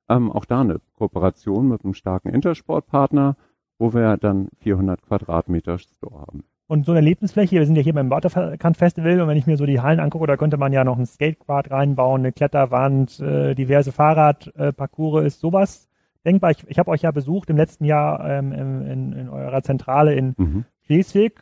ähm, 0.09 0.31
auch 0.31 0.45
da 0.45 0.61
eine 0.61 0.81
Kooperation 0.97 1.69
mit 1.69 1.85
einem 1.85 1.95
starken 1.95 2.31
Intersportpartner, 2.31 3.37
wo 3.79 3.95
wir 3.95 4.17
dann 4.17 4.49
400 4.59 5.03
Quadratmeter 5.03 5.79
Store 5.79 6.21
haben. 6.21 6.45
Und 6.67 6.87
so 6.87 6.93
eine 6.93 7.01
Erlebnisfläche, 7.01 7.57
wir 7.57 7.67
sind 7.67 7.75
ja 7.75 7.83
hier 7.83 7.95
beim 7.95 8.11
Waterkant 8.11 8.77
Festival 8.77 9.21
und 9.21 9.29
wenn 9.29 9.37
ich 9.37 9.47
mir 9.47 9.57
so 9.57 9.67
die 9.67 9.81
Hallen 9.81 9.99
angucke, 9.99 10.29
da 10.29 10.37
könnte 10.37 10.57
man 10.57 10.73
ja 10.73 10.85
noch 10.85 10.99
ein 10.99 11.07
Skatequad 11.07 11.71
reinbauen, 11.71 12.21
eine 12.21 12.33
Kletterwand, 12.33 13.19
äh, 13.19 13.55
diverse 13.55 13.91
Fahrradparcours, 13.91 15.25
äh, 15.25 15.27
ist 15.27 15.41
sowas 15.41 15.90
denkbar. 16.25 16.51
Ich, 16.51 16.65
ich 16.69 16.79
habe 16.79 16.91
euch 16.91 17.03
ja 17.03 17.11
besucht 17.11 17.51
im 17.51 17.57
letzten 17.57 17.85
Jahr 17.85 18.29
ähm, 18.29 18.53
in, 18.53 19.13
in, 19.13 19.29
eurer 19.29 19.63
Zentrale 19.63 20.15
in 20.15 20.35
mhm. 20.37 20.65
Schleswig. 20.87 21.41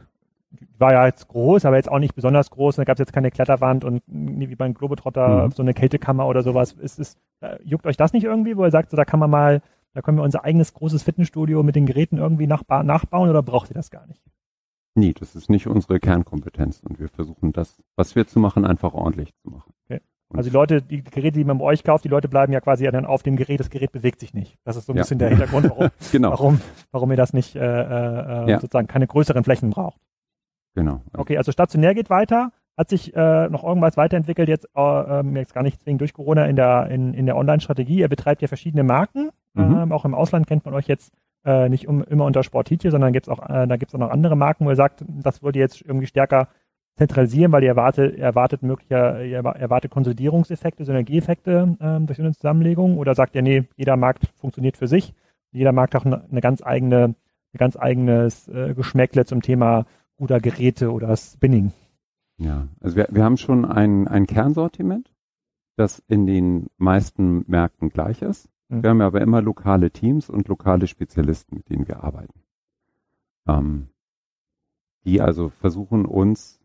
War 0.79 0.93
ja 0.93 1.07
jetzt 1.07 1.29
groß, 1.29 1.64
aber 1.66 1.76
jetzt 1.76 1.91
auch 1.91 1.99
nicht 1.99 2.14
besonders 2.14 2.51
groß. 2.51 2.76
Da 2.76 2.85
gab 2.85 2.95
es 2.95 3.01
jetzt 3.01 3.12
keine 3.12 3.31
Kletterwand 3.31 3.85
und 3.85 4.03
wie 4.07 4.55
beim 4.55 4.74
Globetrotter 4.74 5.47
mhm. 5.47 5.51
so 5.51 5.62
eine 5.62 5.74
Kältekammer 5.74 6.26
oder 6.26 6.43
sowas. 6.43 6.72
Ist, 6.72 6.99
ist, 6.99 7.18
äh, 7.41 7.59
juckt 7.62 7.87
euch 7.87 7.97
das 7.97 8.12
nicht 8.12 8.24
irgendwie, 8.24 8.57
wo 8.57 8.64
ihr 8.64 8.70
sagt, 8.70 8.91
so, 8.91 8.97
da 8.97 9.05
kann 9.05 9.20
man 9.20 9.31
mal, 9.31 9.61
da 9.93 10.01
können 10.01 10.16
wir 10.16 10.24
unser 10.24 10.45
eigenes 10.45 10.72
großes 10.72 11.03
Fitnessstudio 11.03 11.62
mit 11.62 11.76
den 11.76 11.87
Geräten 11.87 12.16
irgendwie 12.16 12.47
nachbauen 12.47 13.29
oder 13.29 13.43
braucht 13.43 13.70
ihr 13.70 13.74
das 13.74 13.91
gar 13.91 14.07
nicht? 14.07 14.22
Nie, 14.95 15.12
das 15.12 15.37
ist 15.37 15.49
nicht 15.49 15.68
unsere 15.68 16.01
Kernkompetenz 16.01 16.81
und 16.81 16.99
wir 16.99 17.09
versuchen 17.09 17.53
das, 17.53 17.81
was 17.95 18.16
wir 18.16 18.26
zu 18.26 18.41
machen, 18.41 18.64
einfach 18.64 18.95
ordentlich 18.95 19.33
zu 19.37 19.51
machen. 19.51 19.72
Okay. 19.85 20.01
Also 20.35 20.51
die 20.51 20.55
Leute, 20.55 20.83
die 20.83 21.03
Geräte, 21.03 21.39
die 21.39 21.45
man 21.45 21.59
bei 21.59 21.64
euch 21.64 21.83
kauft, 21.83 22.05
die 22.05 22.09
Leute 22.09 22.29
bleiben 22.29 22.53
ja 22.53 22.61
quasi 22.61 22.85
dann 22.85 23.07
auf 23.07 23.22
dem 23.22 23.37
Gerät, 23.37 23.61
das 23.61 23.70
Gerät 23.70 23.93
bewegt 23.93 24.20
sich 24.20 24.35
nicht. 24.35 24.59
Das 24.64 24.76
ist 24.76 24.87
so 24.87 24.93
ein 24.93 24.97
ja. 24.97 25.03
bisschen 25.03 25.18
der 25.18 25.31
Hintergrund, 25.31 25.70
warum, 25.70 25.89
genau. 26.12 26.31
warum, 26.31 26.61
warum 26.93 27.11
ihr 27.11 27.16
das 27.16 27.33
nicht 27.33 27.57
äh, 27.57 27.61
äh, 27.61 28.51
ja. 28.51 28.61
sozusagen 28.61 28.89
keine 28.89 29.07
größeren 29.07 29.43
Flächen 29.43 29.70
braucht. 29.70 30.01
Genau. 30.74 31.01
Okay, 31.16 31.39
also 31.39 31.51
stationär 31.51 31.95
geht 31.95 32.11
weiter. 32.11 32.53
Hat 32.76 32.91
sich 32.91 33.16
äh, 33.16 33.49
noch 33.49 33.64
irgendwas 33.64 33.97
weiterentwickelt, 33.97 34.49
jetzt, 34.49 34.68
äh, 34.76 34.81
ähm, 34.81 35.35
jetzt 35.35 35.55
gar 35.55 35.62
nicht 35.62 35.81
zwingend 35.83 36.03
durch 36.03 36.12
Corona 36.12 36.47
in 36.47 36.57
der, 36.57 36.89
in, 36.91 37.14
in 37.14 37.26
der 37.26 37.37
Online-Strategie. 37.37 37.99
Ihr 37.99 38.09
betreibt 38.09 38.43
ja 38.43 38.49
verschiedene 38.49 38.85
Marken. 38.85 39.31
Mhm. 39.55 39.79
Ähm, 39.79 39.93
auch 39.93 40.05
im 40.05 40.14
Ausland 40.14 40.47
kennt 40.47 40.64
man 40.64 40.74
euch 40.74 40.87
jetzt 40.87 41.12
äh, 41.45 41.68
nicht 41.68 41.89
um, 41.89 42.05
immer 42.05 42.26
unter 42.26 42.43
Sportitje, 42.43 42.91
sondern 42.91 43.12
gibt's 43.12 43.29
auch, 43.29 43.49
äh, 43.49 43.66
da 43.66 43.76
gibt 43.76 43.91
es 43.91 43.95
auch 43.95 43.99
noch 43.99 44.11
andere 44.11 44.37
Marken, 44.37 44.66
wo 44.66 44.70
ihr 44.70 44.76
sagt, 44.76 45.05
das 45.09 45.43
würde 45.43 45.59
jetzt 45.59 45.83
irgendwie 45.83 46.07
stärker 46.07 46.49
zentralisieren, 46.99 47.53
weil 47.53 47.62
ihr 47.62 47.70
erwartet, 47.70 48.18
erwartet 48.18 48.62
möglicher, 48.62 49.24
ihr 49.24 49.38
erwartet 49.38 49.90
Konsolidierungseffekte, 49.90 50.84
Synergieeffekte 50.84 51.76
ähm, 51.80 52.07
durch 52.07 52.18
eine 52.18 52.32
Zusammenlegung 52.32 52.99
oder 52.99 53.14
sagt 53.14 53.36
ihr, 53.36 53.42
nee, 53.42 53.64
jeder 53.76 53.96
Markt 53.96 54.26
funktioniert 54.36 54.76
für 54.76 54.88
sich, 54.88 55.14
jeder 55.53 55.72
Markt 55.72 55.94
hat 55.94 56.05
eine, 56.05 56.24
eine 56.30 56.40
ganz 56.40 56.62
eigene, 56.62 57.14
ein 57.55 57.59
ganz 57.59 57.76
eigenes 57.76 58.49
äh, 58.49 58.74
Geschmäckle 58.74 59.24
zum 59.24 59.42
Thema 59.42 59.86
guter 60.16 60.40
Geräte 60.40 60.92
oder 60.92 61.16
Spinning? 61.16 61.72
Ja, 62.36 62.66
also 62.80 62.96
wir, 62.96 63.09
wir 63.11 63.24
haben 63.24 63.36
schon 63.36 63.64
ein, 63.64 64.09
ein 64.09 64.26
Kernsortiment, 64.26 65.12
das 65.76 66.03
in 66.09 66.26
den 66.26 66.66
meisten 66.76 67.44
Märkten 67.46 67.90
gleich 67.90 68.22
ist. 68.22 68.49
Mhm. 68.68 68.82
Wir 68.82 68.90
haben 68.90 69.01
aber 69.01 69.20
immer 69.20 69.40
lokale 69.40 69.92
Teams 69.92 70.28
und 70.28 70.49
lokale 70.49 70.88
Spezialisten, 70.88 71.57
mit 71.57 71.70
denen 71.70 71.86
wir 71.86 72.03
arbeiten. 72.03 72.40
Ähm, 73.46 73.88
die 75.05 75.20
also 75.20 75.49
versuchen 75.49 76.05
uns 76.05 76.58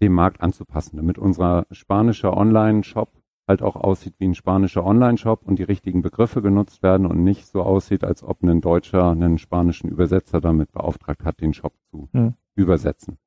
dem 0.00 0.12
Markt 0.12 0.40
anzupassen, 0.40 0.96
damit 0.96 1.18
unser 1.18 1.66
spanischer 1.70 2.36
Online-Shop 2.36 3.10
halt 3.46 3.62
auch 3.62 3.76
aussieht 3.76 4.14
wie 4.18 4.26
ein 4.26 4.34
spanischer 4.34 4.84
Online-Shop 4.84 5.42
und 5.44 5.58
die 5.58 5.64
richtigen 5.64 6.02
Begriffe 6.02 6.42
genutzt 6.42 6.82
werden 6.82 7.06
und 7.06 7.24
nicht 7.24 7.46
so 7.46 7.62
aussieht, 7.62 8.04
als 8.04 8.22
ob 8.22 8.42
ein 8.42 8.60
Deutscher 8.60 9.10
einen 9.10 9.38
spanischen 9.38 9.88
Übersetzer 9.88 10.40
damit 10.40 10.70
beauftragt 10.72 11.24
hat, 11.24 11.40
den 11.40 11.54
Shop 11.54 11.72
zu 11.90 12.08
mhm. 12.12 12.34
übersetzen. 12.54 13.18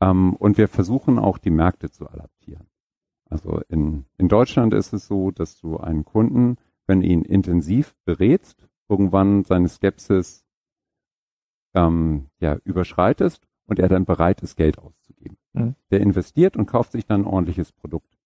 Ähm, 0.00 0.34
und 0.34 0.56
wir 0.56 0.68
versuchen 0.68 1.18
auch 1.18 1.38
die 1.38 1.50
Märkte 1.50 1.90
zu 1.90 2.08
adaptieren. 2.08 2.66
Also 3.28 3.60
in, 3.68 4.06
in 4.16 4.28
Deutschland 4.28 4.72
ist 4.72 4.94
es 4.94 5.06
so, 5.06 5.30
dass 5.30 5.60
du 5.60 5.76
einen 5.76 6.04
Kunden 6.04 6.56
wenn 6.88 7.02
ihn 7.02 7.22
intensiv 7.22 7.94
berätst, 8.04 8.66
irgendwann 8.88 9.44
seine 9.44 9.68
Skepsis 9.68 10.44
ähm, 11.74 12.28
ja, 12.40 12.56
überschreitest 12.64 13.46
und 13.66 13.78
er 13.78 13.88
dann 13.88 14.06
bereit 14.06 14.40
ist, 14.40 14.56
Geld 14.56 14.78
auszugeben. 14.78 14.97
Mhm. 15.58 15.74
Der 15.90 16.00
investiert 16.00 16.56
und 16.56 16.66
kauft 16.66 16.92
sich 16.92 17.06
dann 17.06 17.22
ein 17.22 17.26
ordentliches 17.26 17.72
Produkt. 17.72 18.16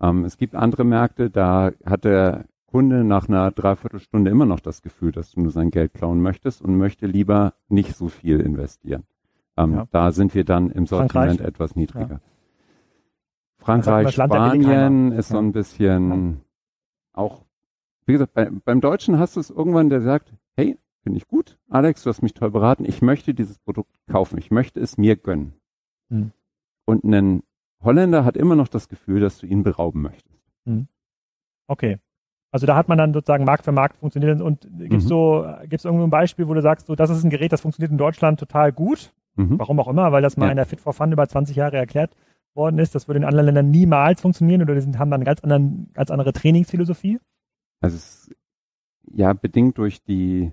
Ähm, 0.00 0.24
es 0.24 0.36
gibt 0.36 0.54
andere 0.54 0.84
Märkte, 0.84 1.30
da 1.30 1.72
hat 1.84 2.04
der 2.04 2.46
Kunde 2.66 3.04
nach 3.04 3.28
einer 3.28 3.50
Dreiviertelstunde 3.50 4.30
immer 4.30 4.44
noch 4.44 4.60
das 4.60 4.82
Gefühl, 4.82 5.12
dass 5.12 5.32
du 5.32 5.40
nur 5.40 5.50
sein 5.50 5.70
Geld 5.70 5.94
klauen 5.94 6.20
möchtest 6.20 6.60
und 6.62 6.76
möchte 6.76 7.06
lieber 7.06 7.54
nicht 7.68 7.96
so 7.96 8.08
viel 8.08 8.40
investieren. 8.40 9.04
Ähm, 9.56 9.74
ja. 9.74 9.88
Da 9.90 10.12
sind 10.12 10.34
wir 10.34 10.44
dann 10.44 10.70
im 10.70 10.86
Sortiment 10.86 11.38
Frankreich. 11.38 11.46
etwas 11.46 11.76
niedriger. 11.76 12.14
Ja. 12.14 12.20
Frankreich, 13.56 14.20
also 14.20 14.22
Spanien 14.22 15.12
ist 15.12 15.28
so 15.28 15.38
ein 15.38 15.52
bisschen 15.52 16.40
auch 17.12 17.42
wie 18.08 18.12
gesagt, 18.12 18.32
bei, 18.32 18.48
beim 18.50 18.80
Deutschen 18.80 19.18
hast 19.18 19.36
du 19.36 19.40
es 19.40 19.50
irgendwann, 19.50 19.90
der 19.90 20.00
sagt, 20.00 20.32
hey, 20.56 20.78
finde 21.02 21.18
ich 21.18 21.28
gut, 21.28 21.58
Alex, 21.68 22.02
du 22.02 22.10
hast 22.10 22.22
mich 22.22 22.32
toll 22.32 22.50
beraten, 22.50 22.86
ich 22.86 23.02
möchte 23.02 23.34
dieses 23.34 23.58
Produkt 23.58 23.94
kaufen, 24.10 24.38
ich 24.38 24.50
möchte 24.50 24.80
es 24.80 24.96
mir 24.96 25.14
gönnen. 25.14 25.52
Hm. 26.08 26.32
Und 26.88 27.04
ein 27.04 27.42
Holländer 27.82 28.24
hat 28.24 28.38
immer 28.38 28.56
noch 28.56 28.68
das 28.68 28.88
Gefühl, 28.88 29.20
dass 29.20 29.36
du 29.36 29.46
ihn 29.46 29.62
berauben 29.62 30.00
möchtest. 30.00 30.42
Hm. 30.64 30.88
Okay. 31.66 31.98
Also 32.50 32.66
da 32.66 32.76
hat 32.76 32.88
man 32.88 32.96
dann 32.96 33.12
sozusagen 33.12 33.44
Markt 33.44 33.66
für 33.66 33.72
Markt 33.72 33.98
funktioniert 33.98 34.40
und 34.40 34.62
gibt 34.62 34.94
es 34.94 35.04
mhm. 35.04 35.08
so, 35.08 35.54
gibt's 35.66 35.84
irgendwo 35.84 36.04
ein 36.04 36.10
Beispiel, 36.10 36.48
wo 36.48 36.54
du 36.54 36.62
sagst, 36.62 36.86
so, 36.86 36.94
das 36.94 37.10
ist 37.10 37.22
ein 37.22 37.28
Gerät, 37.28 37.52
das 37.52 37.60
funktioniert 37.60 37.92
in 37.92 37.98
Deutschland 37.98 38.40
total 38.40 38.72
gut. 38.72 39.12
Mhm. 39.36 39.58
Warum 39.58 39.78
auch 39.80 39.88
immer, 39.88 40.12
weil 40.12 40.22
das 40.22 40.38
mal 40.38 40.46
ja. 40.46 40.52
in 40.52 40.56
der 40.56 40.64
Fit 40.64 40.80
for 40.80 40.94
Fun 40.94 41.12
über 41.12 41.28
20 41.28 41.54
Jahre 41.56 41.76
erklärt 41.76 42.16
worden 42.54 42.78
ist. 42.78 42.94
Das 42.94 43.06
würde 43.06 43.18
in 43.18 43.26
anderen 43.26 43.44
Ländern 43.44 43.70
niemals 43.70 44.22
funktionieren 44.22 44.62
oder 44.62 44.74
die 44.74 44.80
sind, 44.80 44.98
haben 44.98 45.10
dann 45.10 45.20
eine 45.20 45.26
ganz, 45.26 45.42
anderen, 45.42 45.90
ganz 45.92 46.10
andere 46.10 46.32
Trainingsphilosophie. 46.32 47.20
Also 47.82 47.96
es, 47.96 48.30
ja, 49.12 49.34
bedingt 49.34 49.76
durch 49.76 50.02
die 50.02 50.52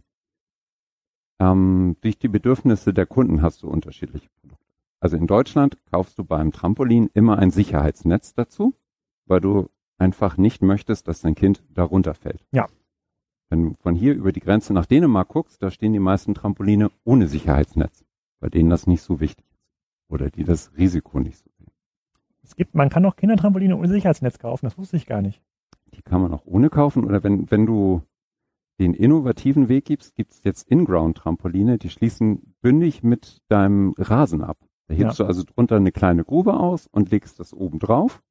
ähm, 1.40 1.96
durch 2.02 2.20
die 2.20 2.28
Bedürfnisse 2.28 2.94
der 2.94 3.06
Kunden 3.06 3.42
hast 3.42 3.64
du 3.64 3.70
unterschiedliche 3.70 4.28
Produkte. 4.42 4.55
Also 5.00 5.18
in 5.18 5.28
Deutschland 5.28 5.78
kaufst 5.92 6.18
du 6.18 6.24
beim 6.24 6.52
Trampolin 6.52 7.10
immer 7.14 7.38
ein 7.38 7.52
Sicherheitsnetz 7.52 8.34
dazu, 8.34 8.76
weil 9.26 9.42
du 9.42 9.70
einfach 9.98 10.38
nicht 10.38 10.62
möchtest, 10.62 11.08
dass 11.08 11.22
dein 11.22 11.36
Kind 11.36 11.64
darunter 11.70 12.14
fällt. 12.14 12.46
Ja. 12.52 12.68
Wenn 13.50 13.64
du 13.64 13.76
von 13.76 13.96
hier 13.96 14.14
über 14.16 14.32
die 14.32 14.40
Grenze 14.40 14.74
nach 14.74 14.86
Dänemark 14.86 15.30
guckst, 15.30 15.62
da 15.62 15.70
stehen 15.70 15.94
die 15.94 16.00
meisten 16.00 16.34
Trampoline 16.34 16.92
ohne 17.04 17.28
Sicherheitsnetz, 17.28 18.04
bei 18.40 18.50
denen 18.50 18.70
das 18.70 18.88
nicht 18.88 19.02
so 19.02 19.20
wichtig 19.20 19.46
ist 19.52 19.62
oder 20.10 20.30
die 20.30 20.44
das 20.44 20.72
Risiko 20.78 21.20
nicht 21.20 21.38
so 21.38 21.50
sehen. 21.58 21.72
Es 22.44 22.56
gibt, 22.56 22.76
man 22.76 22.90
kann 22.90 23.06
auch 23.06 23.16
Kindertrampoline 23.16 23.76
ohne 23.76 23.88
Sicherheitsnetz 23.88 24.40
kaufen, 24.40 24.66
das 24.66 24.78
wusste 24.78 24.98
ich 24.98 25.06
gar 25.06 25.22
nicht 25.22 25.42
die 25.96 26.02
kann 26.02 26.22
man 26.22 26.34
auch 26.34 26.46
ohne 26.46 26.70
kaufen. 26.70 27.04
Oder 27.06 27.24
wenn, 27.24 27.50
wenn 27.50 27.66
du 27.66 28.02
den 28.80 28.94
innovativen 28.94 29.70
Weg 29.70 29.86
gibst, 29.86 30.16
gibt 30.16 30.34
es 30.34 30.44
jetzt 30.44 30.70
In-Ground-Trampoline, 30.70 31.78
die 31.78 31.90
schließen 31.90 32.56
bündig 32.62 33.04
mit 33.04 33.42
deinem 33.48 33.94
Rasen 33.98 34.42
ab. 34.42 34.58
Da 34.88 34.96
hebst 34.96 35.20
ja. 35.20 35.26
du 35.26 35.28
also 35.28 35.44
drunter 35.44 35.78
eine 35.78 35.92
kleine 35.92 36.24
Grube 36.24 36.54
aus 36.54 36.88
und 36.88 37.12
legst 37.12 37.40
das 37.40 37.54
oben 37.54 37.80
drauf. 37.80 38.22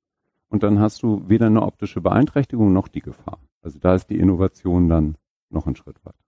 Und 0.48 0.62
dann 0.62 0.78
hast 0.78 1.02
du 1.02 1.28
weder 1.28 1.46
eine 1.46 1.62
optische 1.62 2.00
Beeinträchtigung 2.00 2.72
noch 2.72 2.88
die 2.88 3.00
Gefahr. 3.00 3.38
Also 3.62 3.78
da 3.78 3.94
ist 3.94 4.08
die 4.10 4.18
Innovation 4.18 4.88
dann 4.88 5.16
noch 5.50 5.66
einen 5.66 5.76
Schritt 5.76 5.96
weiter. 6.04 6.18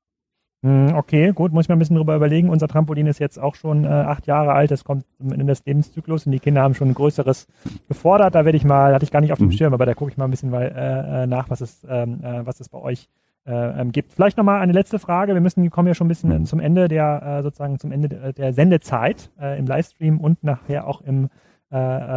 Hm, 0.63 0.95
okay, 0.95 1.33
gut, 1.33 1.53
muss 1.53 1.67
ich 1.67 1.69
mal 1.69 1.77
ein 1.77 1.79
bisschen 1.79 1.97
drüber 1.97 2.17
überlegen. 2.17 2.49
Unser 2.49 2.67
Trampolin 2.67 3.07
ist 3.07 3.21
jetzt 3.21 3.39
auch 3.39 3.55
schon 3.55 3.85
äh, 3.85 3.89
acht 3.89 4.27
Jahre 4.27 4.53
alt. 4.53 4.73
Es 4.73 4.85
kommt 4.85 5.05
Ende 5.21 5.45
des 5.45 5.65
Lebenszyklus 5.65 6.27
und 6.27 6.33
die 6.33 6.41
Kinder 6.41 6.63
haben 6.63 6.75
schon 6.75 6.89
ein 6.89 6.95
größeres 6.95 7.47
gefordert. 7.89 8.35
Da 8.35 8.45
werde 8.45 8.57
ich 8.57 8.65
mal, 8.65 8.95
hatte 8.95 9.05
ich 9.05 9.13
gar 9.13 9.21
nicht 9.21 9.33
auf 9.33 9.39
dem 9.39 9.49
mhm. 9.49 9.53
Schirm, 9.53 9.75
aber 9.75 9.87
da 9.87 9.95
gucke 9.95 10.11
ich 10.11 10.17
mal 10.17 10.25
ein 10.25 10.31
bisschen 10.31 10.51
mal, 10.51 10.63
äh, 10.63 11.23
äh, 11.23 11.27
nach, 11.27 11.51
was 11.51 11.61
es, 11.61 11.87
ähm, 11.89 12.21
äh, 12.25 12.45
was 12.45 12.59
es 12.61 12.69
bei 12.69 12.79
euch 12.79 13.09
äh, 13.47 13.81
ähm, 13.81 13.93
gibt. 13.93 14.13
Vielleicht 14.13 14.37
nochmal 14.37 14.61
eine 14.61 14.73
letzte 14.73 14.99
Frage. 14.99 15.35
Wir 15.35 15.41
müssen, 15.41 15.71
kommen 15.71 15.89
ja 15.89 15.95
schon 15.95 16.07
ein 16.07 16.09
bisschen 16.09 16.31
mhm. 16.31 16.45
zum 16.45 16.61
Ende 16.61 16.89
der, 16.89 17.23
äh, 17.23 17.43
sozusagen 17.43 17.79
zum 17.79 17.93
Ende 17.93 18.09
der, 18.09 18.33
der 18.33 18.53
Sendezeit 18.53 19.31
äh, 19.41 19.59
im 19.59 19.67
Livestream 19.67 20.21
und 20.21 20.43
nachher 20.43 20.87
auch 20.87 21.01
im, 21.01 21.29
äh, 21.71 21.77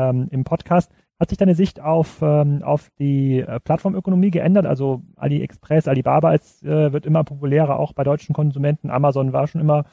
ähm, 0.09 0.27
im 0.31 0.43
Podcast. 0.43 0.91
Hat 1.19 1.29
sich 1.29 1.37
deine 1.37 1.53
Sicht 1.53 1.81
auf, 1.81 2.21
ähm, 2.21 2.63
auf 2.63 2.89
die 2.97 3.41
äh, 3.41 3.59
Plattformökonomie 3.59 4.31
geändert? 4.31 4.65
Also 4.65 5.03
AliExpress, 5.17 5.87
Alibaba 5.87 6.29
als, 6.29 6.63
äh, 6.63 6.93
wird 6.93 7.05
immer 7.05 7.23
populärer, 7.23 7.77
auch 7.77 7.93
bei 7.93 8.03
deutschen 8.03 8.33
Konsumenten. 8.33 8.89
Amazon 8.89 9.33
war 9.33 9.47
schon 9.47 9.61
immer 9.61 9.83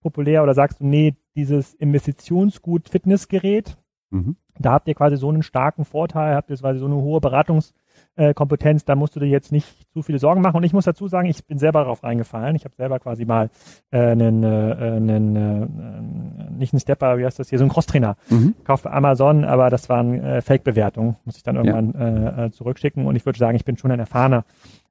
populär. 0.00 0.42
Oder 0.42 0.54
sagst 0.54 0.80
du, 0.80 0.86
nee, 0.86 1.14
dieses 1.34 1.74
Investitionsgut 1.74 2.88
Fitnessgerät, 2.88 3.76
mhm. 4.10 4.36
da 4.58 4.72
habt 4.72 4.86
ihr 4.86 4.94
quasi 4.94 5.16
so 5.16 5.28
einen 5.28 5.42
starken 5.42 5.84
Vorteil, 5.84 6.36
habt 6.36 6.50
ihr 6.50 6.56
quasi 6.56 6.78
so 6.78 6.86
eine 6.86 6.96
hohe 6.96 7.20
Beratungs- 7.20 7.74
äh, 8.16 8.34
Kompetenz, 8.34 8.84
da 8.84 8.96
musst 8.96 9.14
du 9.14 9.20
dir 9.20 9.26
jetzt 9.26 9.52
nicht 9.52 9.86
zu 9.92 10.02
viele 10.02 10.18
Sorgen 10.18 10.40
machen. 10.40 10.56
Und 10.56 10.64
ich 10.64 10.72
muss 10.72 10.84
dazu 10.84 11.06
sagen, 11.06 11.28
ich 11.28 11.46
bin 11.46 11.58
selber 11.58 11.80
darauf 11.80 12.02
reingefallen. 12.02 12.56
Ich 12.56 12.64
habe 12.64 12.74
selber 12.74 12.98
quasi 12.98 13.24
mal 13.24 13.50
äh, 13.90 13.98
einen, 13.98 14.42
äh, 14.42 14.46
einen 14.46 15.36
äh, 15.36 16.58
nicht 16.58 16.72
einen 16.72 16.80
Stepper, 16.80 17.18
wie 17.18 17.24
heißt 17.24 17.38
das 17.38 17.50
hier, 17.50 17.58
so 17.58 17.64
einen 17.64 17.70
Crosstrainer 17.70 18.16
mhm. 18.30 18.54
gekauft 18.58 18.84
bei 18.84 18.90
Amazon, 18.90 19.44
aber 19.44 19.70
das 19.70 19.88
waren 19.88 20.14
äh, 20.14 20.42
Fake-Bewertungen, 20.42 21.16
muss 21.24 21.36
ich 21.36 21.42
dann 21.42 21.56
irgendwann 21.56 21.92
ja. 21.92 22.46
äh, 22.46 22.50
zurückschicken. 22.50 23.06
Und 23.06 23.16
ich 23.16 23.26
würde 23.26 23.38
sagen, 23.38 23.56
ich 23.56 23.64
bin 23.64 23.76
schon 23.76 23.90
ein 23.90 24.00
erfahrener 24.00 24.44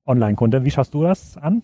Online-Kunde. 0.05 0.63
Wie 0.63 0.71
schaust 0.71 0.93
du 0.93 1.03
das 1.03 1.37
an? 1.37 1.63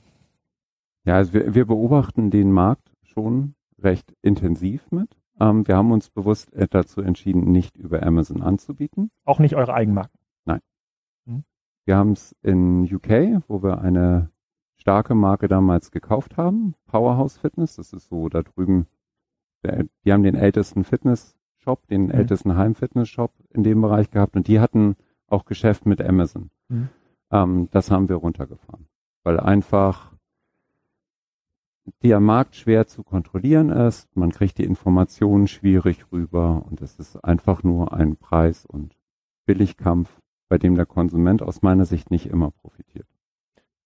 Ja, 1.05 1.15
also 1.15 1.33
wir, 1.33 1.53
wir 1.53 1.65
beobachten 1.65 2.31
den 2.31 2.51
Markt 2.51 2.91
schon 3.03 3.55
recht 3.79 4.13
intensiv 4.21 4.91
mit. 4.91 5.09
Ähm, 5.39 5.67
wir 5.67 5.75
haben 5.75 5.91
uns 5.91 6.09
bewusst 6.09 6.51
dazu 6.69 7.01
entschieden, 7.01 7.51
nicht 7.51 7.77
über 7.77 8.03
Amazon 8.03 8.41
anzubieten. 8.41 9.11
Auch 9.25 9.39
nicht 9.39 9.55
eure 9.55 9.73
Eigenmarken? 9.73 10.20
Wir 11.85 11.97
haben 11.97 12.11
es 12.11 12.35
in 12.43 12.83
UK, 12.83 13.43
wo 13.47 13.63
wir 13.63 13.81
eine 13.81 14.29
starke 14.75 15.15
Marke 15.15 15.47
damals 15.47 15.91
gekauft 15.91 16.37
haben, 16.37 16.75
Powerhouse 16.87 17.37
Fitness. 17.37 17.75
Das 17.75 17.93
ist 17.93 18.07
so 18.07 18.29
da 18.29 18.41
drüben. 18.41 18.87
Der, 19.63 19.85
die 20.05 20.13
haben 20.13 20.23
den 20.23 20.35
ältesten 20.35 20.83
Fitness-Shop, 20.83 21.87
den 21.87 22.05
mhm. 22.05 22.11
ältesten 22.11 22.55
Heim-Fitness-Shop 22.55 23.31
in 23.49 23.63
dem 23.63 23.81
Bereich 23.81 24.09
gehabt 24.09 24.35
und 24.35 24.47
die 24.47 24.59
hatten 24.59 24.95
auch 25.27 25.45
Geschäft 25.45 25.85
mit 25.85 26.01
Amazon. 26.01 26.49
Mhm. 26.69 26.89
Ähm, 27.31 27.69
das 27.71 27.91
haben 27.91 28.09
wir 28.09 28.17
runtergefahren, 28.17 28.87
weil 29.23 29.39
einfach 29.39 30.11
der 32.03 32.19
Markt 32.19 32.55
schwer 32.55 32.87
zu 32.87 33.03
kontrollieren 33.03 33.69
ist. 33.69 34.15
Man 34.15 34.31
kriegt 34.31 34.57
die 34.57 34.63
Informationen 34.63 35.47
schwierig 35.47 36.11
rüber 36.11 36.65
und 36.69 36.81
es 36.81 36.99
ist 36.99 37.17
einfach 37.23 37.63
nur 37.63 37.93
ein 37.93 38.17
Preis- 38.17 38.65
und 38.65 38.95
Billigkampf, 39.45 40.20
bei 40.51 40.57
dem 40.57 40.75
der 40.75 40.85
Konsument 40.85 41.41
aus 41.41 41.61
meiner 41.61 41.85
Sicht 41.85 42.11
nicht 42.11 42.25
immer 42.25 42.51
profitiert. 42.51 43.07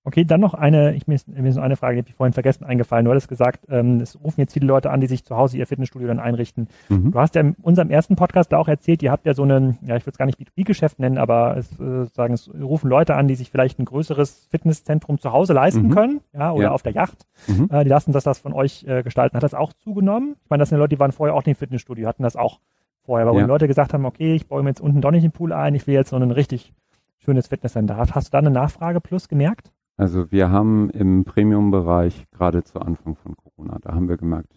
Okay, 0.03 0.25
dann 0.25 0.41
noch 0.41 0.55
eine, 0.55 0.95
ich, 0.95 1.05
mir, 1.05 1.13
ist, 1.13 1.27
mir 1.27 1.47
ist 1.47 1.57
noch 1.57 1.63
eine 1.63 1.75
Frage, 1.75 1.95
die 1.95 1.99
habe 2.01 2.09
ich 2.09 2.15
vorhin 2.15 2.33
vergessen 2.33 2.63
eingefallen. 2.63 3.05
Du 3.05 3.11
hattest 3.11 3.27
gesagt, 3.27 3.67
ähm, 3.69 4.01
es 4.01 4.19
rufen 4.23 4.41
jetzt 4.41 4.53
viele 4.53 4.65
Leute 4.65 4.89
an, 4.89 4.99
die 4.99 5.05
sich 5.05 5.23
zu 5.23 5.37
Hause 5.37 5.57
ihr 5.57 5.67
Fitnessstudio 5.67 6.07
dann 6.07 6.19
einrichten. 6.19 6.67
Mhm. 6.89 7.11
Du 7.11 7.19
hast 7.19 7.35
ja 7.35 7.41
in 7.41 7.55
unserem 7.61 7.91
ersten 7.91 8.15
Podcast 8.15 8.51
da 8.51 8.57
auch 8.57 8.67
erzählt, 8.67 9.03
ihr 9.03 9.11
habt 9.11 9.27
ja 9.27 9.35
so 9.35 9.43
einen, 9.43 9.77
ja, 9.81 9.95
ich 9.95 10.07
würde 10.07 10.11
es 10.13 10.17
gar 10.17 10.25
nicht 10.25 10.39
B2B-Geschäft 10.39 10.97
nennen, 10.97 11.19
aber 11.19 11.55
es, 11.57 11.79
äh, 11.79 12.05
sagen, 12.13 12.33
es 12.33 12.49
rufen 12.51 12.89
Leute 12.89 13.15
an, 13.15 13.27
die 13.27 13.35
sich 13.35 13.51
vielleicht 13.51 13.77
ein 13.77 13.85
größeres 13.85 14.47
Fitnesszentrum 14.49 15.19
zu 15.19 15.33
Hause 15.33 15.53
leisten 15.53 15.87
mhm. 15.87 15.93
können, 15.93 16.21
ja, 16.33 16.51
oder 16.51 16.65
ja. 16.65 16.71
auf 16.71 16.81
der 16.81 16.93
Yacht. 16.93 17.27
Mhm. 17.45 17.69
Äh, 17.71 17.83
die 17.83 17.89
lassen 17.89 18.11
das 18.11 18.23
das 18.23 18.39
von 18.39 18.53
euch 18.53 18.85
äh, 18.87 19.03
gestalten. 19.03 19.35
Hat 19.35 19.43
das 19.43 19.53
auch 19.53 19.71
zugenommen? 19.73 20.35
Ich 20.43 20.49
meine, 20.49 20.61
das 20.61 20.69
sind 20.69 20.79
Leute, 20.79 20.95
die 20.95 20.99
waren 20.99 21.11
vorher 21.11 21.35
auch 21.35 21.45
nicht 21.45 21.55
im 21.55 21.59
Fitnessstudio, 21.59 22.07
hatten 22.07 22.23
das 22.23 22.35
auch 22.35 22.59
vorher, 23.05 23.27
aber 23.27 23.37
ja. 23.37 23.43
wo 23.43 23.47
die 23.47 23.51
Leute 23.51 23.67
gesagt 23.67 23.93
haben, 23.93 24.05
okay, 24.05 24.35
ich 24.35 24.47
baue 24.47 24.63
mir 24.63 24.69
jetzt 24.69 24.81
unten 24.81 25.01
doch 25.01 25.11
nicht 25.11 25.23
den 25.23 25.31
Pool 25.31 25.53
ein, 25.53 25.75
ich 25.75 25.87
will 25.87 25.93
jetzt 25.93 26.09
so 26.09 26.15
ein 26.15 26.31
richtig 26.31 26.73
schönes 27.19 27.47
Fitnesscenter. 27.47 27.97
Hast 27.97 28.27
du 28.27 28.31
da 28.31 28.39
eine 28.39 28.51
Nachfrage 28.51 29.01
plus 29.01 29.27
gemerkt? 29.27 29.71
Also 29.97 30.31
wir 30.31 30.49
haben 30.49 30.89
im 30.89 31.23
Premium-Bereich 31.23 32.25
gerade 32.31 32.63
zu 32.63 32.79
Anfang 32.79 33.15
von 33.15 33.35
Corona, 33.37 33.79
da 33.81 33.93
haben 33.93 34.09
wir 34.09 34.17
gemerkt, 34.17 34.53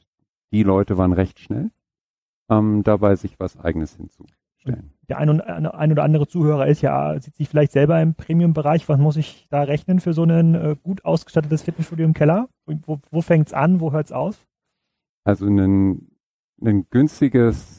die 0.51 0.63
Leute 0.63 0.99
waren 0.99 1.13
recht 1.13 1.39
schnell 1.39 1.71
ähm, 2.51 2.83
dabei, 2.83 3.15
sich 3.17 3.39
was 3.39 3.59
Eigenes 3.59 3.95
hinzustellen. 3.97 4.93
Der 5.09 5.19
ein, 5.19 5.31
und, 5.31 5.41
ein 5.41 5.93
oder 5.93 6.03
andere 6.03 6.27
Zuhörer 6.27 6.67
ist 6.67 6.83
ja, 6.83 7.19
sieht 7.21 7.37
sich 7.37 7.49
vielleicht 7.49 7.73
selber 7.73 8.01
im 8.03 8.15
Premium-Bereich. 8.15 8.89
Was 8.89 8.99
muss 8.99 9.17
ich 9.17 9.47
da 9.51 9.63
rechnen 9.63 10.01
für 10.01 10.13
so 10.13 10.25
ein 10.25 10.55
äh, 10.55 10.77
gut 10.83 11.05
ausgestattetes 11.05 11.63
Fitnessstudio 11.63 12.05
im 12.05 12.13
Keller? 12.13 12.49
Wo, 12.67 12.99
wo 13.11 13.23
fängt's 13.23 13.55
an? 13.55 13.81
Wo 13.81 13.93
hört's 13.93 14.13
auf? 14.13 14.47
Also 15.25 15.47
ein, 15.47 16.09
ein 16.61 16.87
günstiges 16.91 17.78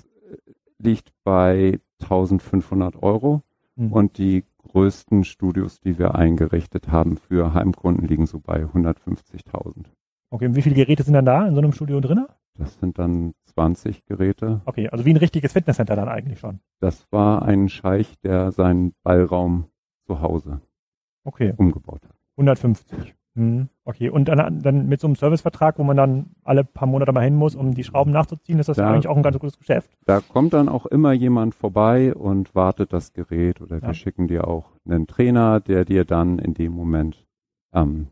liegt 0.79 1.11
bei 1.23 1.79
1500 2.01 3.01
Euro 3.03 3.43
hm. 3.75 3.91
und 3.91 4.17
die 4.17 4.45
größten 4.57 5.23
Studios, 5.23 5.79
die 5.79 5.97
wir 5.97 6.15
eingerichtet 6.15 6.89
haben 6.89 7.17
für 7.17 7.53
Heimkunden, 7.53 8.07
liegen 8.07 8.25
so 8.25 8.39
bei 8.39 8.63
150.000. 8.63 9.85
Okay, 10.31 10.45
und 10.45 10.55
wie 10.55 10.61
viele 10.61 10.75
Geräte 10.75 11.03
sind 11.03 11.13
dann 11.13 11.25
da 11.25 11.47
in 11.47 11.55
so 11.55 11.61
einem 11.61 11.71
Studio 11.71 11.99
drin? 11.99 12.25
Das 12.55 12.77
sind 12.79 12.99
dann 12.99 13.33
20 13.45 14.05
Geräte. 14.05 14.61
Okay, 14.65 14.89
also 14.89 15.05
wie 15.05 15.11
ein 15.11 15.17
richtiges 15.17 15.53
Fitnesscenter 15.53 15.95
dann 15.95 16.09
eigentlich 16.09 16.39
schon. 16.39 16.59
Das 16.79 17.07
war 17.11 17.41
ein 17.43 17.69
Scheich, 17.69 18.19
der 18.19 18.51
seinen 18.51 18.93
Ballraum 19.01 19.65
zu 20.05 20.21
Hause 20.21 20.61
okay. 21.23 21.53
umgebaut 21.57 22.03
hat. 22.03 22.15
150. 22.37 23.15
Mhm. 23.35 23.69
Okay, 23.85 24.09
und 24.09 24.25
dann, 24.25 24.59
dann 24.59 24.87
mit 24.87 24.99
so 24.99 25.07
einem 25.07 25.15
Servicevertrag, 25.15 25.79
wo 25.79 25.83
man 25.83 25.97
dann 25.97 26.31
alle 26.43 26.63
paar 26.63 26.87
Monate 26.87 27.11
mal 27.11 27.23
hin 27.23 27.35
muss, 27.35 27.55
um 27.55 27.73
die 27.73 27.83
Schrauben 27.83 28.11
nachzuziehen, 28.11 28.59
ist 28.59 28.69
das 28.69 28.77
da, 28.77 28.89
eigentlich 28.89 29.07
auch 29.07 29.15
ein 29.15 29.23
ganz 29.23 29.37
gutes 29.39 29.57
Geschäft. 29.57 29.89
Da 30.05 30.21
kommt 30.21 30.53
dann 30.53 30.69
auch 30.69 30.85
immer 30.85 31.13
jemand 31.13 31.55
vorbei 31.55 32.13
und 32.13 32.55
wartet 32.55 32.93
das 32.93 33.13
Gerät 33.13 33.61
oder 33.61 33.77
ja. 33.77 33.87
wir 33.87 33.93
schicken 33.93 34.27
dir 34.27 34.47
auch 34.47 34.71
einen 34.85 35.07
Trainer, 35.07 35.59
der 35.59 35.85
dir 35.85 36.05
dann 36.05 36.39
in 36.39 36.53
dem 36.53 36.73
Moment 36.73 37.27
ähm, 37.73 38.07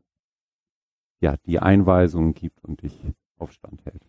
ja 1.20 1.36
die 1.46 1.60
Einweisungen 1.60 2.34
gibt 2.34 2.64
und 2.64 2.84
dich 2.84 3.00
auf 3.38 3.52
Stand 3.52 3.86
hält. 3.86 4.02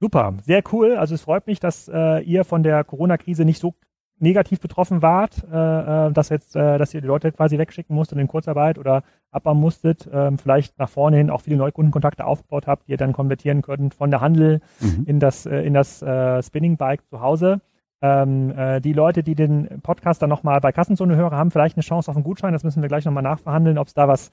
Super, 0.00 0.34
sehr 0.42 0.62
cool. 0.72 0.96
Also 0.96 1.14
es 1.14 1.22
freut 1.22 1.46
mich, 1.46 1.60
dass 1.60 1.88
äh, 1.88 2.20
ihr 2.22 2.44
von 2.44 2.62
der 2.62 2.82
Corona-Krise 2.82 3.44
nicht 3.44 3.60
so 3.60 3.74
negativ 4.22 4.60
betroffen 4.60 5.02
wart, 5.02 5.44
äh, 5.52 6.08
äh, 6.08 6.12
dass 6.12 6.28
jetzt, 6.28 6.56
äh, 6.56 6.78
dass 6.78 6.94
ihr 6.94 7.00
die 7.00 7.06
Leute 7.06 7.32
quasi 7.32 7.58
wegschicken 7.58 7.94
musstet 7.94 8.18
in 8.18 8.28
Kurzarbeit 8.28 8.78
oder 8.78 9.02
abbauen 9.30 9.58
musstet, 9.58 10.06
äh, 10.06 10.30
vielleicht 10.36 10.78
nach 10.78 10.88
vorne 10.88 11.18
hin 11.18 11.28
auch 11.30 11.42
viele 11.42 11.56
Neukundenkontakte 11.56 12.24
aufgebaut 12.24 12.66
habt, 12.66 12.86
die 12.86 12.92
ihr 12.92 12.96
dann 12.96 13.12
konvertieren 13.12 13.62
könnt 13.62 13.94
von 13.94 14.10
der 14.10 14.20
Handel 14.20 14.60
mhm. 14.80 15.04
in 15.06 15.20
das 15.20 15.44
äh, 15.44 15.62
in 15.62 15.74
das 15.74 16.02
äh, 16.02 16.42
Spinning 16.42 16.76
Bike 16.76 17.06
zu 17.08 17.20
Hause. 17.20 17.60
Ähm, 18.00 18.50
äh, 18.56 18.80
die 18.80 18.92
Leute, 18.92 19.22
die 19.22 19.34
den 19.34 19.80
Podcast 19.82 20.22
dann 20.22 20.30
nochmal 20.30 20.60
bei 20.60 20.72
Kassenzone 20.72 21.16
hören, 21.16 21.34
haben 21.34 21.50
vielleicht 21.50 21.76
eine 21.76 21.84
Chance 21.84 22.10
auf 22.10 22.16
einen 22.16 22.24
Gutschein. 22.24 22.52
Das 22.52 22.64
müssen 22.64 22.82
wir 22.82 22.88
gleich 22.88 23.04
nochmal 23.04 23.22
nachverhandeln, 23.22 23.78
ob 23.78 23.88
es 23.88 23.94
da 23.94 24.08
was 24.08 24.30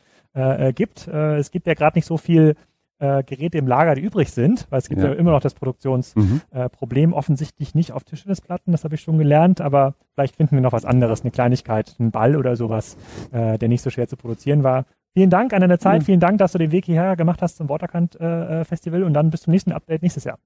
gibt. 0.75 1.07
Es 1.07 1.49
gibt 1.49 1.65
ja 1.65 1.73
gerade 1.73 1.97
nicht 1.97 2.05
so 2.05 2.17
viel 2.17 2.55
äh, 2.99 3.23
Geräte 3.23 3.57
im 3.57 3.67
Lager, 3.67 3.95
die 3.95 4.01
übrig 4.01 4.31
sind, 4.31 4.67
weil 4.69 4.79
es 4.79 4.89
gibt 4.89 5.01
ja, 5.01 5.07
ja 5.07 5.13
immer 5.13 5.31
noch 5.31 5.41
das 5.41 5.53
Produktionsproblem, 5.53 7.09
mhm. 7.09 7.13
äh, 7.13 7.15
offensichtlich 7.15 7.73
nicht 7.75 7.91
auf 7.91 8.03
Tischtennisplatten, 8.03 8.71
das 8.71 8.83
habe 8.83 8.95
ich 8.95 9.01
schon 9.01 9.17
gelernt, 9.17 9.61
aber 9.61 9.95
vielleicht 10.13 10.35
finden 10.35 10.55
wir 10.55 10.61
noch 10.61 10.73
was 10.73 10.85
anderes, 10.85 11.21
eine 11.21 11.31
Kleinigkeit, 11.31 11.95
einen 11.99 12.11
Ball 12.11 12.35
oder 12.35 12.55
sowas, 12.55 12.97
äh, 13.31 13.57
der 13.57 13.69
nicht 13.69 13.81
so 13.81 13.89
schwer 13.89 14.07
zu 14.07 14.17
produzieren 14.17 14.63
war. 14.63 14.85
Vielen 15.13 15.29
Dank 15.29 15.53
an 15.53 15.61
deine 15.61 15.79
Zeit, 15.79 16.01
mhm. 16.01 16.05
vielen 16.05 16.19
Dank, 16.19 16.37
dass 16.37 16.51
du 16.51 16.57
den 16.57 16.71
Weg 16.71 16.85
hierher 16.85 17.15
gemacht 17.15 17.41
hast 17.41 17.57
zum 17.57 17.69
Waterkant 17.69 18.19
äh, 18.19 18.63
Festival 18.65 19.03
und 19.03 19.13
dann 19.13 19.29
bis 19.29 19.41
zum 19.41 19.51
nächsten 19.51 19.71
Update 19.71 20.01
nächstes 20.01 20.23
Jahr. 20.23 20.37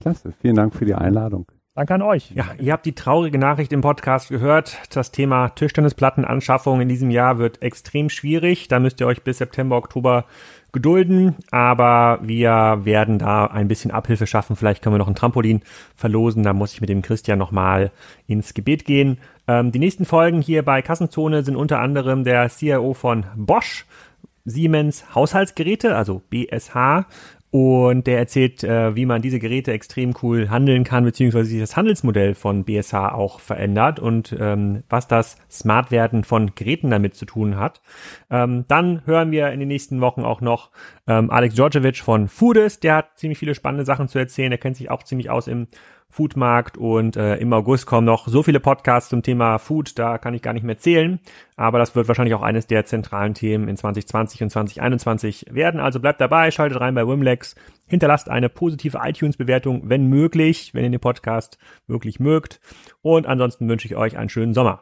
Klasse, 0.00 0.32
vielen 0.40 0.56
Dank 0.56 0.74
für 0.74 0.84
die 0.84 0.94
Einladung. 0.94 1.46
Danke 1.80 1.94
an 1.94 2.02
euch. 2.02 2.30
Ja, 2.32 2.44
ihr 2.58 2.74
habt 2.74 2.84
die 2.84 2.94
traurige 2.94 3.38
Nachricht 3.38 3.72
im 3.72 3.80
Podcast 3.80 4.28
gehört. 4.28 4.76
Das 4.90 5.12
Thema 5.12 5.48
Tischtennisplattenanschaffung 5.48 6.82
in 6.82 6.90
diesem 6.90 7.10
Jahr 7.10 7.38
wird 7.38 7.62
extrem 7.62 8.10
schwierig. 8.10 8.68
Da 8.68 8.78
müsst 8.80 9.00
ihr 9.00 9.06
euch 9.06 9.22
bis 9.22 9.38
September, 9.38 9.78
Oktober 9.78 10.26
gedulden, 10.72 11.36
aber 11.50 12.18
wir 12.20 12.80
werden 12.82 13.18
da 13.18 13.46
ein 13.46 13.66
bisschen 13.66 13.92
Abhilfe 13.92 14.26
schaffen. 14.26 14.56
Vielleicht 14.56 14.82
können 14.82 14.94
wir 14.94 14.98
noch 14.98 15.08
ein 15.08 15.14
Trampolin 15.14 15.62
verlosen. 15.96 16.42
Da 16.42 16.52
muss 16.52 16.74
ich 16.74 16.82
mit 16.82 16.90
dem 16.90 17.00
Christian 17.00 17.38
nochmal 17.38 17.92
ins 18.26 18.52
Gebet 18.52 18.84
gehen. 18.84 19.16
Ähm, 19.48 19.72
die 19.72 19.78
nächsten 19.78 20.04
Folgen 20.04 20.42
hier 20.42 20.62
bei 20.62 20.82
Kassenzone 20.82 21.44
sind 21.44 21.56
unter 21.56 21.78
anderem 21.78 22.24
der 22.24 22.50
CIO 22.50 22.92
von 22.92 23.24
Bosch, 23.36 23.86
Siemens 24.44 25.14
Haushaltsgeräte, 25.14 25.96
also 25.96 26.20
BSH, 26.28 27.06
und 27.50 28.06
der 28.06 28.18
erzählt, 28.18 28.62
äh, 28.62 28.94
wie 28.94 29.06
man 29.06 29.22
diese 29.22 29.40
Geräte 29.40 29.72
extrem 29.72 30.14
cool 30.22 30.50
handeln 30.50 30.84
kann, 30.84 31.04
beziehungsweise 31.04 31.50
sich 31.50 31.58
das 31.58 31.76
Handelsmodell 31.76 32.36
von 32.36 32.64
BSH 32.64 32.94
auch 32.94 33.40
verändert 33.40 33.98
und 33.98 34.36
ähm, 34.38 34.84
was 34.88 35.08
das 35.08 35.36
Smartwerden 35.50 36.22
von 36.22 36.54
Geräten 36.54 36.90
damit 36.90 37.16
zu 37.16 37.26
tun 37.26 37.56
hat. 37.56 37.80
Ähm, 38.30 38.66
dann 38.68 39.04
hören 39.04 39.32
wir 39.32 39.50
in 39.50 39.58
den 39.58 39.68
nächsten 39.68 40.00
Wochen 40.00 40.22
auch 40.22 40.40
noch 40.40 40.70
ähm, 41.08 41.30
Alex 41.30 41.56
Djordjevic 41.56 41.98
von 41.98 42.28
Foodist. 42.28 42.84
Der 42.84 42.94
hat 42.96 43.18
ziemlich 43.18 43.38
viele 43.38 43.56
spannende 43.56 43.84
Sachen 43.84 44.06
zu 44.06 44.20
erzählen. 44.20 44.52
Er 44.52 44.58
kennt 44.58 44.76
sich 44.76 44.90
auch 44.90 45.02
ziemlich 45.02 45.28
aus 45.28 45.48
im 45.48 45.66
Foodmarkt 46.10 46.76
und 46.76 47.16
äh, 47.16 47.36
im 47.36 47.52
August 47.52 47.86
kommen 47.86 48.04
noch 48.04 48.26
so 48.26 48.42
viele 48.42 48.60
Podcasts 48.60 49.08
zum 49.08 49.22
Thema 49.22 49.58
Food, 49.58 49.98
da 49.98 50.18
kann 50.18 50.34
ich 50.34 50.42
gar 50.42 50.52
nicht 50.52 50.64
mehr 50.64 50.76
zählen, 50.76 51.20
aber 51.56 51.78
das 51.78 51.94
wird 51.94 52.08
wahrscheinlich 52.08 52.34
auch 52.34 52.42
eines 52.42 52.66
der 52.66 52.84
zentralen 52.84 53.34
Themen 53.34 53.68
in 53.68 53.76
2020 53.76 54.42
und 54.42 54.50
2021 54.50 55.46
werden. 55.50 55.80
Also 55.80 56.00
bleibt 56.00 56.20
dabei, 56.20 56.50
schaltet 56.50 56.80
rein 56.80 56.94
bei 56.94 57.06
Wimlex, 57.06 57.54
hinterlasst 57.86 58.28
eine 58.28 58.48
positive 58.48 58.98
iTunes-Bewertung, 59.02 59.82
wenn 59.84 60.08
möglich, 60.08 60.74
wenn 60.74 60.84
ihr 60.84 60.90
den 60.90 61.00
Podcast 61.00 61.58
wirklich 61.86 62.18
mögt 62.18 62.60
und 63.02 63.26
ansonsten 63.26 63.68
wünsche 63.68 63.86
ich 63.86 63.96
euch 63.96 64.18
einen 64.18 64.28
schönen 64.28 64.52
Sommer. 64.52 64.80